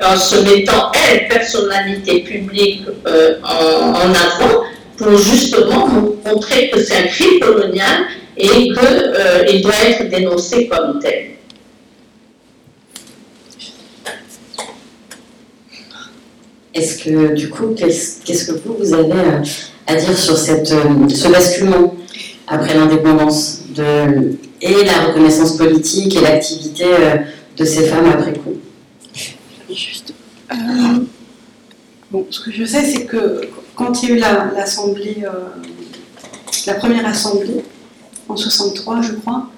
en, 0.04 0.16
se 0.18 0.38
mettant, 0.38 0.92
elle, 0.94 1.28
personnalité 1.28 2.22
publique, 2.22 2.84
euh, 3.08 3.36
en, 3.44 4.10
avant, 4.10 4.64
pour 4.98 5.18
justement 5.18 5.88
montrer 6.26 6.70
que 6.70 6.82
c'est 6.82 6.98
un 6.98 7.08
crime 7.08 7.40
colonial 7.40 8.04
et 8.38 8.48
qu'il 8.48 8.78
euh, 8.80 9.62
doit 9.62 9.74
être 9.88 10.10
dénoncé 10.10 10.68
comme 10.68 11.00
tel. 11.02 11.39
Est-ce 16.74 17.04
que, 17.04 17.34
du 17.34 17.50
coup, 17.50 17.76
qu'est-ce 17.76 18.52
que 18.52 18.60
vous, 18.66 18.94
avez 18.94 19.12
euh, 19.12 19.44
à 19.88 19.96
dire 19.96 20.18
sur 20.18 20.36
euh, 20.36 21.08
ce 21.10 21.28
basculement 21.32 21.96
après 22.48 22.74
l'indépendance 22.74 23.62
et 24.62 24.84
la 24.84 25.08
reconnaissance 25.08 25.58
politique 25.58 26.16
et 26.16 26.22
l'activité 26.22 26.86
de 27.58 27.66
ces 27.66 27.86
femmes 27.86 28.08
après 28.08 28.34
coup? 28.34 28.56
Juste. 29.70 30.14
bon, 32.12 32.26
ce 32.30 32.40
que 32.40 32.52
je 32.52 32.66
sais, 32.66 32.84
c'est 32.84 33.06
que 33.06 33.42
quand 33.76 34.02
il 34.02 34.10
y 34.10 34.12
a 34.12 34.16
eu 34.16 34.20
l'assemblée, 34.56 35.24
la 36.66 36.74
première 36.74 37.06
assemblée, 37.06 37.64
en 38.28 38.38
63, 38.38 39.02
je 39.02 39.14
crois, 39.14 39.50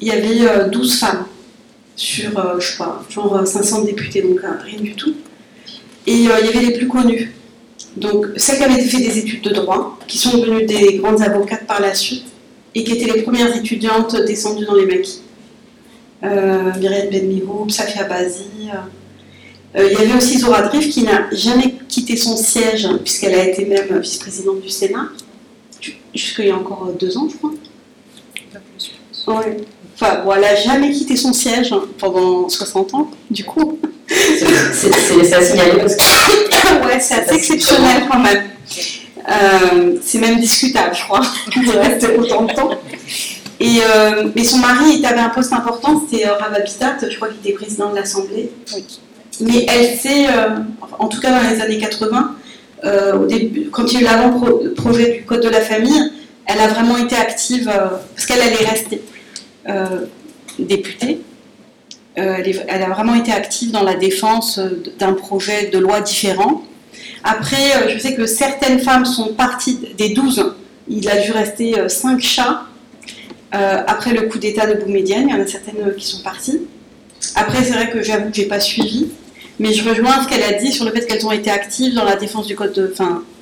il 0.00 0.08
y 0.08 0.10
avait 0.10 0.68
12 0.68 0.92
euh, 0.92 0.96
femmes 0.96 1.24
sur, 1.94 2.38
euh, 2.38 2.60
je 2.60 2.74
crois, 2.74 3.04
genre 3.08 3.46
500 3.46 3.84
députés, 3.84 4.22
donc 4.22 4.40
euh, 4.44 4.48
rien 4.62 4.80
du 4.80 4.94
tout. 4.94 5.14
Et 6.06 6.12
il 6.12 6.24
y 6.24 6.30
avait 6.30 6.60
les 6.60 6.72
plus 6.72 6.88
connues. 6.88 7.34
Donc, 7.96 8.26
celles 8.36 8.58
qui 8.58 8.64
avaient 8.64 8.82
fait 8.82 8.98
des 8.98 9.18
études 9.18 9.42
de 9.42 9.54
droit, 9.54 9.98
qui 10.06 10.18
sont 10.18 10.38
devenues 10.38 10.66
des 10.66 10.98
grandes 10.98 11.22
avocates 11.22 11.66
par 11.66 11.80
la 11.80 11.94
suite, 11.94 12.26
et 12.74 12.84
qui 12.84 12.92
étaient 12.92 13.12
les 13.12 13.22
premières 13.22 13.56
étudiantes 13.56 14.16
descendues 14.26 14.66
dans 14.66 14.74
les 14.74 14.86
maquis. 14.86 15.22
Euh, 16.22 16.72
Myriam 16.78 17.08
Benmihoub, 17.10 17.70
Safia 17.70 18.04
Bazi. 18.04 18.44
il 19.74 19.92
y 19.92 19.96
avait 19.96 20.16
aussi 20.16 20.38
Zora 20.38 20.62
Drif 20.62 20.90
qui 20.90 21.02
n'a 21.02 21.28
jamais 21.32 21.74
quitté 21.88 22.16
son 22.16 22.36
siège, 22.36 22.88
puisqu'elle 23.02 23.34
a 23.34 23.48
été 23.48 23.64
même 23.64 23.98
vice-présidente 23.98 24.60
du 24.60 24.68
Sénat, 24.68 25.08
jusqu'il 26.14 26.46
y 26.46 26.50
a 26.50 26.56
encore 26.56 26.92
deux 26.98 27.16
ans, 27.16 27.28
je 27.30 27.36
crois. 27.36 27.52
Ouais. 29.26 29.56
Enfin, 29.98 30.20
bon, 30.24 30.32
elle 30.34 30.42
n'a 30.42 30.54
jamais 30.54 30.90
quitté 30.90 31.16
son 31.16 31.32
siège 31.32 31.72
hein, 31.72 31.82
pendant 31.98 32.48
60 32.48 32.94
ans, 32.94 33.10
du 33.30 33.44
coup. 33.44 33.78
C'est 34.08 35.34
à 35.34 35.42
signaler 35.42 35.78
parce 35.78 35.96
que. 35.96 36.86
ouais, 36.86 37.00
c'est 37.00 37.14
assez 37.14 37.34
exceptionnel 37.34 38.02
quand 38.10 38.18
même. 38.18 38.44
Euh, 39.28 39.96
c'est 40.02 40.18
même 40.18 40.38
discutable, 40.38 40.94
je 40.94 41.02
crois, 41.02 41.20
de 41.56 41.78
rester 41.78 42.16
autant 42.16 42.44
de 42.44 42.52
temps. 42.52 42.70
Et, 43.58 43.78
euh, 43.80 44.28
mais 44.36 44.44
son 44.44 44.58
mari 44.58 45.04
avait 45.04 45.18
un 45.18 45.30
poste 45.30 45.52
important, 45.52 46.02
c'était 46.08 46.26
euh, 46.26 46.34
Rababitat, 46.34 46.98
je 47.08 47.16
crois 47.16 47.28
qu'il 47.28 47.38
était 47.38 47.52
président 47.52 47.90
de 47.90 47.96
l'Assemblée. 47.96 48.52
Mais 49.40 49.66
elle 49.68 49.96
s'est, 49.98 50.26
en 50.98 51.08
tout 51.08 51.20
cas 51.20 51.30
dans 51.30 51.50
les 51.50 51.60
années 51.60 51.78
80, 51.78 52.36
au 53.14 53.26
début, 53.26 53.68
quand 53.70 53.90
il 53.92 53.94
y 53.94 53.96
a 53.98 54.00
eu 54.00 54.04
l'avant-projet 54.04 55.12
du 55.12 55.24
Code 55.24 55.42
de 55.42 55.48
la 55.48 55.60
famille, 55.60 56.12
elle 56.46 56.60
a 56.60 56.68
vraiment 56.68 56.96
été 56.96 57.16
active, 57.16 57.70
parce 58.14 58.26
qu'elle 58.26 58.40
allait 58.40 58.64
rester. 58.64 59.02
Euh, 59.68 60.06
députée. 60.58 61.20
Euh, 62.18 62.42
elle, 62.68 62.82
a 62.82 62.88
vraiment 62.88 63.14
été 63.14 63.30
active 63.30 63.72
dans 63.72 63.82
la 63.82 63.94
défense 63.94 64.58
euh, 64.58 64.82
d'un 64.98 65.12
projet 65.12 65.66
de 65.66 65.78
loi 65.78 66.00
différent. 66.00 66.62
Après, 67.24 67.92
je 67.92 67.98
sais 67.98 68.14
que 68.14 68.24
certaines 68.24 68.78
femmes 68.78 69.04
sont 69.04 69.34
parties 69.34 69.80
des 69.98 70.10
12. 70.10 70.54
Il 70.88 71.10
a 71.10 71.18
dû 71.18 71.32
rester 71.32 71.74
5 71.88 72.22
chats. 72.22 72.62
après 73.50 74.14
le 74.14 74.22
coup 74.22 74.38
d'État 74.38 74.66
de 74.66 74.80
Boumedienne, 74.80 75.28
il 75.28 75.34
y 75.34 75.38
en 75.38 75.42
a 75.42 75.46
certaines 75.46 75.94
qui 75.96 76.06
sont 76.06 76.22
parties. 76.22 76.62
Après, 77.34 77.64
c'est 77.64 77.72
vrai 77.72 77.90
que 77.90 78.00
j'avoue 78.02 78.30
que 78.30 78.36
je 78.36 78.42
n'ai 78.42 78.48
pas 78.48 78.60
suivi. 78.60 79.08
Mais 79.58 79.72
je 79.72 79.86
rejoins 79.86 80.22
ce 80.22 80.28
qu'elle 80.28 80.44
a 80.44 80.52
dit 80.52 80.72
sur 80.72 80.84
le 80.84 80.92
fait 80.92 81.04
qu'elles 81.06 81.26
ont 81.26 81.32
été 81.32 81.50
actives 81.50 81.94
dans 81.94 82.04
la 82.04 82.16
défense 82.16 82.46
du 82.46 82.54
code 82.54 82.72
de, 82.72 82.94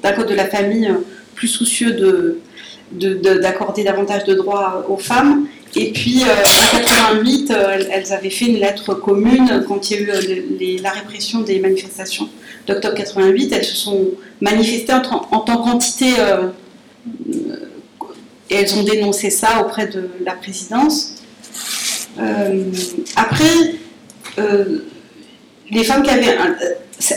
d'un 0.02 0.12
code 0.12 0.28
de 0.28 0.34
la 0.34 0.46
famille 0.46 0.90
plus 1.34 1.48
soucieux 1.48 1.92
de, 1.92 2.40
d'accorder 3.40 3.84
davantage 3.84 4.24
de 4.24 4.34
droits 4.34 4.87
aux 4.88 4.96
femmes. 4.96 5.46
Et 5.76 5.90
puis 5.92 6.22
euh, 6.22 6.76
en 6.76 6.78
88, 6.78 7.50
euh, 7.50 7.78
elles 7.90 8.12
avaient 8.12 8.30
fait 8.30 8.46
une 8.46 8.58
lettre 8.58 8.94
commune 8.94 9.64
quand 9.66 9.90
il 9.90 9.96
y 9.96 9.98
a 9.98 10.02
eu 10.02 10.10
euh, 10.10 10.78
la 10.82 10.90
répression 10.90 11.40
des 11.40 11.58
manifestations 11.58 12.28
d'octobre 12.66 12.94
88. 12.94 13.52
Elles 13.52 13.64
se 13.64 13.76
sont 13.76 14.10
manifestées 14.40 14.92
en, 14.92 15.40
tant 15.40 15.62
qu'entité 15.62 16.10
et 18.50 18.54
elles 18.54 18.74
ont 18.76 18.84
dénoncé 18.84 19.30
ça 19.30 19.60
auprès 19.62 19.88
de 19.88 20.10
la 20.24 20.32
présidence. 20.32 21.16
après, 23.16 23.74
les 25.70 25.85
femmes 25.85 26.03
qui 26.03 26.11
avaient 26.11 26.37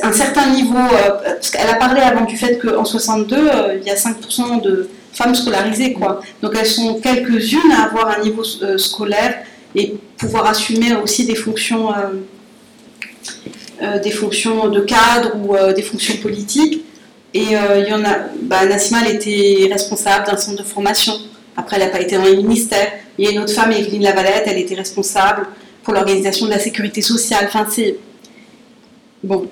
un, 0.04 0.12
certain 0.12 0.50
niveau, 0.52 0.80
parce 1.24 1.50
qu'elle 1.50 1.70
a 1.70 1.76
parlé 1.76 2.02
avant 2.02 2.26
du 2.26 2.38
fait 2.38 2.58
qu'en 2.58 2.86
62, 2.86 3.38
il 3.80 3.88
y 3.88 3.90
a 3.90 3.96
5% 3.96 4.62
de 4.62 4.90
femmes 5.18 5.36
scolarisées, 5.36 5.94
quoi. 5.94 6.22
Donc 6.42 6.54
elles 6.58 6.68
sont 6.68 7.00
quelques-unes 7.00 7.72
à 7.72 7.86
avoir 7.86 8.08
un 8.18 8.22
niveau 8.22 8.44
euh, 8.62 8.78
scolaire 8.78 9.44
et 9.76 9.96
pouvoir 10.18 10.46
assumer 10.46 10.96
aussi 10.96 11.26
des 11.26 11.36
fonctions, 11.36 11.92
euh, 11.92 11.96
euh, 13.82 14.00
des 14.00 14.12
fonctions 14.12 14.70
de 14.70 14.82
cadre 14.82 15.36
ou 15.36 15.56
des 15.74 15.82
fonctions 15.82 16.18
politiques. 16.18 16.84
Et 17.34 17.54
il 17.84 17.88
y 17.88 17.94
en 17.94 18.04
a, 18.04 18.16
bah, 18.42 18.62
elle 18.64 19.16
était 19.16 19.70
responsable 19.72 20.26
d'un 20.26 20.38
centre 20.38 20.64
de 20.64 20.68
formation. 20.68 21.14
Après, 21.56 21.76
elle 21.76 21.84
n'a 21.84 21.90
pas 21.90 22.02
été 22.02 22.16
dans 22.16 22.24
les 22.24 22.38
ministères. 22.38 22.92
Il 23.18 23.26
y 23.26 23.28
a 23.28 23.32
une 23.32 23.40
autre 23.40 23.54
femme, 23.54 23.72
Evelyne 23.72 24.04
Lavalette, 24.04 24.44
elle 24.48 24.58
était 24.58 24.76
responsable 24.76 25.48
pour 25.84 25.94
l'organisation 25.94 26.46
de 26.48 26.52
la 26.52 26.60
sécurité 26.60 27.02
sociale. 27.02 27.46
Enfin, 27.48 27.68
c'est. 27.70 27.98
Bon. 29.24 29.48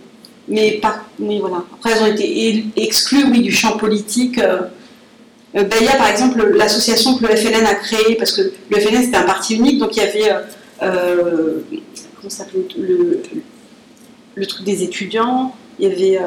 Mais, 0.47 0.79
par... 0.81 1.05
mais 1.19 1.39
voilà. 1.39 1.63
Après, 1.73 1.91
elles 1.91 2.03
ont 2.03 2.13
été 2.13 2.65
exclues, 2.75 3.25
oui, 3.31 3.41
du 3.41 3.51
champ 3.51 3.77
politique. 3.77 4.37
Euh, 4.37 4.61
euh, 5.55 5.63
ben, 5.63 5.77
il 5.79 5.85
y 5.85 5.89
a 5.89 5.95
par 5.95 6.07
exemple 6.07 6.53
l'association 6.55 7.17
que 7.17 7.25
le 7.25 7.35
FLN 7.35 7.65
a 7.65 7.75
créée, 7.75 8.15
parce 8.15 8.33
que 8.33 8.41
le 8.69 8.79
FLN 8.79 9.03
c'était 9.03 9.17
un 9.17 9.23
parti 9.23 9.55
unique, 9.55 9.79
donc 9.79 9.95
il 9.95 10.03
y 10.03 10.05
avait. 10.05 10.31
Euh, 10.83 11.61
comment 12.17 12.29
ça 12.29 12.43
s'appelle 12.43 12.65
le, 12.77 13.21
le 14.35 14.45
truc 14.45 14.65
des 14.65 14.83
étudiants, 14.83 15.55
il 15.79 15.87
y 15.87 15.91
avait, 15.91 16.19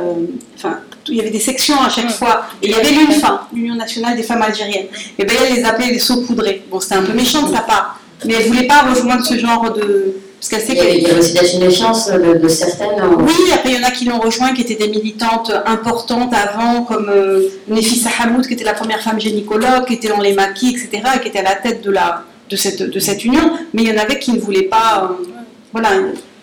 enfin, 0.57 0.80
il 1.09 1.16
y 1.16 1.20
avait 1.20 1.30
des 1.30 1.41
sections 1.41 1.80
à 1.80 1.91
chaque 1.91 2.11
fois. 2.11 2.47
Et 2.62 2.68
il 2.68 2.72
y 2.72 2.74
avait 2.74 2.91
l'UNFA, 2.91 3.49
l'Union 3.53 3.74
nationale 3.74 4.16
des 4.16 4.22
femmes 4.22 4.43
algériennes. 4.43 4.86
Et 5.18 5.22
elle 5.22 5.55
les 5.55 5.64
appelait 5.64 5.91
les 5.91 5.99
saupoudrés. 5.99 6.62
Bon, 6.70 6.80
c'était 6.80 6.97
un 6.97 7.03
peu 7.03 7.12
méchant 7.12 7.47
de 7.47 7.55
sa 7.55 7.61
part. 7.61 8.01
Mais 8.24 8.34
elle 8.34 8.45
ne 8.45 8.49
voulait 8.49 8.66
pas 8.66 8.82
rejoindre 8.82 9.24
ce 9.24 9.39
genre 9.39 9.72
de. 9.72 10.16
Parce 10.41 10.51
qu'elle 10.51 10.61
sait 10.61 10.72
il, 10.72 11.03
y 11.03 11.07
avait, 11.07 11.18
aussi 11.18 11.59
des 11.59 11.66
méfiance 11.66 12.09
de, 12.09 12.34
de 12.39 12.49
certaines. 12.49 13.03
Oui, 13.18 13.34
après, 13.53 13.70
il 13.70 13.80
y 13.80 13.84
en 13.84 13.89
a 13.89 13.91
qui 13.91 14.05
l'ont 14.05 14.20
rejoint, 14.20 14.55
qui 14.55 14.62
étaient 14.62 14.76
des 14.76 14.89
militantes 14.89 15.51
importantes 15.66 16.32
avant, 16.32 16.82
comme 16.82 17.09
euh, 17.09 17.49
Nefissa 17.66 18.11
Hamoud, 18.20 18.47
qui 18.47 18.53
était 18.53 18.64
la 18.64 18.74
première 18.74 19.01
femme 19.01 19.18
gynécologue, 19.18 19.86
qui 19.86 19.95
était 19.95 20.09
dans 20.09 20.20
les 20.20 20.34
maquis, 20.34 20.76
etc., 20.76 21.03
et 21.16 21.20
qui 21.20 21.28
était 21.28 21.41
à 21.41 21.43
la 21.43 21.57
tête 21.57 21.82
de, 21.82 21.91
la, 21.91 22.22
de, 22.49 22.55
cette, 22.55 22.82
de 22.82 23.01
cette 23.01 23.24
union. 23.24 23.59
Mais 23.74 23.82
il 23.82 23.89
y 23.89 23.93
en 23.93 24.01
avait 24.01 24.20
qui 24.20 24.32
ne 24.32 24.39
voulaient 24.39 24.62
pas. 24.62 25.11
Euh, 25.11 25.24
voilà, 25.72 25.91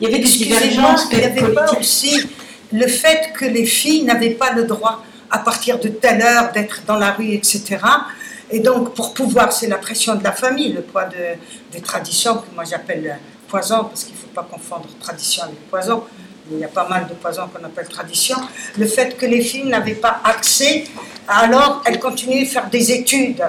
il 0.01 0.09
y 0.09 0.13
avait 0.13 0.21
des 0.21 0.29
divergences 0.29 1.07
Il 1.13 1.19
n'y 1.19 1.23
avait 1.23 1.53
pas 1.53 1.71
aussi 1.79 2.19
le 2.73 2.87
fait 2.87 3.31
que 3.33 3.45
les 3.45 3.65
filles 3.65 4.03
n'avaient 4.03 4.31
pas 4.31 4.51
le 4.51 4.65
droit, 4.65 5.03
à 5.31 5.39
partir 5.39 5.79
de 5.79 5.87
telle 5.87 6.21
heure, 6.21 6.51
d'être 6.51 6.81
dans 6.85 6.97
la 6.97 7.11
rue, 7.11 7.31
etc. 7.31 7.77
Et 8.51 8.59
donc, 8.59 8.93
pour 8.93 9.13
pouvoir, 9.13 9.53
c'est 9.53 9.67
la 9.67 9.77
pression 9.77 10.15
de 10.15 10.23
la 10.23 10.33
famille, 10.33 10.73
le 10.73 10.81
poids 10.81 11.05
de, 11.05 11.37
des 11.71 11.81
traditions, 11.81 12.35
que 12.35 12.53
moi 12.53 12.63
j'appelle 12.69 13.17
poison, 13.47 13.85
parce 13.85 14.03
qu'il 14.03 14.13
ne 14.13 14.19
faut 14.19 14.33
pas 14.33 14.47
confondre 14.49 14.87
tradition 14.99 15.43
avec 15.43 15.59
poison. 15.69 16.03
Il 16.51 16.59
y 16.59 16.63
a 16.63 16.67
pas 16.67 16.87
mal 16.87 17.07
de 17.07 17.13
poisons 17.13 17.47
qu'on 17.51 17.63
appelle 17.63 17.87
tradition. 17.87 18.37
Le 18.77 18.85
fait 18.85 19.17
que 19.17 19.25
les 19.25 19.41
filles 19.41 19.65
n'avaient 19.65 19.95
pas 19.95 20.21
accès, 20.23 20.85
alors 21.27 21.81
elles 21.85 21.99
continuaient 21.99 22.43
à 22.43 22.49
faire 22.49 22.69
des 22.69 22.91
études. 22.91 23.43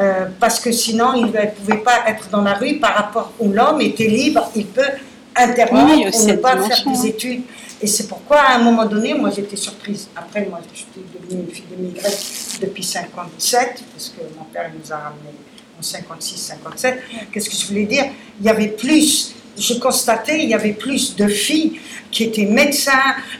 Euh, 0.00 0.26
parce 0.38 0.60
que 0.60 0.70
sinon, 0.70 1.12
ils 1.14 1.26
ne 1.26 1.46
pouvaient 1.46 1.82
pas 1.82 2.04
être 2.06 2.28
dans 2.30 2.42
la 2.42 2.54
rue 2.54 2.76
par 2.78 2.94
rapport 2.94 3.32
où 3.38 3.52
l'homme 3.52 3.80
était 3.80 4.06
libre, 4.06 4.50
il 4.54 4.66
peut 4.66 4.92
interrompre 5.34 5.92
ou 5.92 6.26
ne 6.26 6.36
pas 6.36 6.56
faire 6.56 6.84
des 6.92 7.06
études. 7.08 7.42
Et 7.80 7.86
c'est 7.86 8.08
pourquoi, 8.08 8.38
à 8.38 8.56
un 8.56 8.58
moment 8.58 8.86
donné, 8.86 9.14
moi 9.14 9.30
j'étais 9.30 9.56
surprise. 9.56 10.08
Après, 10.16 10.46
moi 10.46 10.60
j'étais 10.74 11.06
devenue 11.14 11.42
une 11.48 11.54
fille 11.54 11.64
d'immigrés 11.70 12.16
depuis 12.60 12.82
57, 12.82 13.84
parce 13.92 14.08
que 14.10 14.22
mon 14.36 14.44
père 14.44 14.70
nous 14.74 14.92
a 14.92 14.96
ramenés 14.96 15.34
en 15.78 15.82
56-57. 15.82 16.94
Qu'est-ce 17.32 17.48
que 17.48 17.56
je 17.56 17.66
voulais 17.66 17.86
dire? 17.86 18.06
Il 18.40 18.46
y 18.46 18.48
avait 18.48 18.68
plus, 18.68 19.34
je 19.58 19.74
constatais, 19.74 20.42
il 20.42 20.48
y 20.48 20.54
avait 20.54 20.72
plus 20.72 21.16
de 21.16 21.26
filles 21.26 21.80
qui 22.10 22.24
étaient 22.24 22.46
médecins, 22.46 22.92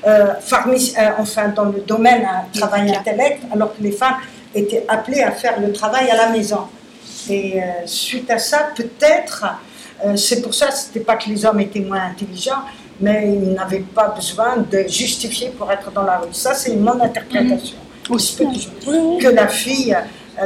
euh, 0.06 0.34
euh 0.42 1.10
enfin 1.18 1.48
dans 1.48 1.66
le 1.66 1.80
domaine 1.80 2.26
du 2.52 2.60
travail 2.60 2.94
intellect, 2.94 3.42
alors 3.52 3.76
que 3.76 3.82
les 3.82 3.92
femmes 3.92 4.16
étaient 4.54 4.84
appelées 4.88 5.22
à 5.22 5.32
faire 5.32 5.60
le 5.60 5.72
travail 5.72 6.10
à 6.10 6.16
la 6.16 6.28
maison. 6.30 6.66
Et 7.28 7.62
euh, 7.62 7.86
suite 7.86 8.30
à 8.30 8.38
ça, 8.38 8.70
peut-être, 8.74 9.44
euh, 10.04 10.16
c'est 10.16 10.40
pour 10.42 10.54
ça, 10.54 10.70
c'était 10.70 11.00
pas 11.00 11.16
que 11.16 11.28
les 11.28 11.44
hommes 11.44 11.60
étaient 11.60 11.80
moins 11.80 12.06
intelligents, 12.06 12.62
mais 13.00 13.38
ils 13.42 13.52
n'avaient 13.52 13.84
pas 13.94 14.08
besoin 14.08 14.56
de 14.58 14.84
justifier 14.88 15.50
pour 15.50 15.70
être 15.70 15.90
dans 15.90 16.02
la 16.04 16.18
rue. 16.18 16.32
Ça, 16.32 16.54
c'est 16.54 16.74
mon 16.76 17.00
interprétation. 17.00 17.76
Mmh. 18.08 19.18
Que 19.20 19.28
la 19.28 19.48
fille, 19.48 19.94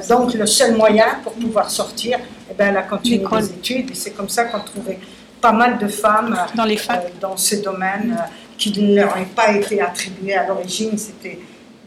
donc 0.09 0.34
le 0.34 0.47
seul 0.47 0.76
moyen 0.76 1.07
pour 1.22 1.32
pouvoir 1.32 1.70
sortir, 1.70 2.18
eh 2.51 2.55
ben, 2.55 2.68
elle 2.70 2.76
a 2.76 2.82
continué 2.82 3.24
les 3.38 3.51
études 3.51 3.90
et 3.90 3.95
c'est 3.95 4.12
comme 4.12 4.28
ça 4.28 4.45
qu'on 4.45 4.61
trouvait 4.61 4.99
pas 5.40 5.53
mal 5.53 5.78
de 5.78 5.88
femmes 5.88 6.38
dans, 6.55 6.64
les 6.64 6.76
euh, 6.76 6.95
dans 7.20 7.36
ces 7.36 7.61
domaines 7.61 8.16
euh, 8.18 8.30
qui 8.57 8.80
ne 8.80 8.95
leur 8.95 9.16
ont 9.16 9.24
pas 9.24 9.53
été 9.53 9.80
attribués 9.80 10.34
à 10.34 10.47
l'origine, 10.47 10.97
c'était 10.97 11.40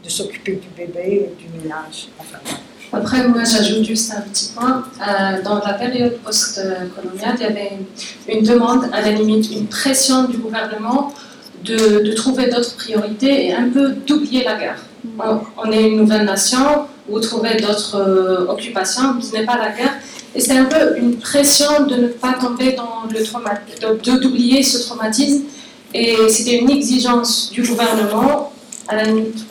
de 0.04 0.08
s'occuper 0.10 0.56
du 0.56 0.68
bébé 0.76 1.30
et 1.30 1.42
du 1.42 1.48
ménage. 1.58 2.08
Enfin, 2.18 2.38
après, 2.92 3.26
moi, 3.26 3.42
j'ajoute 3.44 3.84
juste 3.84 4.12
un 4.16 4.20
petit 4.20 4.52
point. 4.54 4.84
Euh, 5.00 5.42
dans 5.42 5.58
la 5.58 5.74
période 5.74 6.18
post-coloniale, 6.24 7.36
il 7.38 7.42
y 7.42 7.46
avait 7.46 7.72
une, 8.28 8.44
demande, 8.44 8.88
à 8.92 9.00
la 9.00 9.10
limite, 9.10 9.50
une 9.50 9.66
pression 9.66 10.24
du 10.24 10.36
gouvernement 10.38 11.12
de, 11.64 12.14
trouver 12.14 12.48
d'autres 12.48 12.76
priorités 12.76 13.46
et 13.46 13.54
un 13.54 13.68
peu 13.68 13.92
d'oublier 13.92 14.44
la 14.44 14.56
guerre. 14.56 14.78
On, 15.58 15.70
est 15.72 15.88
une 15.88 15.96
nouvelle 15.96 16.24
nation, 16.24 16.86
vous 17.08 17.20
trouvez 17.20 17.56
d'autres 17.56 17.96
euh, 17.96 18.46
occupations, 18.48 19.20
ce 19.20 19.32
n'est 19.32 19.44
pas 19.44 19.56
la 19.56 19.70
guerre. 19.70 19.94
Et 20.34 20.40
c'est 20.40 20.56
un 20.56 20.66
peu 20.66 20.98
une 20.98 21.16
pression 21.16 21.84
de 21.86 21.94
ne 21.94 22.08
pas 22.08 22.34
tomber 22.34 22.72
dans 22.72 23.04
le 23.10 23.22
traumatisme, 23.22 24.20
d'oublier 24.20 24.62
ce 24.62 24.78
traumatisme. 24.86 25.44
Et 25.94 26.16
c'était 26.28 26.58
une 26.58 26.70
exigence 26.70 27.50
du 27.52 27.62
gouvernement, 27.62 28.52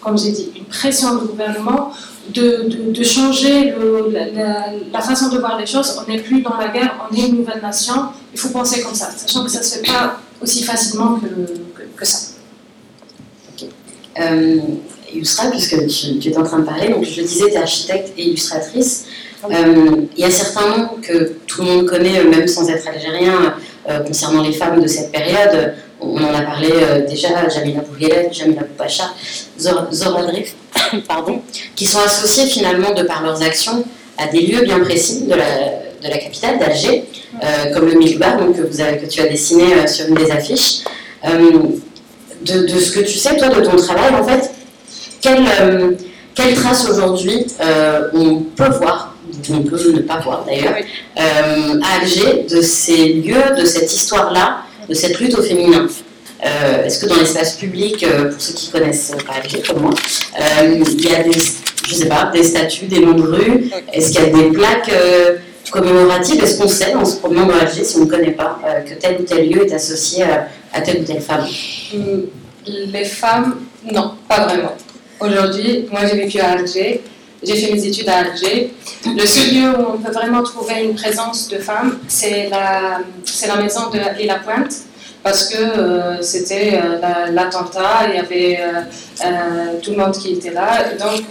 comme 0.01 0.17
j'ai 0.17 0.31
dit, 0.31 0.51
une 0.55 0.65
pression 0.65 1.15
du 1.15 1.25
gouvernement 1.25 1.91
de, 2.33 2.91
de, 2.91 3.03
changer 3.03 3.73
la, 4.91 5.01
façon 5.01 5.29
de 5.29 5.39
voir 5.39 5.57
les 5.57 5.65
choses. 5.65 5.99
On 5.99 6.11
n'est 6.11 6.19
plus 6.19 6.41
dans 6.41 6.57
la 6.57 6.67
guerre, 6.67 7.07
on 7.09 7.15
est 7.15 7.27
une 7.27 7.37
nouvelle 7.37 7.61
nation. 7.61 8.09
Il 8.33 8.39
faut 8.39 8.49
penser 8.49 8.81
comme 8.81 8.93
ça, 8.93 9.09
sachant 9.11 9.43
que 9.43 9.49
ça 9.49 9.59
ne 9.59 9.63
se 9.63 9.77
fait 9.77 9.91
pas 9.91 10.19
aussi 10.41 10.63
facilement 10.63 11.19
que, 11.19 11.27
que, 11.95 12.05
ça. 12.05 12.33
Euh, 14.19 14.59
puisque 15.51 15.87
tu, 15.87 16.29
es 16.29 16.37
en 16.37 16.43
train 16.43 16.59
de 16.59 16.65
parler, 16.65 16.89
donc 16.89 17.03
je 17.03 17.21
le 17.21 17.27
disais, 17.27 17.45
tu 17.49 17.53
es 17.53 17.57
architecte 17.57 18.13
et 18.17 18.23
illustratrice. 18.23 19.05
Euh, 19.51 20.05
il 20.15 20.19
y 20.19 20.23
a 20.23 20.31
certains 20.31 20.69
noms 20.69 20.89
que 21.01 21.33
tout 21.45 21.61
le 21.61 21.67
monde 21.67 21.85
connaît, 21.85 22.19
euh, 22.19 22.29
même 22.29 22.47
sans 22.47 22.69
être 22.69 22.87
algérien, 22.87 23.55
euh, 23.89 23.99
concernant 23.99 24.41
les 24.41 24.53
femmes 24.53 24.81
de 24.81 24.87
cette 24.87 25.11
période. 25.11 25.75
On 26.01 26.17
en 26.17 26.33
a 26.33 26.41
parlé 26.41 26.69
déjà, 27.07 27.47
Jamila 27.49 27.81
Bouhilet, 27.81 28.29
Jamila 28.31 28.61
Boupacha, 28.63 29.13
Zora 29.57 30.23
Drif, 30.23 30.53
pardon, 31.07 31.41
qui 31.75 31.85
sont 31.85 31.99
associés 31.99 32.45
finalement 32.45 32.93
de 32.93 33.03
par 33.03 33.23
leurs 33.23 33.41
actions 33.41 33.83
à 34.17 34.27
des 34.27 34.41
lieux 34.41 34.61
bien 34.63 34.79
précis 34.79 35.23
de 35.23 35.33
la, 35.33 35.45
de 36.03 36.09
la 36.09 36.17
capitale, 36.17 36.59
d'Alger, 36.59 37.05
comme 37.73 37.87
le 37.87 37.95
Milbar 37.95 38.37
donc, 38.37 38.57
que, 38.57 38.61
vous 38.61 38.81
avez, 38.81 38.97
que 38.97 39.05
tu 39.05 39.21
as 39.21 39.27
dessiné 39.27 39.87
sur 39.87 40.07
une 40.07 40.15
des 40.15 40.29
affiches. 40.31 40.83
De, 41.23 42.67
de, 42.67 42.79
ce 42.79 42.91
que 42.91 42.99
tu 42.99 43.17
sais, 43.17 43.37
toi, 43.37 43.47
de 43.47 43.61
ton 43.61 43.75
travail, 43.77 44.13
en 44.13 44.23
fait, 44.23 44.51
quelle, 45.25 45.97
quelle 46.35 46.53
trace 46.55 46.87
aujourd'hui 46.87 47.47
on 48.13 48.41
peut 48.55 48.69
voir, 48.79 49.15
on 49.49 49.61
peut 49.63 49.91
ne 49.91 50.01
pas 50.01 50.19
voir 50.19 50.45
d'ailleurs, 50.45 50.75
à 51.17 51.99
Alger 51.99 52.45
de 52.49 52.61
ces 52.61 53.13
lieux, 53.13 53.55
de 53.57 53.65
cette 53.65 53.91
histoire-là, 53.91 54.59
de 54.87 54.93
cette 54.93 55.19
lutte 55.19 55.35
au 55.37 55.41
féminin. 55.41 55.87
Euh, 56.45 56.83
est-ce 56.83 56.99
que 57.03 57.09
dans 57.09 57.15
l'espace 57.15 57.55
public, 57.55 58.03
euh, 58.03 58.29
pour 58.31 58.39
ceux 58.39 58.53
qui 58.53 58.69
connaissent 58.69 59.13
pas 59.25 59.33
Alger 59.41 59.63
comme 59.67 59.81
moi, 59.81 59.93
euh, 60.39 60.83
il 60.85 61.09
y 61.09 61.15
a 61.15 61.23
des, 61.23 61.31
je 61.87 61.93
sais 61.95 62.07
pas, 62.07 62.29
des 62.33 62.43
statues, 62.43 62.85
des 62.85 62.99
noms 62.99 63.13
de 63.13 63.21
rues 63.23 63.71
Est-ce 63.91 64.11
qu'il 64.11 64.21
y 64.21 64.25
a 64.25 64.29
des 64.29 64.51
plaques 64.51 64.91
commémoratives? 65.71 66.43
Est-ce 66.43 66.59
qu'on 66.59 66.67
sait 66.67 66.93
en 66.93 67.05
se 67.05 67.17
promenant 67.17 67.47
dans 67.47 67.55
Alger, 67.55 67.83
si 67.83 67.97
on 67.97 68.05
ne 68.05 68.09
connaît 68.09 68.31
pas, 68.31 68.59
que 68.87 68.93
tel 68.93 69.21
ou 69.21 69.23
tel 69.23 69.49
lieu 69.49 69.65
est 69.65 69.73
associé 69.73 70.23
à, 70.71 70.81
telle 70.81 71.01
ou 71.01 71.05
telle 71.05 71.21
femme? 71.21 71.45
Hmm, 71.93 72.21
Les 72.67 73.05
femmes, 73.05 73.55
non, 73.91 74.11
pas 74.27 74.45
vraiment. 74.45 74.75
Aujourd'hui, 75.25 75.87
moi 75.91 76.01
j'ai 76.05 76.17
vécu 76.17 76.39
à 76.39 76.51
Alger, 76.51 77.01
j'ai 77.41 77.55
fait 77.55 77.73
mes 77.73 77.83
études 77.83 78.07
à 78.09 78.17
Alger. 78.17 78.73
Le 79.05 79.25
seul 79.25 79.55
lieu 79.55 79.69
où 79.69 79.93
on 79.95 79.97
peut 79.97 80.11
vraiment 80.11 80.43
trouver 80.43 80.83
une 80.83 80.93
présence 80.93 81.47
de 81.47 81.57
femmes, 81.57 81.97
c'est 82.07 82.49
la, 82.49 82.99
la 83.47 83.55
maison 83.55 83.89
de 83.89 84.27
La 84.27 84.35
Pointe 84.35 84.73
parce 85.23 85.49
que 85.49 85.57
euh, 85.57 86.21
c'était 86.21 86.79
euh, 86.83 87.31
l'attentat, 87.31 88.07
il 88.09 88.15
y 88.15 88.19
avait 88.19 88.59
euh, 88.61 89.79
tout 89.81 89.91
le 89.91 89.97
monde 89.97 90.15
qui 90.15 90.33
était 90.33 90.51
là, 90.51 90.93
donc 90.99 91.23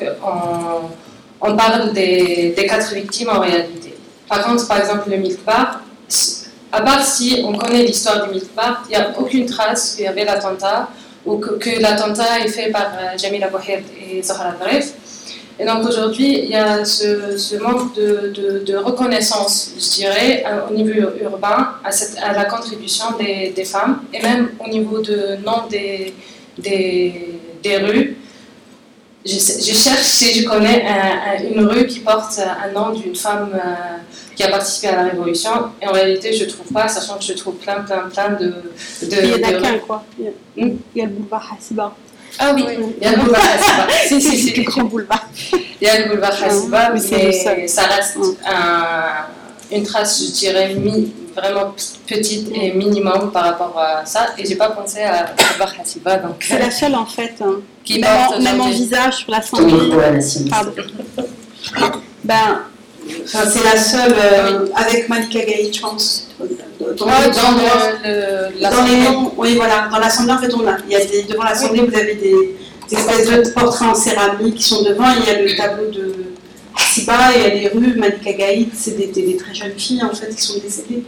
on, 1.40 1.56
parle 1.56 1.92
des, 1.92 2.52
quatre 2.68 2.92
victimes 2.94 3.28
en 3.28 3.38
réalité. 3.38 3.94
Par 4.28 4.44
contre, 4.44 4.66
par 4.66 4.78
exemple, 4.80 5.08
le 5.08 5.18
Milk 5.18 5.44
Bar, 5.44 5.82
à 6.72 6.80
part 6.80 7.04
si 7.04 7.44
on 7.46 7.52
connaît 7.56 7.84
l'histoire 7.84 8.24
du 8.24 8.32
Milk 8.32 8.52
Bar, 8.56 8.82
il 8.86 8.90
n'y 8.90 8.96
a 8.96 9.12
aucune 9.16 9.46
trace 9.46 9.94
qu'il 9.94 10.04
y 10.04 10.08
avait 10.08 10.24
l'attentat 10.24 10.88
ou 11.26 11.38
que, 11.38 11.80
l'attentat 11.80 12.40
est 12.44 12.48
fait 12.48 12.70
par 12.70 12.90
Jamila 13.16 13.48
Bouhed 13.48 13.82
et 14.00 14.22
Zahra 14.22 14.52
Taref. 14.52 14.92
Et 15.58 15.64
donc 15.64 15.86
aujourd'hui, 15.86 16.40
il 16.40 16.50
y 16.50 16.56
a 16.56 16.84
ce, 16.84 17.56
manque 17.62 17.94
de, 17.94 18.76
reconnaissance, 18.76 19.70
je 19.78 20.02
dirais, 20.02 20.44
euh, 20.44 20.68
au 20.68 20.74
niveau 20.74 20.92
urbain, 21.22 21.74
à, 21.84 22.32
la 22.32 22.44
contribution 22.44 23.06
des, 23.18 23.64
femmes, 23.64 24.02
et 24.12 24.20
même 24.20 24.50
au 24.64 24.68
niveau 24.68 25.00
de 25.00 25.36
nom 25.44 25.66
des, 25.70 26.12
des 26.58 27.76
rues. 27.78 28.16
Je, 29.24 29.38
cherche 29.72 30.02
si 30.02 30.34
je 30.34 30.46
connais 30.46 30.84
une 31.50 31.64
rue 31.64 31.86
qui 31.86 32.00
porte 32.00 32.38
un 32.38 32.72
nom 32.72 32.90
d'une 32.90 33.16
femme 33.16 33.50
euh, 33.54 33.96
qui 34.36 34.42
a 34.42 34.48
participé 34.48 34.88
à 34.88 34.96
la 34.96 35.04
Révolution, 35.04 35.50
et 35.80 35.88
en 35.88 35.92
réalité, 35.92 36.34
je 36.34 36.44
ne 36.44 36.50
trouve 36.50 36.70
pas, 36.70 36.88
sachant 36.88 37.16
que 37.16 37.24
je 37.24 37.32
trouve 37.32 37.54
plein, 37.54 37.82
plein, 37.82 38.10
plein 38.12 38.30
de... 38.30 38.48
de 39.02 39.16
il 39.22 39.30
y 39.30 39.32
en 39.32 39.48
a 39.48 39.52
qu'un, 39.62 39.78
quoi. 39.78 40.04
Il 40.18 40.26
y 40.26 40.28
a, 40.28 40.30
hmm? 40.66 40.76
il 40.94 40.98
y 40.98 41.02
a 41.02 41.06
le 41.06 41.12
boulevard 41.12 41.56
Hassiba. 41.56 41.96
Ah 42.38 42.52
oui, 42.54 42.66
il 42.68 43.02
y 43.02 43.06
a 43.06 43.12
le 43.12 43.16
boulevard 43.16 43.40
Hassiba. 43.42 43.86
si, 44.08 44.20
si, 44.20 44.36
c'est 44.36 44.56
le 44.58 44.64
grand 44.64 44.84
boulevard. 44.84 45.26
Il 45.52 45.86
y 45.86 45.88
a 45.88 46.00
le 46.00 46.08
boulevard 46.10 46.42
Hassiba, 46.42 46.90
mais, 46.90 47.32
ça 47.66 47.82
reste 47.82 48.18
un, 48.44 49.74
une 49.74 49.84
trace, 49.84 50.22
je 50.22 50.32
dirais, 50.32 50.76
vraiment 51.36 51.74
petite 52.06 52.48
et 52.54 52.72
minimum 52.72 53.30
par 53.32 53.44
rapport 53.44 53.78
à 53.78 54.04
ça. 54.06 54.28
Et 54.38 54.46
j'ai 54.46 54.56
pas 54.56 54.70
pensé 54.70 55.00
à 55.02 55.34
voir 55.56 55.72
Hasiba. 55.80 56.16
Donc, 56.18 56.36
C'est 56.46 56.58
la 56.58 56.70
seule 56.70 56.94
en 56.94 57.06
fait. 57.06 57.34
hein. 57.40 57.56
qui 57.84 57.98
Même, 58.00 58.10
en, 58.34 58.40
même 58.40 58.60
en 58.60 58.68
visage 58.70 59.16
sur 59.18 59.30
la 59.30 59.42
santé. 59.42 59.64
Pardon. 60.50 60.72
Ben, 62.24 62.60
enfin, 63.24 63.40
c'est 63.50 63.64
la 63.64 63.76
seule 63.76 64.14
euh, 64.16 64.66
avec 64.74 65.08
Malika 65.08 65.44
Gaïd, 65.44 65.74
je 65.74 65.80
pense. 65.80 66.28
Dans, 66.38 67.06
Ouais, 67.06 67.12
dans 67.30 67.50
le, 67.52 68.04
le- 68.04 68.60
dans 68.60 68.70
l'assemblée. 68.70 68.96
les 68.96 69.02
noms, 69.10 69.32
oui, 69.36 69.54
voilà. 69.56 69.88
Dans 69.90 69.98
l'assemblée, 69.98 70.32
en 70.32 70.38
fait, 70.38 70.54
on 70.54 70.66
a. 70.66 70.76
Il 70.86 70.92
y 70.92 70.96
a 70.96 71.04
des, 71.04 71.22
devant 71.24 71.44
l'assemblée, 71.44 71.80
vous 71.82 71.94
avez 71.96 72.14
des, 72.14 72.56
des 72.90 72.96
espèces 72.96 73.26
de 73.30 73.50
portraits 73.50 73.88
en 73.88 73.94
céramique 73.94 74.56
qui 74.56 74.64
sont 74.64 74.82
devant. 74.82 75.10
et 75.10 75.16
Il 75.20 75.26
y 75.26 75.30
a 75.30 75.42
le 75.42 75.56
tableau 75.56 75.90
de 75.90 76.14
Siba 76.78 77.32
et 77.36 77.38
il 77.38 77.42
y 77.42 77.46
a 77.46 77.48
les 77.54 77.68
rues 77.68 77.94
Malika 77.96 78.32
Gaïd. 78.32 78.70
C'est 78.74 78.96
des, 78.96 79.06
des- 79.06 79.22
des 79.26 79.36
très 79.36 79.54
jeunes 79.54 79.78
filles, 79.78 80.02
en 80.02 80.14
fait, 80.14 80.34
qui 80.34 80.42
sont 80.42 80.58
décédées. 80.58 81.04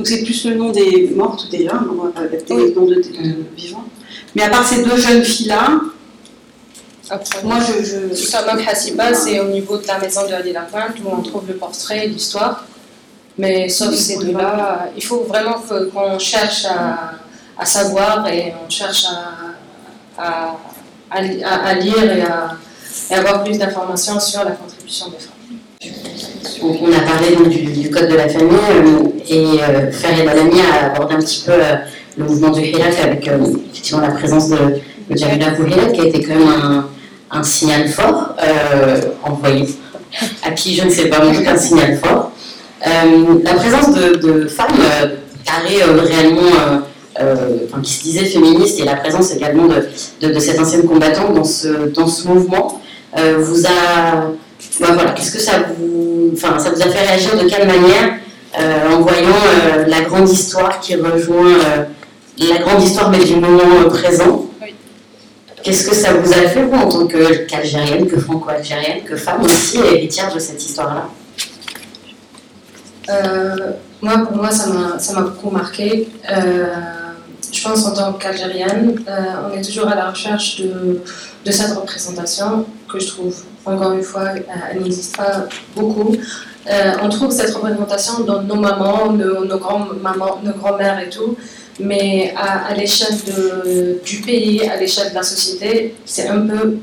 Donc 0.00 0.06
c'est 0.08 0.22
plus 0.22 0.46
le 0.46 0.54
nom 0.54 0.70
des 0.70 1.10
mortes 1.14 1.50
déjà, 1.50 1.78
on 1.92 2.04
va 2.04 2.08
pas 2.10 2.22
des 2.26 2.42
Oui. 2.54 2.72
noms 2.74 2.86
de, 2.86 2.94
de- 2.94 3.00
de 3.02 3.44
vivants. 3.54 3.84
Mais 4.34 4.44
à 4.44 4.48
part 4.48 4.66
ces 4.66 4.82
deux 4.82 4.96
jeunes 4.96 5.22
filles-là, 5.22 5.78
moi 7.44 7.58
je. 7.60 7.84
je... 7.84 8.66
Hasiba, 8.66 9.12
c'est 9.12 9.38
au 9.40 9.48
niveau 9.48 9.76
de 9.76 9.86
la 9.86 9.98
maison 9.98 10.26
de 10.26 10.32
Ali 10.32 10.52
Lapointe 10.54 10.94
où 11.04 11.08
on 11.12 11.20
trouve 11.20 11.42
le 11.46 11.52
portrait 11.56 12.06
et 12.06 12.08
l'histoire. 12.08 12.64
Mais 13.36 13.68
sauf 13.68 13.94
ces 13.94 14.16
deux-là, 14.16 14.88
il 14.96 15.04
faut 15.04 15.24
vraiment 15.24 15.56
qu'on 15.92 16.18
cherche 16.18 16.64
à, 16.64 17.12
à 17.58 17.66
savoir 17.66 18.26
et 18.28 18.54
on 18.66 18.70
cherche 18.70 19.04
à 20.16 21.74
lire 21.74 22.02
et 22.16 22.22
à, 22.22 22.56
et 23.10 23.14
avoir 23.16 23.44
plus 23.44 23.58
d'informations 23.58 24.18
sur 24.18 24.44
la 24.44 24.52
contribution 24.52 25.10
des 25.10 25.18
femmes. 25.18 25.34
On 26.62 26.92
a 26.92 27.00
parlé 27.00 27.36
du, 27.48 27.88
code 27.88 28.10
de 28.10 28.14
la 28.14 28.28
famille 28.28 28.54
euh, 28.70 29.08
et 29.26 29.62
euh, 29.62 29.90
Farid 29.90 30.28
a 30.28 30.86
abordé 30.92 31.14
un 31.14 31.20
petit 31.20 31.42
peu 31.46 31.52
euh, 31.52 31.76
le 32.18 32.24
mouvement 32.26 32.50
du 32.50 32.60
Hilaf 32.60 33.02
avec 33.02 33.26
euh, 33.26 33.38
effectivement 33.72 34.02
la 34.02 34.10
présence 34.10 34.50
de, 34.50 34.58
de 35.08 35.16
Jamila 35.16 35.52
qui 35.94 36.00
a 36.02 36.04
été 36.04 36.22
quand 36.22 36.34
même 36.34 36.84
un, 37.30 37.42
signal 37.42 37.88
fort 37.88 38.34
envoyé 39.22 39.68
à 40.42 40.50
qui 40.50 40.74
je 40.74 40.84
ne 40.84 40.90
sais 40.90 41.08
pas, 41.08 41.24
mais 41.24 41.48
un 41.48 41.56
signal 41.56 41.96
fort. 41.96 42.32
La 42.84 43.54
présence 43.54 43.94
de, 43.94 44.48
femmes 44.48 44.76
carrées 45.46 45.82
réellement, 45.82 46.82
enfin, 47.16 47.80
qui 47.82 47.92
se 47.94 48.02
disaient 48.02 48.26
féministes 48.26 48.80
et 48.80 48.84
la 48.84 48.96
présence 48.96 49.32
également 49.34 49.66
de, 49.66 50.38
cette 50.40 50.60
ancienne 50.60 50.84
combattante 50.84 51.32
dans 51.32 51.44
ce, 52.06 52.28
mouvement 52.28 52.82
vous 53.16 53.66
a 53.66 54.30
bah 54.80 54.88
voilà, 54.94 55.14
est-ce 55.16 55.30
que 55.32 55.38
ça 55.38 55.52
vous, 55.78 56.30
enfin, 56.34 56.58
ça 56.58 56.70
vous 56.70 56.80
a 56.80 56.86
fait 56.86 57.06
réagir 57.06 57.36
de 57.36 57.48
quelle 57.48 57.66
manière 57.66 58.14
euh, 58.58 58.90
en 58.96 59.00
voyant 59.00 59.28
euh, 59.28 59.84
la 59.86 60.00
grande 60.02 60.28
histoire 60.28 60.80
qui 60.80 60.96
rejoint 60.96 61.52
euh, 61.54 61.84
la 62.38 62.58
grande 62.58 62.82
histoire 62.82 63.10
mais 63.10 63.18
du 63.24 63.36
moment 63.36 63.62
euh, 63.84 63.88
présent? 63.88 64.46
Oui. 64.62 64.74
Qu'est-ce 65.62 65.84
que 65.88 65.94
ça 65.94 66.14
vous 66.14 66.32
a 66.32 66.48
fait 66.48 66.62
vous 66.62 66.74
en 66.76 66.88
tant 66.88 67.06
que- 67.06 67.44
qu'Algérienne, 67.46 68.06
que 68.06 68.18
franco-algérienne, 68.18 69.04
que 69.04 69.16
femme 69.16 69.42
aussi 69.44 69.78
et 69.78 69.94
héritière 69.98 70.32
de 70.34 70.38
cette 70.38 70.64
histoire-là? 70.64 71.08
Euh, 73.10 73.56
moi, 74.02 74.18
pour 74.18 74.36
moi, 74.36 74.50
ça 74.50 74.68
m'a 74.68 74.98
ça 74.98 75.14
m'a 75.14 75.22
beaucoup 75.22 75.50
marqué. 75.50 76.08
Euh, 76.30 76.66
je 77.52 77.62
pense 77.62 77.84
en 77.86 77.92
tant 77.92 78.12
qu'Algérienne, 78.14 79.02
euh, 79.08 79.12
on 79.50 79.56
est 79.56 79.62
toujours 79.62 79.88
à 79.88 79.94
la 79.94 80.10
recherche 80.10 80.60
de, 80.60 81.00
cette 81.50 81.72
représentation 81.72 82.66
que 82.90 82.98
je 82.98 83.08
trouve, 83.08 83.34
encore 83.64 83.92
une 83.92 84.02
fois, 84.02 84.22
euh, 84.22 84.40
elle 84.70 84.82
n'existe 84.82 85.16
pas 85.16 85.46
beaucoup. 85.74 86.14
Euh, 86.70 86.92
on 87.02 87.08
trouve 87.08 87.32
cette 87.32 87.54
représentation 87.54 88.20
dans 88.20 88.42
nos 88.42 88.56
mamans, 88.56 89.12
nos, 89.12 89.58
grands-mamans, 89.58 90.40
nos 90.42 90.52
grands-mères 90.52 91.00
et 91.00 91.08
tout, 91.08 91.36
mais 91.80 92.34
à, 92.36 92.74
l'échelle 92.74 93.16
du 94.04 94.20
pays, 94.20 94.68
à 94.68 94.76
l'échelle 94.76 95.10
de 95.10 95.14
la 95.14 95.22
société, 95.22 95.94
c'est 96.04 96.28
un 96.28 96.46
peu 96.46 96.78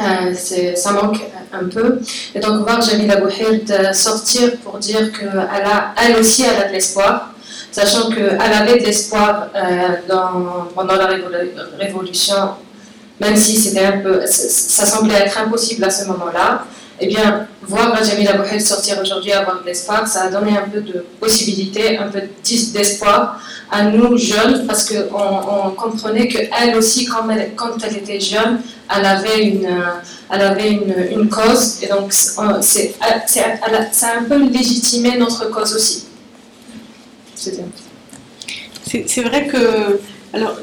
euh, 0.00 0.34
ça 0.74 0.92
manque 0.92 1.20
un 1.52 1.64
peu. 1.66 2.00
Et 2.34 2.40
donc 2.40 2.66
voir 2.66 2.80
Jamila 2.82 3.16
Bouhild 3.16 3.70
euh, 3.70 3.92
sortir 3.92 4.56
pour 4.64 4.78
dire 4.78 5.12
qu'elle 5.12 5.46
elle 6.04 6.16
aussi, 6.16 6.44
a 6.44 6.68
de 6.68 6.72
l'espoir, 6.72 7.33
sachant 7.74 8.08
qu'elle 8.08 8.38
avait 8.40 8.78
de 8.78 8.84
l'espoir 8.84 9.48
euh, 9.56 10.68
pendant 10.76 10.94
la 10.94 11.08
révolu- 11.08 11.50
révolution, 11.76 12.36
même 13.20 13.36
si 13.36 13.56
c'était 13.56 13.86
un 13.86 13.98
peu, 13.98 14.20
ça, 14.26 14.86
semblait 14.86 15.16
être 15.26 15.36
impossible 15.38 15.82
à 15.82 15.90
ce 15.90 16.04
moment-là. 16.06 16.64
Eh 17.00 17.08
bien, 17.08 17.48
voir 17.62 17.98
Jamila 18.04 18.34
Bouhild 18.34 18.60
sortir 18.60 19.00
aujourd'hui 19.02 19.32
avoir 19.32 19.60
de 19.60 19.66
l'espoir, 19.66 20.06
ça 20.06 20.22
a 20.22 20.28
donné 20.30 20.52
un 20.56 20.68
peu 20.68 20.80
de 20.80 21.04
possibilité, 21.18 21.98
un 21.98 22.06
peu 22.06 22.20
d'espoir 22.72 23.40
à 23.72 23.82
nous 23.82 24.16
jeunes, 24.16 24.68
parce 24.68 24.88
qu'on 24.88 25.32
on 25.66 25.70
comprenait 25.70 26.28
qu'elle 26.28 26.76
aussi, 26.76 27.06
quand 27.06 27.28
elle, 27.28 27.96
était 27.96 28.20
jeune, 28.20 28.60
elle 28.96 29.04
avait 29.04 29.40
une, 29.42 31.28
cause, 31.28 31.82
et 31.82 31.88
donc 31.88 32.12
ça 32.12 32.42
a 32.42 34.18
un 34.20 34.24
peu 34.28 34.38
légitimé 34.48 35.18
notre 35.18 35.50
cause 35.50 35.74
aussi. 35.74 36.04
C'est 37.36 39.22
vrai 39.22 39.46
que. 39.46 40.00
Alors, 40.32 40.56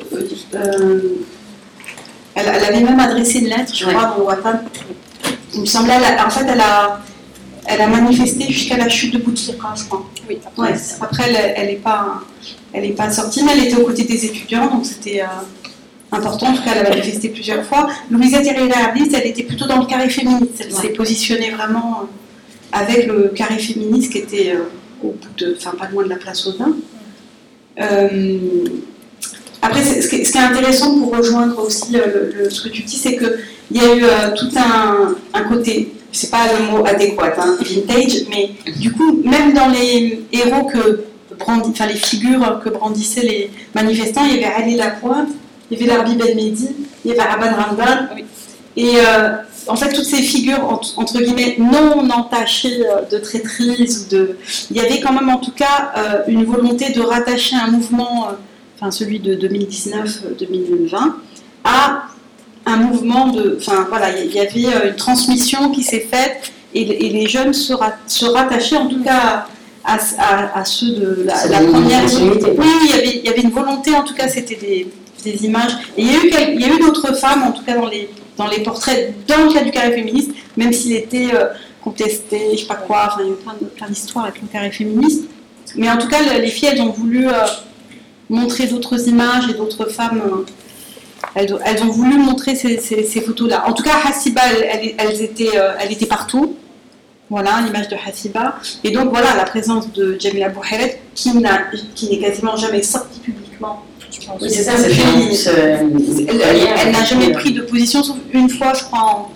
euh, 0.56 1.00
elle, 2.36 2.46
elle 2.48 2.64
avait 2.66 2.82
même 2.82 3.00
adressé 3.00 3.40
une 3.40 3.48
lettre, 3.48 3.74
je 3.76 3.86
Ouais. 3.86 3.94
crois, 3.94 4.16
dans 4.18 4.24
WhatsApp. 4.24 4.64
Il 5.54 5.62
me 5.62 5.66
semblait, 5.66 5.94
a- 5.94 6.26
en 6.26 6.30
fait, 6.30 6.46
elle 6.48 6.60
a, 6.62 7.02
elle 7.66 7.82
a 7.82 7.88
manifesté 7.88 8.52
jusqu'à 8.52 8.78
la 8.78 8.90
chute 8.90 9.14
de 9.14 9.18
Bouteflika, 9.20 9.74
je 9.76 9.84
crois. 9.86 10.06
Oui, 10.30 10.40
Ouais, 10.58 10.74
après, 11.02 11.24
elle- 11.30 11.54
elle 11.58 11.68
n'est 11.68 11.76
pas, 11.76 12.22
elle 12.74 12.86
est 12.86 12.90
pas 12.96 13.10
sortie, 13.12 13.44
mais 13.44 13.52
elle 13.54 13.64
était 13.66 13.76
aux 13.76 13.86
côtés 13.86 14.04
des 14.04 14.26
étudiants, 14.26 14.68
donc 14.68 14.86
c'était 14.86 15.22
euh, 15.22 15.26
important. 16.12 16.48
En 16.48 16.54
tout 16.54 16.64
cas, 16.64 16.72
elle 16.76 16.86
a 16.86 16.90
manifesté 16.90 17.30
plusieurs 17.30 17.66
fois. 17.66 17.90
Louisa 18.10 18.40
Thierry 18.42 18.72
Arlis, 18.72 19.10
elle 19.14 19.28
était 19.28 19.44
plutôt 19.44 19.66
dans 19.68 19.80
le 19.80 19.86
carré 19.86 20.10
féministe. 20.10 20.56
Elle 20.60 20.74
Ouais. 20.74 20.82
s'est 20.82 20.90
positionnée 20.90 21.52
vraiment 21.52 22.02
euh, 22.04 22.78
avec 22.78 23.08
le 23.08 23.30
carré 23.36 23.58
féministe 23.58 24.12
qui 24.14 24.20
était 24.20 24.54
euh, 24.56 24.64
au 25.04 25.12
bout 25.12 25.30
de, 25.38 25.56
enfin, 25.58 25.72
pas 25.78 25.88
loin 25.90 26.04
de 26.04 26.10
la 26.10 26.16
place 26.18 26.48
aux 26.48 26.54
Bains. 26.58 26.76
Euh, 27.80 28.38
après, 29.62 29.84
ce 29.84 30.08
qui, 30.08 30.16
est, 30.16 30.38
intéressant 30.38 31.00
pour 31.00 31.16
rejoindre 31.16 31.60
aussi 31.64 31.96
euh, 31.96 32.32
le, 32.34 32.44
le- 32.44 32.50
ce 32.50 32.62
que 32.64 32.70
tu 32.70 32.82
dis, 32.84 32.98
c'est 32.98 33.16
qu'il 33.18 33.32
y 33.72 33.80
a 33.80 33.96
eu 33.96 34.04
euh, 34.04 34.36
tout 34.36 34.50
un, 34.58 35.16
un 35.34 35.44
côté, 35.44 35.94
c'est 36.12 36.32
pas 36.32 36.46
le 36.58 36.72
mot 36.72 36.84
adéquat, 36.86 37.34
hein, 37.38 37.58
vintage, 37.62 38.26
mais 38.30 38.52
du 38.80 38.92
coup, 38.92 39.22
même 39.24 39.54
dans 39.54 39.70
les 39.70 40.24
héros 40.32 40.66
que 40.66 41.04
brandi, 41.40 41.70
enfin 41.70 41.86
les 41.88 41.96
figures 41.96 42.60
que 42.64 42.70
brandissaient 42.70 43.22
les 43.22 43.52
manifestants, 43.76 44.26
il 44.26 44.40
y 44.40 44.44
avait 44.44 44.54
Ali 44.54 44.76
Lapointe, 44.76 45.30
il 45.70 45.80
y 45.80 45.84
avait 45.84 45.94
Larbi 45.96 46.16
Ben 46.16 46.36
Mehdi, 46.36 46.70
il 47.06 47.12
y 47.12 47.20
avait 47.20 47.30
Aban 47.30 47.56
Ramdan, 47.56 48.10
Oui. 48.16 48.26
et 48.78 48.98
euh, 48.98 49.30
en 49.68 49.76
fait, 49.76 49.92
toutes 49.94 50.06
ces 50.06 50.22
figures, 50.22 50.64
entre, 50.70 50.98
entre 50.98 51.20
guillemets, 51.22 51.56
non 51.60 52.10
entachées 52.10 52.82
euh, 52.86 53.02
de 53.12 53.18
traîtrise, 53.18 54.06
ou 54.08 54.16
de... 54.16 54.38
il 54.70 54.78
y 54.78 54.80
avait 54.80 55.00
quand 55.00 55.14
même 55.14 55.30
en 55.30 55.38
tout 55.38 55.52
cas 55.52 55.92
euh, 55.98 56.22
une 56.28 56.46
volonté 56.46 56.92
de 56.92 57.02
rattacher 57.02 57.56
un 57.56 57.68
mouvement, 57.72 58.28
euh, 58.30 58.32
enfin 58.80 58.92
celui 58.92 59.20
de 59.20 59.36
2019-2020, 59.36 60.96
à 61.64 62.04
un 62.66 62.78
mouvement 62.78 63.28
de... 63.28 63.58
Enfin 63.60 63.86
voilà, 63.90 64.18
il 64.18 64.32
y 64.34 64.40
avait 64.40 64.90
une 64.90 64.96
transmission 64.96 65.70
qui 65.72 65.84
s'est 65.84 66.08
faite 66.12 66.52
et, 66.74 66.82
et 67.06 67.10
les 67.10 67.28
jeunes 67.28 67.54
se, 67.54 67.74
ra- 67.74 67.98
se 68.08 68.26
rattachaient 68.26 68.78
en 68.78 68.88
tout 68.88 69.04
cas 69.04 69.48
à, 69.84 69.98
à- 70.20 70.60
à 70.60 70.66
ceux 70.66 70.92
de 70.92 71.24
la, 71.26 71.48
la 71.48 71.60
première... 71.60 72.04
Oui, 72.06 72.68
il 72.84 72.90
y, 72.90 72.94
avait, 72.94 73.18
il 73.18 73.26
y 73.26 73.30
avait 73.30 73.42
une 73.42 73.50
volonté, 73.52 73.94
en 73.96 74.04
tout 74.04 74.14
cas, 74.14 74.28
c'était 74.28 74.56
des, 74.56 74.88
des 75.24 75.46
images. 75.46 75.72
Il 75.98 76.06
y 76.08 76.10
a 76.66 76.74
eu, 76.76 76.80
d'autres 76.80 77.14
femmes, 77.16 77.44
en 77.44 77.52
tout 77.52 77.64
cas 77.64 77.76
dans 77.78 77.88
les, 78.48 78.60
portraits, 78.64 79.14
dans 79.28 79.46
le 79.46 79.54
cas 79.54 79.64
du 79.64 79.72
carré 79.72 79.92
féministe, 79.94 80.32
même 80.58 80.74
s'il 80.74 80.94
était 80.94 81.30
euh, 81.34 81.48
contesté, 81.84 82.40
je 82.54 82.58
sais 82.60 82.66
pas 82.66 82.76
quoi, 82.76 83.16
il 83.20 83.26
y 83.26 83.30
a 83.30 83.34
eu 83.34 83.36
plein 83.76 83.88
d'histoires 83.88 84.26
avec 84.26 84.42
le 84.42 84.48
carré 84.48 84.72
féministe. 84.72 85.24
Mais 85.76 85.90
en 85.90 85.98
tout 85.98 86.08
cas, 86.08 86.18
le- 86.22 86.42
les 86.42 86.50
filles, 86.50 86.70
elles 86.74 86.82
ont 86.82 86.92
voulu 86.92 87.28
euh, 87.28 87.32
montrer 88.30 88.68
d'autres 88.68 89.08
images 89.08 89.50
et 89.50 89.54
d'autres 89.54 89.86
femmes. 89.86 90.22
euh, 90.26 90.46
elles, 91.36 91.54
ont- 91.84 91.92
voulu 91.92 92.18
montrer 92.18 92.56
ces, 92.56 93.22
photos-là. 93.22 93.64
En 93.68 93.74
tout 93.74 93.84
cas, 93.84 93.96
Hassiba, 94.06 94.42
elle, 94.98 95.22
étaient, 95.22 95.50
était 95.90 96.06
partout. 96.08 96.56
Voilà, 97.30 97.62
l'image 97.66 97.88
de 97.88 97.96
Hassiba. 97.96 98.58
Et 98.84 98.92
donc 98.92 99.10
voilà, 99.12 99.36
la 99.38 99.46
présence 99.46 99.92
de 99.94 100.18
Jamila 100.20 100.50
Bouhiret, 100.50 101.00
qui 101.16 101.32
n'a- 101.38 101.64
qui 101.96 102.10
n'est 102.10 102.20
quasiment 102.20 102.58
jamais 102.58 102.84
sortie 102.84 103.20
publiquement. 103.22 103.84
Oui, 104.42 104.50
c'est 104.50 104.64
ça, 104.64 104.74
c'est 104.78 105.48
euh, 105.50 105.78
Elle, 106.28 106.42
elle- 106.42 106.68
elle 106.86 106.92
n'a 106.92 107.04
jamais 107.04 107.32
pris 107.32 107.54
de 107.54 107.62
position, 107.62 108.04
sauf 108.04 108.18
une 108.34 108.50
fois, 108.50 108.74
je 108.78 108.84
crois. 108.84 109.00
en- 109.00 109.32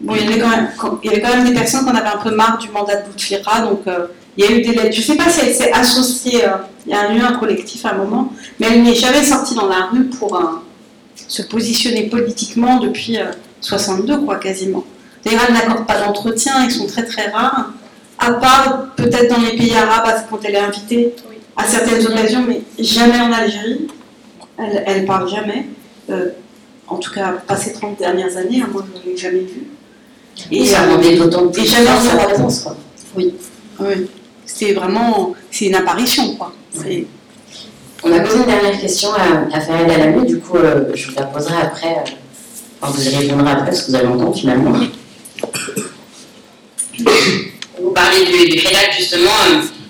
Bon, 0.00 0.14
il 0.16 0.24
y, 0.24 0.26
avait 0.32 0.40
quand 0.40 0.48
même, 0.48 0.68
il 1.04 1.10
y 1.10 1.12
avait 1.12 1.22
quand 1.22 1.36
même 1.36 1.44
des 1.46 1.54
personnes 1.54 1.84
qui 1.84 1.90
en 1.90 1.94
avaient 1.94 2.08
un 2.08 2.18
peu 2.18 2.34
marre 2.34 2.58
du 2.58 2.68
mandat 2.70 2.96
de 2.96 3.06
Bouteflika, 3.06 3.60
donc 3.60 3.82
euh, 3.86 4.06
il 4.36 4.44
y 4.44 4.48
a 4.48 4.50
eu 4.50 4.60
des 4.60 4.72
lettres. 4.72 4.92
Je 4.94 4.98
ne 5.00 5.04
sais 5.04 5.14
pas 5.14 5.30
si 5.30 5.40
elle 5.46 5.54
s'est 5.54 5.70
associée, 5.72 6.44
euh, 6.44 6.48
il 6.86 6.90
y 6.90 6.94
a 6.94 7.12
eu 7.14 7.20
un 7.20 7.34
collectif 7.34 7.84
à 7.86 7.90
un 7.90 7.98
moment, 7.98 8.32
mais 8.58 8.66
elle 8.72 8.82
n'est 8.82 8.96
jamais 8.96 9.22
sortie 9.24 9.54
dans 9.54 9.68
la 9.68 9.86
rue 9.92 10.06
pour 10.06 10.34
euh, 10.36 10.40
se 11.28 11.42
positionner 11.42 12.08
politiquement 12.08 12.78
depuis 12.80 13.18
euh, 13.18 13.26
62, 13.60 14.18
quoi, 14.22 14.36
quasiment. 14.36 14.82
D'ailleurs, 15.24 15.42
elle 15.46 15.54
n'accorde 15.54 15.86
pas 15.86 16.00
d'entretien, 16.00 16.52
ils 16.64 16.72
sont 16.72 16.86
très 16.88 17.04
très 17.04 17.30
rares, 17.30 17.70
à 18.18 18.32
part 18.32 18.86
peut-être 18.96 19.32
dans 19.32 19.40
les 19.40 19.56
pays 19.56 19.72
arabes, 19.76 20.24
quand 20.28 20.40
elle 20.44 20.56
est 20.56 20.58
invitée. 20.58 21.14
à 21.56 21.64
certaines 21.64 22.04
occasions, 22.06 22.44
mais 22.48 22.62
jamais 22.78 23.20
en 23.20 23.30
Algérie. 23.30 23.86
Elle 24.58 25.02
ne 25.02 25.06
parle 25.06 25.28
jamais. 25.28 25.66
Euh, 26.10 26.30
en 26.88 26.96
tout 26.96 27.12
cas, 27.12 27.32
pas 27.46 27.56
ces 27.56 27.72
30 27.72 27.98
dernières 27.98 28.36
années, 28.36 28.62
hein, 28.62 28.68
moi 28.72 28.84
je 28.94 28.98
ne 28.98 29.04
l'ai 29.12 29.16
jamais 29.16 29.40
vue. 29.40 29.68
Et 30.50 30.66
ça 30.66 30.86
rendait 30.86 31.16
d'autant 31.16 31.48
plus 31.48 31.64
jamais 31.64 31.86
sa 31.86 32.16
présence. 32.16 32.60
Quoi. 32.60 32.76
Oui. 33.16 33.34
oui. 33.80 34.08
C'est 34.44 34.72
vraiment. 34.72 35.34
C'est 35.50 35.66
une 35.66 35.74
apparition, 35.74 36.36
quoi. 36.36 36.52
On 38.04 38.12
a 38.12 38.20
posé 38.20 38.38
une 38.38 38.46
dernière 38.46 38.80
question 38.80 39.10
à, 39.12 39.56
à 39.56 39.60
Farid 39.60 39.90
Alami, 39.90 40.26
du 40.26 40.40
coup, 40.40 40.56
euh, 40.56 40.90
je 40.94 41.08
vous 41.08 41.14
la 41.16 41.22
poserai 41.26 41.54
après. 41.62 41.92
Euh, 41.92 42.10
enfin, 42.80 42.92
vous 42.92 43.08
y 43.08 43.16
répondrez 43.16 43.52
après, 43.52 43.66
parce 43.66 43.82
que 43.82 43.90
vous 43.90 43.96
allez 43.96 44.08
entendre 44.08 44.36
finalement. 44.36 44.72
Vous 46.98 47.90
parlez 47.94 48.24
du, 48.24 48.50
du 48.50 48.58
justement. 48.98 49.30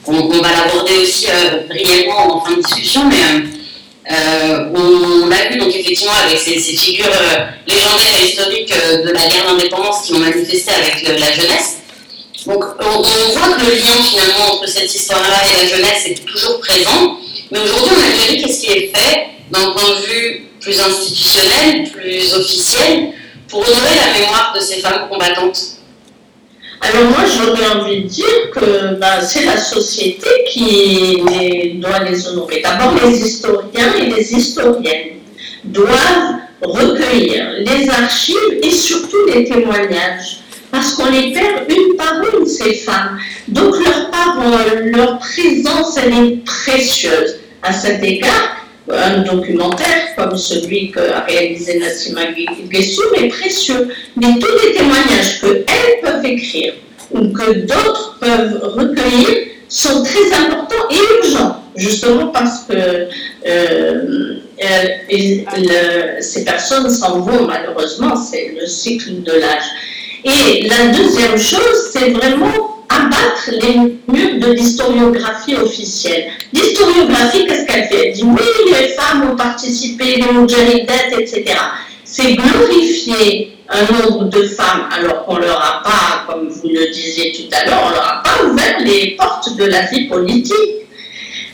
On, 0.06 0.14
on, 0.14 0.42
va 0.42 0.48
l'aborder 0.50 0.98
aussi 1.02 1.28
brièvement 1.68 2.36
en 2.36 2.40
fin 2.44 2.56
de 2.56 2.62
discussion, 2.62 3.02
mais 3.08 3.61
euh, 4.12 4.68
on, 4.74 5.26
l'a 5.28 5.48
vu 5.48 5.58
donc 5.58 5.74
effectivement 5.74 6.12
avec 6.12 6.38
ces, 6.38 6.58
figures 6.58 7.06
euh, 7.06 7.46
légendaires 7.66 8.20
et 8.20 8.26
historiques 8.26 8.72
euh, 8.72 9.04
de 9.04 9.10
la 9.10 9.26
guerre 9.26 9.46
d'indépendance 9.46 10.02
qui 10.04 10.12
ont 10.12 10.18
manifesté 10.18 10.70
avec 10.70 11.18
la 11.18 11.32
jeunesse. 11.32 11.78
Donc 12.46 12.62
on, 12.80 13.00
voit 13.00 13.56
que 13.56 13.64
le 13.64 13.74
lien 13.76 14.02
finalement 14.02 14.54
entre 14.54 14.68
cette 14.68 14.94
histoire-là 14.94 15.36
et 15.48 15.64
la 15.64 15.76
jeunesse 15.76 16.06
est 16.06 16.26
toujours 16.26 16.60
présent. 16.60 17.18
Mais 17.50 17.60
aujourd'hui 17.60 17.96
en 17.96 18.10
Algérie, 18.10 18.42
qu'est-ce 18.42 18.60
qui 18.60 18.72
est 18.72 18.92
fait 18.94 19.28
d'un 19.50 19.70
point 19.70 19.90
de 19.90 20.06
vue 20.06 20.48
plus 20.60 20.78
institutionnel, 20.78 21.90
plus 21.90 22.34
officiel, 22.34 23.12
pour 23.48 23.60
honorer 23.60 23.94
la 23.94 24.18
mémoire 24.18 24.52
de 24.54 24.60
ces 24.60 24.80
femmes 24.80 25.08
combattantes 25.08 25.58
alors 26.84 27.10
moi, 27.10 27.20
j'aurais 27.24 27.80
envie 27.80 28.02
de 28.02 28.08
dire 28.08 28.50
que 28.52 28.94
ben, 28.96 29.20
c'est 29.22 29.44
la 29.44 29.56
société 29.56 30.28
qui 30.50 31.22
doit 31.76 32.00
les 32.00 32.26
honorer. 32.26 32.60
D'abord, 32.60 32.94
les 33.04 33.20
historiens 33.20 33.94
et 34.00 34.06
les 34.06 34.34
historiennes 34.34 35.18
doivent 35.62 36.40
recueillir 36.60 37.50
les 37.58 37.88
archives 37.88 38.58
et 38.62 38.70
surtout 38.72 39.24
les 39.32 39.44
témoignages. 39.44 40.40
Parce 40.72 40.94
qu'on 40.94 41.08
les 41.10 41.32
perd 41.32 41.70
une 41.70 41.96
par 41.96 42.14
une, 42.34 42.46
ces 42.46 42.74
femmes. 42.74 43.16
Donc 43.46 43.76
leur 43.84 44.10
parole, 44.10 44.90
leur 44.92 45.18
présence, 45.20 45.96
elle 45.98 46.12
est 46.14 46.44
précieuse. 46.44 47.36
À 47.62 47.72
cet 47.72 48.02
égard, 48.02 48.61
un 48.92 49.22
documentaire 49.22 50.14
comme 50.16 50.36
celui 50.36 50.90
qu'a 50.90 51.20
réalisé 51.20 51.78
Nassima 51.78 52.22
Guessou 52.68 53.02
est 53.16 53.28
précieux. 53.28 53.88
Mais 54.16 54.38
tous 54.38 54.66
les 54.66 54.74
témoignages 54.74 55.40
qu'elles 55.40 56.00
peuvent 56.02 56.24
écrire 56.24 56.74
ou 57.10 57.28
que 57.28 57.52
d'autres 57.66 58.18
peuvent 58.20 58.60
recueillir 58.74 59.28
sont 59.68 60.02
très 60.02 60.32
importants 60.34 60.88
et 60.90 61.26
urgents, 61.26 61.56
justement 61.76 62.28
parce 62.28 62.64
que 62.68 63.08
euh, 63.46 64.36
ces 66.20 66.44
personnes 66.44 66.90
s'en 66.90 67.20
vont 67.20 67.46
malheureusement, 67.46 68.16
c'est 68.16 68.54
le 68.60 68.66
cycle 68.66 69.22
de 69.22 69.32
l'âge. 69.32 69.64
Et 70.24 70.68
la 70.68 70.88
deuxième 70.92 71.38
chose, 71.38 71.90
c'est 71.92 72.10
vraiment 72.10 72.71
abattre 73.00 73.50
les 73.50 73.76
murs 74.08 74.40
de 74.40 74.52
l'historiographie 74.52 75.56
officielle. 75.56 76.26
L'historiographie, 76.52 77.46
qu'est-ce 77.46 77.66
qu'elle 77.66 77.84
fait? 77.84 78.08
Elle 78.08 78.14
dit 78.14 78.24
oui, 78.24 78.72
les 78.72 78.88
femmes 78.88 79.30
ont 79.30 79.36
participé, 79.36 80.16
les 80.16 80.32
Moudjahidètes, 80.32 81.14
etc. 81.18 81.44
C'est 82.04 82.34
glorifier 82.34 83.56
un 83.68 83.92
nombre 83.92 84.24
de 84.24 84.42
femmes 84.42 84.88
alors 84.92 85.24
qu'on 85.24 85.38
leur 85.38 85.58
a 85.58 85.82
pas, 85.82 86.32
comme 86.32 86.48
vous 86.48 86.68
le 86.68 86.90
disiez 86.92 87.32
tout 87.32 87.54
à 87.56 87.64
l'heure, 87.64 87.82
on 87.86 87.90
leur 87.90 88.06
a 88.06 88.22
pas 88.22 88.44
ouvert 88.44 88.80
les 88.80 89.16
portes 89.18 89.56
de 89.56 89.64
la 89.64 89.86
vie 89.86 90.08
politique. 90.08 90.56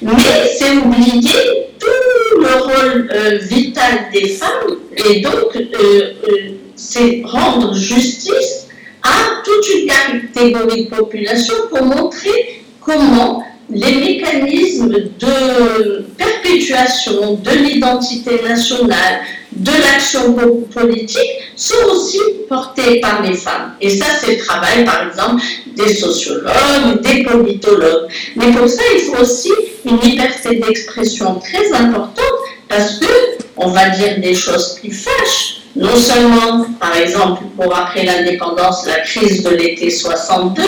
Mais 0.00 0.48
c'est 0.56 0.76
oublier 0.76 1.68
tout 1.80 2.40
le 2.40 2.54
rôle 2.62 3.10
euh, 3.12 3.38
vital 3.42 4.08
des 4.12 4.28
femmes 4.28 4.76
et 4.96 5.20
donc 5.20 5.56
euh, 5.56 6.14
euh, 6.28 6.50
c'est 6.76 7.22
rendre 7.24 7.74
justice 7.74 8.67
à 9.08 9.42
toute 9.44 9.66
une 9.74 9.86
catégorie 9.86 10.84
de 10.84 10.90
population 10.90 11.54
pour 11.70 11.82
montrer 11.82 12.62
comment 12.80 13.42
les 13.70 13.94
mécanismes 13.96 14.94
de 15.18 16.06
perpétuation 16.16 17.34
de 17.34 17.50
l'identité 17.50 18.40
nationale, 18.42 19.20
de 19.52 19.70
l'action 19.70 20.34
politique 20.72 21.30
sont 21.56 21.74
aussi 21.90 22.18
portés 22.48 23.00
par 23.00 23.22
les 23.22 23.34
femmes. 23.34 23.74
Et 23.80 23.90
ça, 23.90 24.06
c'est 24.20 24.36
le 24.36 24.38
travail, 24.38 24.84
par 24.84 25.08
exemple, 25.08 25.42
des 25.76 25.94
sociologues, 25.94 27.00
des 27.02 27.24
politologues. 27.24 28.08
Mais 28.36 28.52
pour 28.52 28.68
ça, 28.68 28.82
il 28.94 29.00
faut 29.00 29.22
aussi 29.22 29.52
une 29.84 29.98
liberté 29.98 30.56
d'expression 30.56 31.40
très 31.40 31.72
importante 31.72 32.24
parce 32.68 32.98
que 32.98 33.06
on 33.56 33.68
va 33.70 33.90
dire 33.90 34.20
des 34.20 34.34
choses 34.34 34.78
qui 34.80 34.90
fâchent, 34.90 35.47
non 35.78 35.94
seulement, 35.94 36.66
par 36.80 36.96
exemple, 36.96 37.44
pour 37.56 37.74
après 37.74 38.04
l'indépendance, 38.04 38.84
la 38.84 38.98
crise 39.00 39.44
de 39.44 39.50
l'été 39.50 39.90
62, 39.90 40.62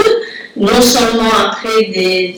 non 0.56 0.80
seulement 0.80 1.32
après 1.46 1.86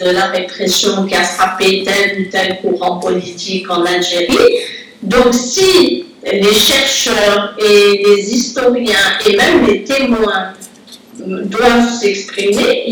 de 0.01 0.11
la 0.11 0.27
répression 0.27 1.05
qui 1.07 1.15
a 1.15 1.23
frappé 1.23 1.85
tel 1.85 2.21
ou 2.21 2.31
tel 2.31 2.61
courant 2.63 2.99
politique 2.99 3.71
en 3.71 3.85
Algérie. 3.85 4.57
Donc 5.03 5.35
si 5.35 6.07
les 6.25 6.55
chercheurs 6.55 7.55
et 7.59 8.03
les 8.07 8.35
historiens 8.35 9.19
et 9.27 9.37
même 9.37 9.67
les 9.67 9.85
témoins 9.85 10.55
doivent 11.19 11.93
s'exprimer, 12.01 12.85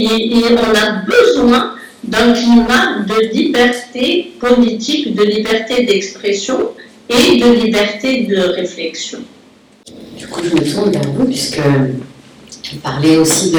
on 0.58 0.74
a 0.74 1.04
besoin 1.06 1.74
d'un 2.04 2.34
climat 2.34 2.98
de 3.06 3.34
liberté 3.34 4.32
politique, 4.38 5.14
de 5.14 5.24
liberté 5.24 5.84
d'expression 5.84 6.72
et 7.08 7.38
de 7.38 7.52
liberté 7.52 8.22
de 8.24 8.40
réflexion. 8.40 9.20
Du 10.20 10.26
coup, 10.26 10.42
je 10.44 10.54
me 10.54 10.60
tourne 10.60 10.90
vers 10.90 11.10
vous, 11.16 11.24
puisque 11.24 11.60
vous 11.60 12.78
parlez 12.82 13.16
aussi 13.16 13.54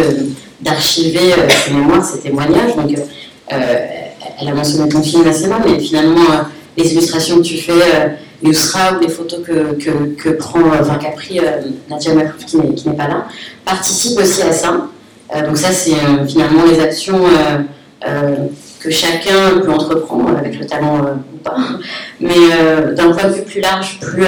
d'archiver 0.59 1.33
euh, 1.33 1.49
ces 1.49 1.73
mémoires, 1.73 2.05
ces 2.05 2.19
témoignages. 2.19 2.75
Donc, 2.75 2.95
euh, 3.51 3.55
elle 4.39 4.47
a 4.47 4.53
mentionné 4.53 4.87
ton 4.87 5.01
film 5.01 5.23
national, 5.23 5.63
mais 5.65 5.79
finalement, 5.79 6.21
euh, 6.21 6.43
les 6.77 6.93
illustrations 6.93 7.37
que 7.37 7.41
tu 7.41 7.57
fais, 7.57 7.73
Yousra 8.43 8.93
ou 8.95 8.99
les 9.01 9.09
photos 9.09 9.39
que, 9.43 9.73
que, 10.13 10.29
prend, 10.29 10.59
enfin, 10.79 10.99
qu'a 10.99 11.09
pris 11.09 11.39
Nadia 11.89 12.13
Maklouf, 12.13 12.45
qui 12.45 12.57
n'est 12.57 12.95
pas 12.95 13.07
là, 13.07 13.25
participent 13.65 14.19
aussi 14.19 14.43
à 14.43 14.51
ça. 14.51 14.87
donc, 15.45 15.57
ça, 15.57 15.71
c'est 15.71 15.95
finalement 16.27 16.63
les 16.65 16.79
actions 16.79 17.21
que 18.79 18.89
chacun 18.89 19.59
peut 19.63 19.71
entreprendre 19.71 20.37
avec 20.37 20.59
le 20.59 20.65
talent 20.65 21.01
ou 21.33 21.37
pas, 21.37 21.57
mais 22.19 22.93
d'un 22.95 23.11
point 23.11 23.29
de 23.29 23.33
vue 23.33 23.43
plus 23.43 23.61
large, 23.61 23.99
plus 23.99 24.25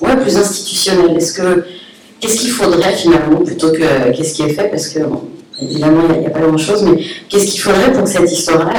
ouais, 0.00 0.16
plus 0.16 0.36
institutionnel. 0.36 1.16
Est-ce 1.16 1.32
que 1.32 1.64
qu'est-ce 2.20 2.40
qu'il 2.40 2.50
faudrait 2.50 2.94
finalement 2.94 3.40
plutôt 3.40 3.72
que 3.72 4.12
qu'est-ce 4.12 4.34
qui 4.34 4.42
est 4.42 4.54
fait 4.54 4.68
Parce 4.68 4.88
que 4.88 5.00
évidemment 5.60 6.02
il 6.14 6.20
n'y 6.20 6.26
a, 6.26 6.30
pas 6.30 6.40
grand-chose, 6.40 6.82
mais 6.82 7.02
qu'est-ce 7.28 7.46
qu'il 7.46 7.60
faudrait 7.60 7.92
pour 7.92 8.04
que 8.04 8.10
cette 8.10 8.30
histoire-là, 8.30 8.72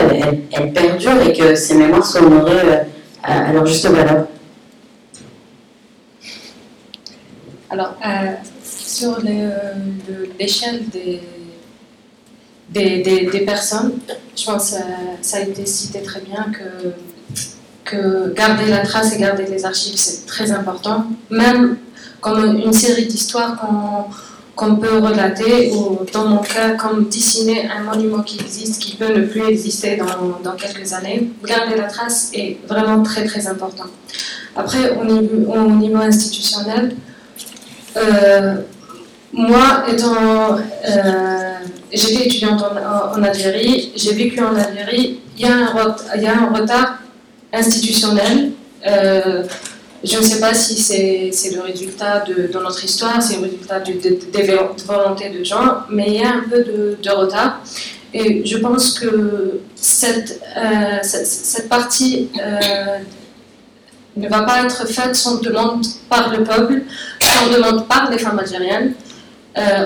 elle, 0.52 0.74
perdure 0.74 1.22
et 1.22 1.34
que 1.34 1.56
ces 1.56 1.76
mémoires 1.76 2.06
soient 2.06 2.22
honorées 2.22 2.52
euh, 2.54 2.84
à, 3.24 3.52
leur 3.52 3.66
juste 3.66 3.86
valeur? 3.88 4.28
Alors, 7.70 7.96
euh, 8.06 8.32
sur 8.64 9.20
euh, 9.26 9.74
l'échelle 10.40 10.88
des, 10.90 11.22
des, 12.70 13.02
des, 13.30 13.40
personnes, 13.42 14.00
je 14.36 14.46
pense 14.46 14.72
que 14.72 14.78
ça 15.22 15.38
a 15.38 15.42
été 15.42 15.66
cité 15.66 16.02
très 16.02 16.22
bien 16.22 16.46
que 16.54 16.94
que 17.90 18.34
garder 18.34 18.68
la 18.70 18.80
trace 18.80 19.14
et 19.16 19.20
garder 19.20 19.46
les 19.46 19.66
archives, 19.66 19.96
c'est 19.98 20.26
très 20.26 20.52
important. 20.52 21.06
Même 21.30 21.78
comme 22.22 22.58
une 22.58 22.74
série 22.74 23.06
d'histoires 23.06 23.58
qu'on 24.56 24.76
peut 24.76 24.98
relater, 24.98 25.72
ou 25.72 26.00
dans 26.12 26.26
mon 26.26 26.40
cas, 26.40 26.72
comme 26.72 27.08
dessiner 27.08 27.70
un 27.70 27.84
monument 27.84 28.24
qui 28.24 28.40
existe, 28.40 28.82
qui 28.82 28.96
peut 28.96 29.14
ne 29.14 29.26
plus 29.26 29.46
exister 29.48 29.98
dans, 29.98 30.40
dans 30.44 30.56
quelques 30.56 30.94
années, 30.94 31.30
garder 31.46 31.76
la 31.76 31.88
trace 31.88 32.32
est 32.34 32.58
vraiment 32.68 33.04
très 33.04 33.24
très 33.26 33.48
important. 33.48 33.86
Après, 34.56 34.98
au 35.00 35.06
niveau, 35.06 35.54
au 35.54 35.72
niveau 35.72 35.98
institutionnel, 35.98 36.96
euh, 37.96 38.56
moi, 39.32 39.84
étant, 39.88 40.56
euh, 40.56 41.54
j'étais 41.94 42.26
étudiante 42.26 42.64
en, 42.64 43.20
en 43.20 43.24
Algérie, 43.24 43.92
j'ai 43.96 44.14
vécu 44.14 44.42
en 44.42 44.56
Algérie, 44.56 45.20
il 45.38 45.46
y 45.46 45.50
il 46.16 46.24
y 46.24 46.28
a 46.28 46.34
un 46.34 46.50
retard 46.52 46.98
institutionnel. 47.58 48.52
Euh, 48.86 49.44
je 50.04 50.18
ne 50.18 50.22
sais 50.22 50.40
pas 50.40 50.54
si 50.54 50.78
c'est 50.78 51.56
le 51.56 51.62
résultat 51.62 52.20
de, 52.22 52.50
notre 52.54 52.84
histoire, 52.84 53.22
c'est 53.22 53.38
le 53.38 53.44
résultat 53.44 53.80
de, 53.80 53.94
des 53.94 54.58
volontés 54.86 55.30
de 55.30 55.44
gens, 55.44 55.78
mais 55.90 56.08
il 56.08 56.22
y 56.22 56.24
a 56.24 56.34
un 56.36 56.44
peu 56.50 56.64
de, 56.64 57.10
retard. 57.10 57.62
Et 58.14 58.46
je 58.46 58.58
pense 58.58 59.00
que 59.00 59.60
cette, 59.76 60.40
euh, 60.56 61.00
cette, 61.02 61.68
partie 61.68 62.30
euh, 62.40 63.00
ne 64.16 64.30
va 64.30 64.44
pas 64.44 64.64
être 64.64 64.88
faite 64.88 65.16
sans 65.16 65.42
demande 65.42 65.86
par 66.10 66.32
le 66.32 66.44
peuple, 66.44 66.84
sans 67.20 67.50
demande 67.52 67.88
par 67.88 68.10
les 68.10 68.18
femmes 68.18 68.40
algériennes. 68.40 68.94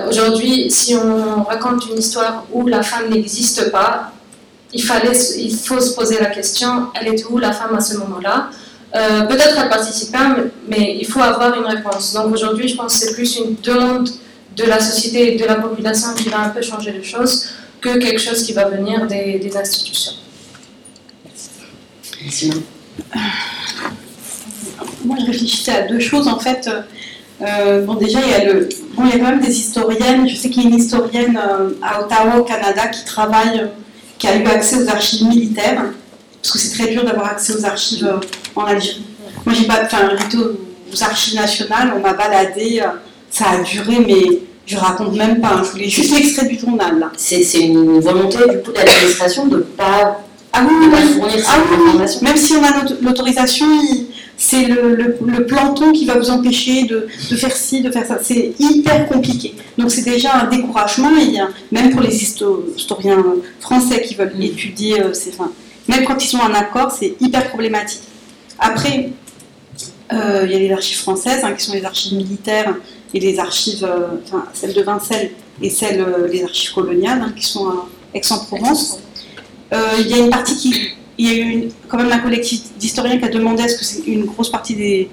Aujourd'hui, 0.10 0.70
si 0.70 0.96
on 0.96 1.44
raconte 1.44 1.86
une 1.90 1.98
histoire 1.98 2.46
où 2.52 2.68
la 2.68 2.84
femme 2.84 3.10
n'existe 3.10 3.72
pas, 3.72 4.12
il, 4.74 4.84
fallait, 4.84 5.18
il 5.38 5.56
faut 5.56 5.80
se 5.80 5.94
poser 5.94 6.20
la 6.20 6.28
question, 6.28 6.88
elle 7.00 7.14
était 7.14 7.26
où 7.26 7.38
la 7.38 7.52
femme 7.52 7.76
à 7.76 7.82
ce 7.82 7.98
moment-là? 7.98 8.50
Euh, 8.94 9.22
Peut-être 9.24 9.58
elle 9.58 9.70
participait, 9.70 10.18
mais 10.68 10.98
il 11.00 11.08
faut 11.08 11.22
avoir 11.22 11.58
une 11.58 11.66
réponse. 11.66 12.14
Donc 12.14 12.34
aujourd'hui, 12.34 12.68
je 12.68 12.76
pense 12.76 12.94
que 13.00 13.06
c'est 13.06 13.14
plus 13.14 13.38
une 13.38 13.56
demande 13.64 14.10
de 14.56 14.64
la 14.66 14.80
société 14.80 15.34
et 15.34 15.38
de 15.38 15.46
la 15.46 15.56
population 15.56 16.14
qui 16.14 16.30
va 16.30 16.42
un 16.42 16.50
peu 16.50 16.62
changer 16.62 16.92
les 16.92 17.04
choses 17.04 17.48
que 17.80 17.98
quelque 17.98 18.20
chose 18.20 18.44
qui 18.44 18.54
va 18.54 18.66
venir 18.66 19.08
des, 19.08 19.40
des 19.40 19.58
institutions. 19.58 20.14
Merci. 22.22 22.52
Moi, 25.04 25.18
je 25.20 25.26
réfléchissais 25.26 25.72
à 25.72 25.88
deux 25.88 26.00
choses 26.00 26.28
en 26.28 26.38
fait. 26.38 26.70
Euh, 27.42 27.84
bon, 27.86 27.96
déjà, 27.96 28.20
il 28.22 28.30
y, 28.30 28.34
a 28.34 28.54
le, 28.54 28.70
bon, 28.96 29.04
il 29.06 29.12
y 29.12 29.14
a 29.14 29.18
quand 29.20 29.32
même 29.32 29.42
des 29.42 29.58
historiennes. 29.58 30.28
Je 30.28 30.36
sais 30.36 30.50
qu'il 30.50 30.64
y 30.64 30.66
a 30.68 30.70
une 30.70 30.76
historienne 30.76 31.40
euh, 31.42 31.72
à 31.82 32.02
Ottawa, 32.02 32.38
au 32.38 32.44
Canada, 32.44 32.88
qui 32.88 33.04
travaille, 33.04 33.68
qui 34.22 34.28
a 34.28 34.38
eu 34.38 34.46
accès 34.46 34.84
aux 34.84 34.88
archives 34.88 35.24
militaires, 35.28 35.84
parce 36.40 36.54
que 36.54 36.60
c'est 36.60 36.78
très 36.78 36.92
dur 36.92 37.04
d'avoir 37.04 37.26
accès 37.26 37.56
aux 37.56 37.66
archives 37.66 38.06
euh, 38.06 38.20
en 38.56 38.66
Algérie. 38.66 39.04
Moi, 39.44 39.56
j'ai 39.58 39.66
pas, 39.66 39.80
enfin, 39.84 40.12
j'étais 40.12 40.38
aux 40.38 41.04
archives 41.04 41.34
nationales, 41.34 41.92
on 41.98 42.02
m'a 42.02 42.14
baladé, 42.14 42.84
ça 43.32 43.46
a 43.50 43.58
duré, 43.64 43.98
mais 44.06 44.44
je 44.68 44.78
raconte 44.78 45.16
même 45.16 45.42
pas. 45.42 45.56
Hein. 45.56 45.64
je 45.66 45.72
voulais 45.72 45.90
juste 45.90 46.14
l'extrait 46.16 46.46
du 46.46 46.60
journal. 46.60 47.00
Là. 47.00 47.12
C'est, 47.18 47.42
une 47.62 48.00
volonté 48.00 48.38
du 48.48 48.60
coup 48.60 48.72
de 48.72 48.78
l'administration 48.78 49.48
de 49.48 49.58
ne 49.58 49.62
pas, 49.64 50.24
ah 50.54 50.68
oui, 50.70 50.92
fournir 51.18 51.44
ah, 51.48 51.58
oui, 51.72 52.02
Même 52.22 52.38
si 52.38 52.54
on 52.54 52.64
a 52.64 52.84
l'autorisation, 53.02 53.66
c'est 54.42 54.66
le, 54.66 54.96
le, 55.24 55.46
planton 55.46 55.92
qui 55.92 56.06
va 56.06 56.18
vous 56.18 56.32
empêcher 56.32 56.86
de, 56.86 57.08
de, 57.30 57.36
faire 57.36 57.56
ci, 57.56 57.84
de 57.84 57.92
faire 57.92 58.08
ça. 58.08 58.18
C'est 58.24 58.54
hyper 58.58 59.08
compliqué. 59.08 59.54
Donc 59.78 59.92
c'est 59.92 60.02
déjà 60.02 60.34
un 60.34 60.48
découragement, 60.50 61.12
et 61.16 61.38
même 61.72 61.92
pour 61.92 62.02
les 62.02 62.24
historiens 62.24 63.24
français 63.60 64.02
qui 64.02 64.16
veulent 64.16 64.34
étudier, 64.42 65.00
euh, 65.00 65.14
enfin, 65.30 65.52
même 65.88 66.06
quand 66.06 66.18
ils 66.26 66.36
ont 66.36 66.42
un 66.42 66.56
accord, 66.56 66.92
c'est 66.92 67.14
hyper 67.22 67.50
problématique. 67.50 68.02
Après, 68.58 69.12
euh, 70.12 70.42
il 70.46 70.52
y 70.52 70.56
a 70.56 70.60
les 70.60 70.72
archives 70.72 70.98
françaises, 70.98 71.44
hein, 71.44 71.54
qui 71.54 71.64
sont 71.64 71.74
les 71.74 71.86
archives 71.86 72.16
militaires, 72.16 72.74
et 73.14 73.20
les 73.20 73.38
archives, 73.38 73.84
euh, 73.84 74.08
enfin, 74.26 74.46
celles 74.54 74.74
de 74.74 74.82
Vincennes 74.82 75.30
et 75.62 75.70
celles, 75.70 76.04
les 76.32 76.44
archives 76.44 76.74
coloniales, 76.74 77.22
hein, 77.22 77.34
qui 77.38 77.46
sont 77.46 77.68
à 77.68 77.88
Aix-en-Provence. 78.16 79.02
il 79.72 80.08
y 80.08 80.16
a 80.16 80.18
une 80.18 80.32
partie 80.32 80.58
qui 80.58 80.74
il 81.18 81.28
y 81.28 81.30
a 81.30 81.44
eu 81.44 81.70
quand 81.88 81.98
même 81.98 82.12
un 82.12 82.20
collectif 82.20 82.62
d'historiens 82.78 83.18
qui 83.18 83.26
a 83.26 83.30
demandé 83.30 83.64
à 83.64 83.68
ce 83.68 83.78
que 83.78 83.86
c'est 83.86 84.04
une 84.08 84.26
grosse 84.26 84.50
partie 84.50 84.76
des, 84.76 85.10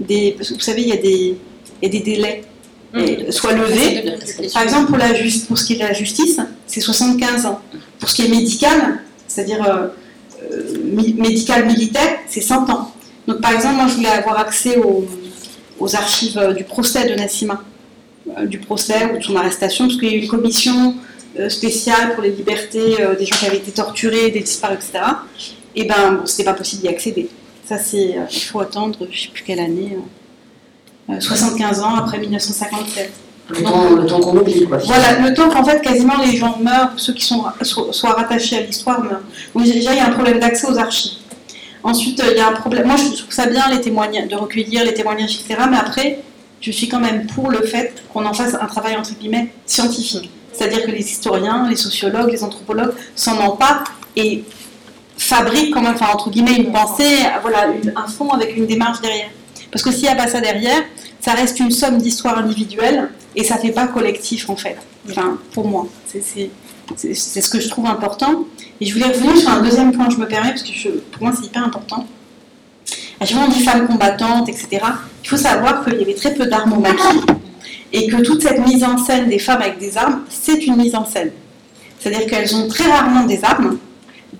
des. 0.00 0.34
Parce 0.36 0.50
que 0.50 0.54
vous 0.54 0.60
savez, 0.60 0.82
il 0.82 0.88
y 0.88 0.92
a 0.92 0.96
des, 0.96 1.36
il 1.82 1.82
y 1.82 1.86
a 1.86 1.88
des 1.88 2.00
délais 2.00 2.42
mmh. 2.92 3.30
soient 3.30 3.52
levés. 3.52 4.04
Par 4.52 4.62
exemple, 4.62 4.88
pour, 4.88 4.98
la 4.98 5.14
juste, 5.14 5.46
pour 5.46 5.58
ce 5.58 5.64
qui 5.64 5.74
est 5.74 5.76
de 5.76 5.82
la 5.82 5.92
justice, 5.92 6.38
c'est 6.66 6.80
75 6.80 7.46
ans. 7.46 7.60
Pour 7.98 8.10
ce 8.10 8.16
qui 8.16 8.22
est 8.26 8.28
médical, 8.28 9.00
c'est-à-dire 9.26 9.64
euh, 9.64 9.88
euh, 10.52 10.78
médical 11.16 11.66
militaire, 11.66 12.18
c'est 12.28 12.40
100 12.40 12.70
ans. 12.70 12.92
Donc, 13.26 13.40
par 13.40 13.52
exemple, 13.52 13.76
moi, 13.76 13.86
je 13.88 13.94
voulais 13.94 14.08
avoir 14.08 14.38
accès 14.38 14.76
aux, 14.78 15.06
aux 15.78 15.96
archives 15.96 16.38
euh, 16.38 16.52
du 16.52 16.64
procès 16.64 17.08
de 17.08 17.14
Nassima, 17.14 17.62
du 18.44 18.58
procès 18.58 19.12
ou 19.12 19.18
de 19.18 19.22
son 19.22 19.36
arrestation, 19.36 19.86
parce 19.86 19.98
qu'il 19.98 20.08
y 20.08 20.12
a 20.12 20.16
eu 20.16 20.22
une 20.22 20.28
commission 20.28 20.96
euh, 21.38 21.48
spécial 21.48 22.14
pour 22.14 22.22
les 22.22 22.30
libertés 22.30 23.00
euh, 23.00 23.14
des 23.14 23.26
gens 23.26 23.36
qui 23.36 23.46
avaient 23.46 23.56
été 23.56 23.72
torturés, 23.72 24.30
des 24.30 24.40
disparus, 24.40 24.78
etc. 24.78 25.04
Et 25.74 25.84
ben, 25.84 26.12
bon, 26.12 26.26
c'était 26.26 26.44
pas 26.44 26.54
possible 26.54 26.82
d'y 26.82 26.88
accéder. 26.88 27.28
Ça, 27.64 27.78
c'est, 27.78 28.16
euh, 28.16 28.22
il 28.30 28.40
faut 28.40 28.60
attendre, 28.60 29.06
je 29.10 29.22
sais 29.22 29.28
plus 29.28 29.42
quelle 29.44 29.60
année, 29.60 29.98
75 31.18 31.80
ans 31.80 31.94
après 31.96 32.18
1957. 32.18 33.12
Le 33.48 33.62
temps, 33.62 33.90
le 33.90 34.06
temps 34.06 34.20
qu'on 34.20 34.36
oublie, 34.36 34.66
quoi. 34.66 34.78
Voilà, 34.78 35.20
le 35.20 35.32
temps 35.32 35.48
qu'en 35.48 35.64
fait 35.64 35.80
quasiment 35.80 36.20
les 36.24 36.36
gens 36.36 36.58
meurent, 36.60 36.92
ceux 36.96 37.12
qui 37.12 37.24
sont, 37.24 37.44
soient 37.62 38.12
rattachés 38.12 38.56
à 38.56 38.60
l'histoire 38.62 39.00
meurent. 39.02 39.22
Donc 39.54 39.64
déjà, 39.64 39.92
il 39.92 39.98
y 39.98 40.00
a 40.00 40.06
un 40.06 40.12
problème 40.12 40.40
d'accès 40.40 40.66
aux 40.68 40.78
archives. 40.78 41.18
Ensuite, 41.84 42.20
il 42.28 42.36
y 42.36 42.40
a 42.40 42.48
un 42.48 42.52
problème. 42.52 42.86
Moi, 42.86 42.96
je 42.96 43.18
trouve 43.18 43.32
ça 43.32 43.46
bien 43.46 43.62
les 43.70 43.80
témoignages, 43.80 44.26
de 44.26 44.34
recueillir 44.34 44.84
les 44.84 44.94
témoignages, 44.94 45.36
etc. 45.36 45.60
Mais 45.70 45.76
après, 45.76 46.18
je 46.60 46.72
suis 46.72 46.88
quand 46.88 46.98
même 46.98 47.26
pour 47.28 47.50
le 47.50 47.62
fait 47.62 48.02
qu'on 48.12 48.26
en 48.26 48.34
fasse 48.34 48.54
un 48.54 48.66
travail 48.66 48.96
entre 48.96 49.14
guillemets 49.14 49.52
scientifique. 49.66 50.30
C'est-à-dire 50.56 50.84
que 50.86 50.90
les 50.90 51.00
historiens, 51.10 51.68
les 51.68 51.76
sociologues, 51.76 52.30
les 52.30 52.42
anthropologues 52.42 52.94
s'en 53.14 53.38
emparent 53.38 53.84
et 54.16 54.44
fabriquent 55.18 55.76
enfin, 55.76 56.06
entre 56.12 56.30
guillemets, 56.30 56.56
une 56.56 56.72
pensée, 56.72 57.18
voilà, 57.42 57.68
un 57.94 58.06
fond 58.06 58.30
avec 58.30 58.56
une 58.56 58.66
démarche 58.66 59.00
derrière. 59.00 59.30
Parce 59.70 59.82
que 59.82 59.90
s'il 59.90 60.02
n'y 60.02 60.08
a 60.08 60.14
pas 60.14 60.28
ça 60.28 60.40
derrière, 60.40 60.82
ça 61.20 61.32
reste 61.32 61.58
une 61.60 61.70
somme 61.70 61.98
d'histoires 61.98 62.38
individuelles 62.38 63.10
et 63.34 63.44
ça 63.44 63.56
ne 63.56 63.60
fait 63.60 63.72
pas 63.72 63.86
collectif 63.86 64.48
en 64.48 64.56
fait. 64.56 64.76
Enfin, 65.10 65.38
pour 65.52 65.66
moi, 65.66 65.86
c'est 66.06 67.40
ce 67.40 67.50
que 67.50 67.60
je 67.60 67.68
trouve 67.68 67.86
important. 67.86 68.44
Et 68.80 68.86
je 68.86 68.94
voulais 68.94 69.06
revenir 69.06 69.36
sur 69.36 69.50
un 69.50 69.62
deuxième 69.62 69.92
point, 69.92 70.08
je 70.10 70.16
me 70.16 70.26
permets, 70.26 70.50
parce 70.50 70.62
que 70.62 70.88
pour 70.88 71.22
moi 71.22 71.32
c'est 71.34 71.46
hyper 71.46 71.64
important. 71.64 72.06
À 73.18 73.24
chaque 73.24 73.36
fois 73.36 73.46
on 73.48 73.50
dit 73.50 73.62
femmes 73.62 73.86
combattantes, 73.86 74.48
etc. 74.48 74.68
Il 75.24 75.28
faut 75.28 75.36
savoir 75.36 75.84
qu'il 75.84 75.98
y 75.98 76.02
avait 76.02 76.14
très 76.14 76.34
peu 76.34 76.46
d'armes 76.46 76.74
au 76.74 76.80
maquis 76.80 77.20
et 77.92 78.06
que 78.08 78.22
toute 78.22 78.42
cette 78.42 78.64
mise 78.66 78.84
en 78.84 78.98
scène 78.98 79.28
des 79.28 79.38
femmes 79.38 79.62
avec 79.62 79.78
des 79.78 79.96
armes, 79.96 80.22
c'est 80.28 80.66
une 80.66 80.76
mise 80.76 80.94
en 80.94 81.04
scène. 81.04 81.30
C'est-à-dire 81.98 82.26
qu'elles 82.26 82.54
ont 82.54 82.68
très 82.68 82.90
rarement 82.90 83.24
des 83.24 83.42
armes. 83.44 83.78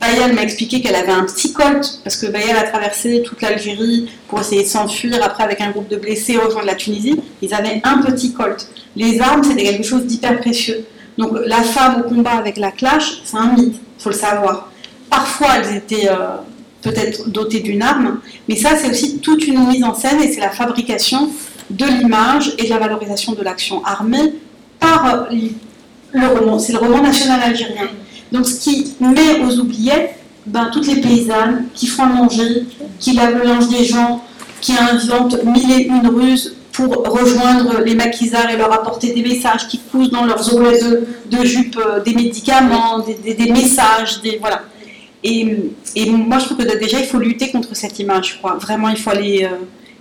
Bayal 0.00 0.34
m'a 0.34 0.42
expliqué 0.42 0.82
qu'elle 0.82 0.94
avait 0.94 1.12
un 1.12 1.24
petit 1.24 1.52
colt, 1.52 2.00
parce 2.04 2.16
que 2.16 2.26
Bayal 2.26 2.56
a 2.56 2.64
traversé 2.64 3.22
toute 3.22 3.40
l'Algérie 3.40 4.10
pour 4.28 4.40
essayer 4.40 4.62
de 4.62 4.68
s'enfuir, 4.68 5.18
après 5.22 5.44
avec 5.44 5.60
un 5.60 5.70
groupe 5.70 5.88
de 5.88 5.96
blessés 5.96 6.36
rejoindre 6.36 6.66
la 6.66 6.74
Tunisie. 6.74 7.18
Ils 7.40 7.54
avaient 7.54 7.80
un 7.82 8.02
petit 8.02 8.32
colt. 8.32 8.68
Les 8.94 9.20
armes, 9.20 9.42
c'était 9.42 9.62
quelque 9.62 9.86
chose 9.86 10.04
d'hyper 10.04 10.38
précieux. 10.40 10.84
Donc 11.16 11.32
la 11.46 11.62
femme 11.62 12.02
au 12.04 12.08
combat 12.08 12.32
avec 12.32 12.58
la 12.58 12.70
clash, 12.70 13.22
c'est 13.24 13.38
un 13.38 13.54
mythe, 13.54 13.76
il 13.98 14.02
faut 14.02 14.10
le 14.10 14.16
savoir. 14.16 14.70
Parfois, 15.08 15.48
elles 15.56 15.76
étaient 15.76 16.08
euh, 16.10 16.36
peut-être 16.82 17.30
dotées 17.30 17.60
d'une 17.60 17.82
arme, 17.82 18.20
mais 18.48 18.56
ça, 18.56 18.76
c'est 18.76 18.90
aussi 18.90 19.18
toute 19.18 19.46
une 19.46 19.66
mise 19.66 19.82
en 19.82 19.94
scène 19.94 20.20
et 20.20 20.30
c'est 20.32 20.40
la 20.40 20.50
fabrication 20.50 21.30
de 21.70 21.84
l'image 21.84 22.54
et 22.58 22.64
de 22.64 22.70
la 22.70 22.78
valorisation 22.78 23.32
de 23.32 23.42
l'action 23.42 23.84
armée 23.84 24.34
par 24.78 25.28
le 25.30 26.26
roman. 26.26 26.58
C'est 26.58 26.72
le 26.72 26.78
roman 26.78 27.02
national 27.02 27.40
algérien. 27.42 27.88
Donc 28.32 28.46
ce 28.46 28.60
qui 28.60 28.94
met 29.00 29.40
aux 29.44 29.58
oubliettes 29.58 30.16
ben, 30.46 30.70
toutes 30.72 30.86
les 30.86 31.00
paysannes 31.00 31.66
qui 31.74 31.86
font 31.86 32.06
manger, 32.06 32.64
qui 33.00 33.12
lavent 33.14 33.42
le 33.42 33.76
des 33.76 33.84
gens, 33.84 34.22
qui 34.60 34.72
inventent 34.72 35.42
mille 35.44 35.70
et 35.72 35.84
une 35.86 36.06
ruses 36.06 36.56
pour 36.72 36.88
rejoindre 36.88 37.80
les 37.80 37.94
maquisards 37.94 38.50
et 38.50 38.56
leur 38.56 38.72
apporter 38.72 39.12
des 39.12 39.22
messages, 39.22 39.66
qui 39.66 39.78
cousent 39.78 40.10
dans 40.10 40.24
leurs 40.24 40.54
oreilles 40.54 40.82
de, 41.30 41.44
jupe 41.44 41.78
euh, 41.78 42.02
des 42.02 42.12
médicaments, 42.14 42.98
des, 42.98 43.50
messages, 43.50 44.20
des, 44.20 44.36
voilà. 44.38 44.62
Et, 45.24 45.56
et, 45.96 46.10
moi, 46.10 46.38
je 46.38 46.44
trouve 46.44 46.58
que 46.58 46.78
déjà, 46.78 47.00
il 47.00 47.06
faut 47.06 47.18
lutter 47.18 47.50
contre 47.50 47.74
cette 47.74 47.98
image, 47.98 48.32
je 48.34 48.38
crois. 48.38 48.56
Vraiment, 48.56 48.90
il 48.90 48.96
faut 48.96 49.10
aller... 49.10 49.44
Euh, 49.44 49.56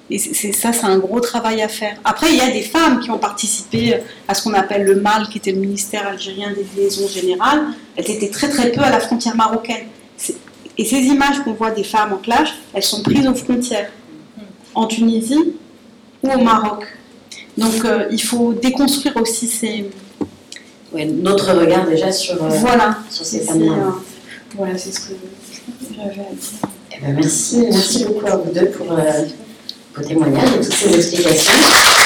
et 0.10 0.20
c'est 0.20 0.52
ça, 0.52 0.72
c'est 0.72 0.86
un 0.86 1.00
gros 1.00 1.20
travail 1.20 1.64
à 1.64 1.68
faire. 1.68 1.98
Après, 2.04 2.28
il 2.30 2.36
y 2.36 2.42
a 2.42 2.52
des 2.52 2.62
femmes 2.62 3.00
qui 3.00 3.10
ont 3.10 3.18
participé 3.18 4.02
à 4.28 4.36
ce 4.36 4.44
qu'on 4.44 4.54
appelle 4.54 4.84
le 4.84 4.96
MAL, 4.96 5.28
qui 5.30 5.40
était 5.40 5.52
le 5.52 5.60
ministère 5.60 6.06
algérien 6.06 6.54
des 6.54 6.66
liaisons 6.80 7.08
générales. 7.08 7.64
Elles 7.96 8.12
étaient 8.12 8.30
très 8.30 8.50
très 8.50 8.72
peu 8.72 8.82
à 8.82 8.92
la 8.92 9.00
frontière 9.00 9.36
marocaine. 9.36 9.88
Et 10.78 10.86
ces 10.86 10.98
images 10.98 11.40
qu'on 11.44 11.54
voit 11.54 11.72
des 11.72 11.84
femmes 11.84 12.14
en 12.14 12.18
clash, 12.18 12.54
elles 12.74 12.84
sont 12.84 13.02
prises 13.02 13.28
aux 13.28 13.34
frontières, 13.34 13.90
en 14.76 14.86
Tunisie 14.86 15.54
ou 16.22 16.30
au 16.30 16.40
Maroc. 16.40 16.86
Donc 17.58 17.86
euh, 17.86 18.06
il 18.12 18.22
faut 18.22 18.54
déconstruire 18.54 19.16
aussi 19.18 19.48
ces... 19.48 19.90
notre 20.94 21.54
regard 21.54 21.88
déjà 21.88 22.12
sur, 22.12 22.44
euh, 22.44 22.50
voilà. 22.50 22.98
sur 23.10 23.26
ces 23.26 23.40
femmes-là. 23.40 23.72
Euh, 23.72 23.92
voilà, 24.56 24.78
c'est 24.78 24.92
ce 24.92 25.00
que 25.00 25.14
j'avais 25.96 26.10
à 26.10 26.34
dire. 26.34 26.70
Eh 26.92 27.02
ben, 27.02 27.16
merci, 27.16 27.66
merci 27.72 28.06
beaucoup 28.06 28.28
à 28.28 28.38
vous 28.38 28.52
deux 28.52 28.70
pour 28.70 28.88
vos 29.96 30.04
témoignages 30.04 30.50
et 30.54 30.60
toutes 30.60 30.74
ces 30.74 30.96
explications. 30.96 32.05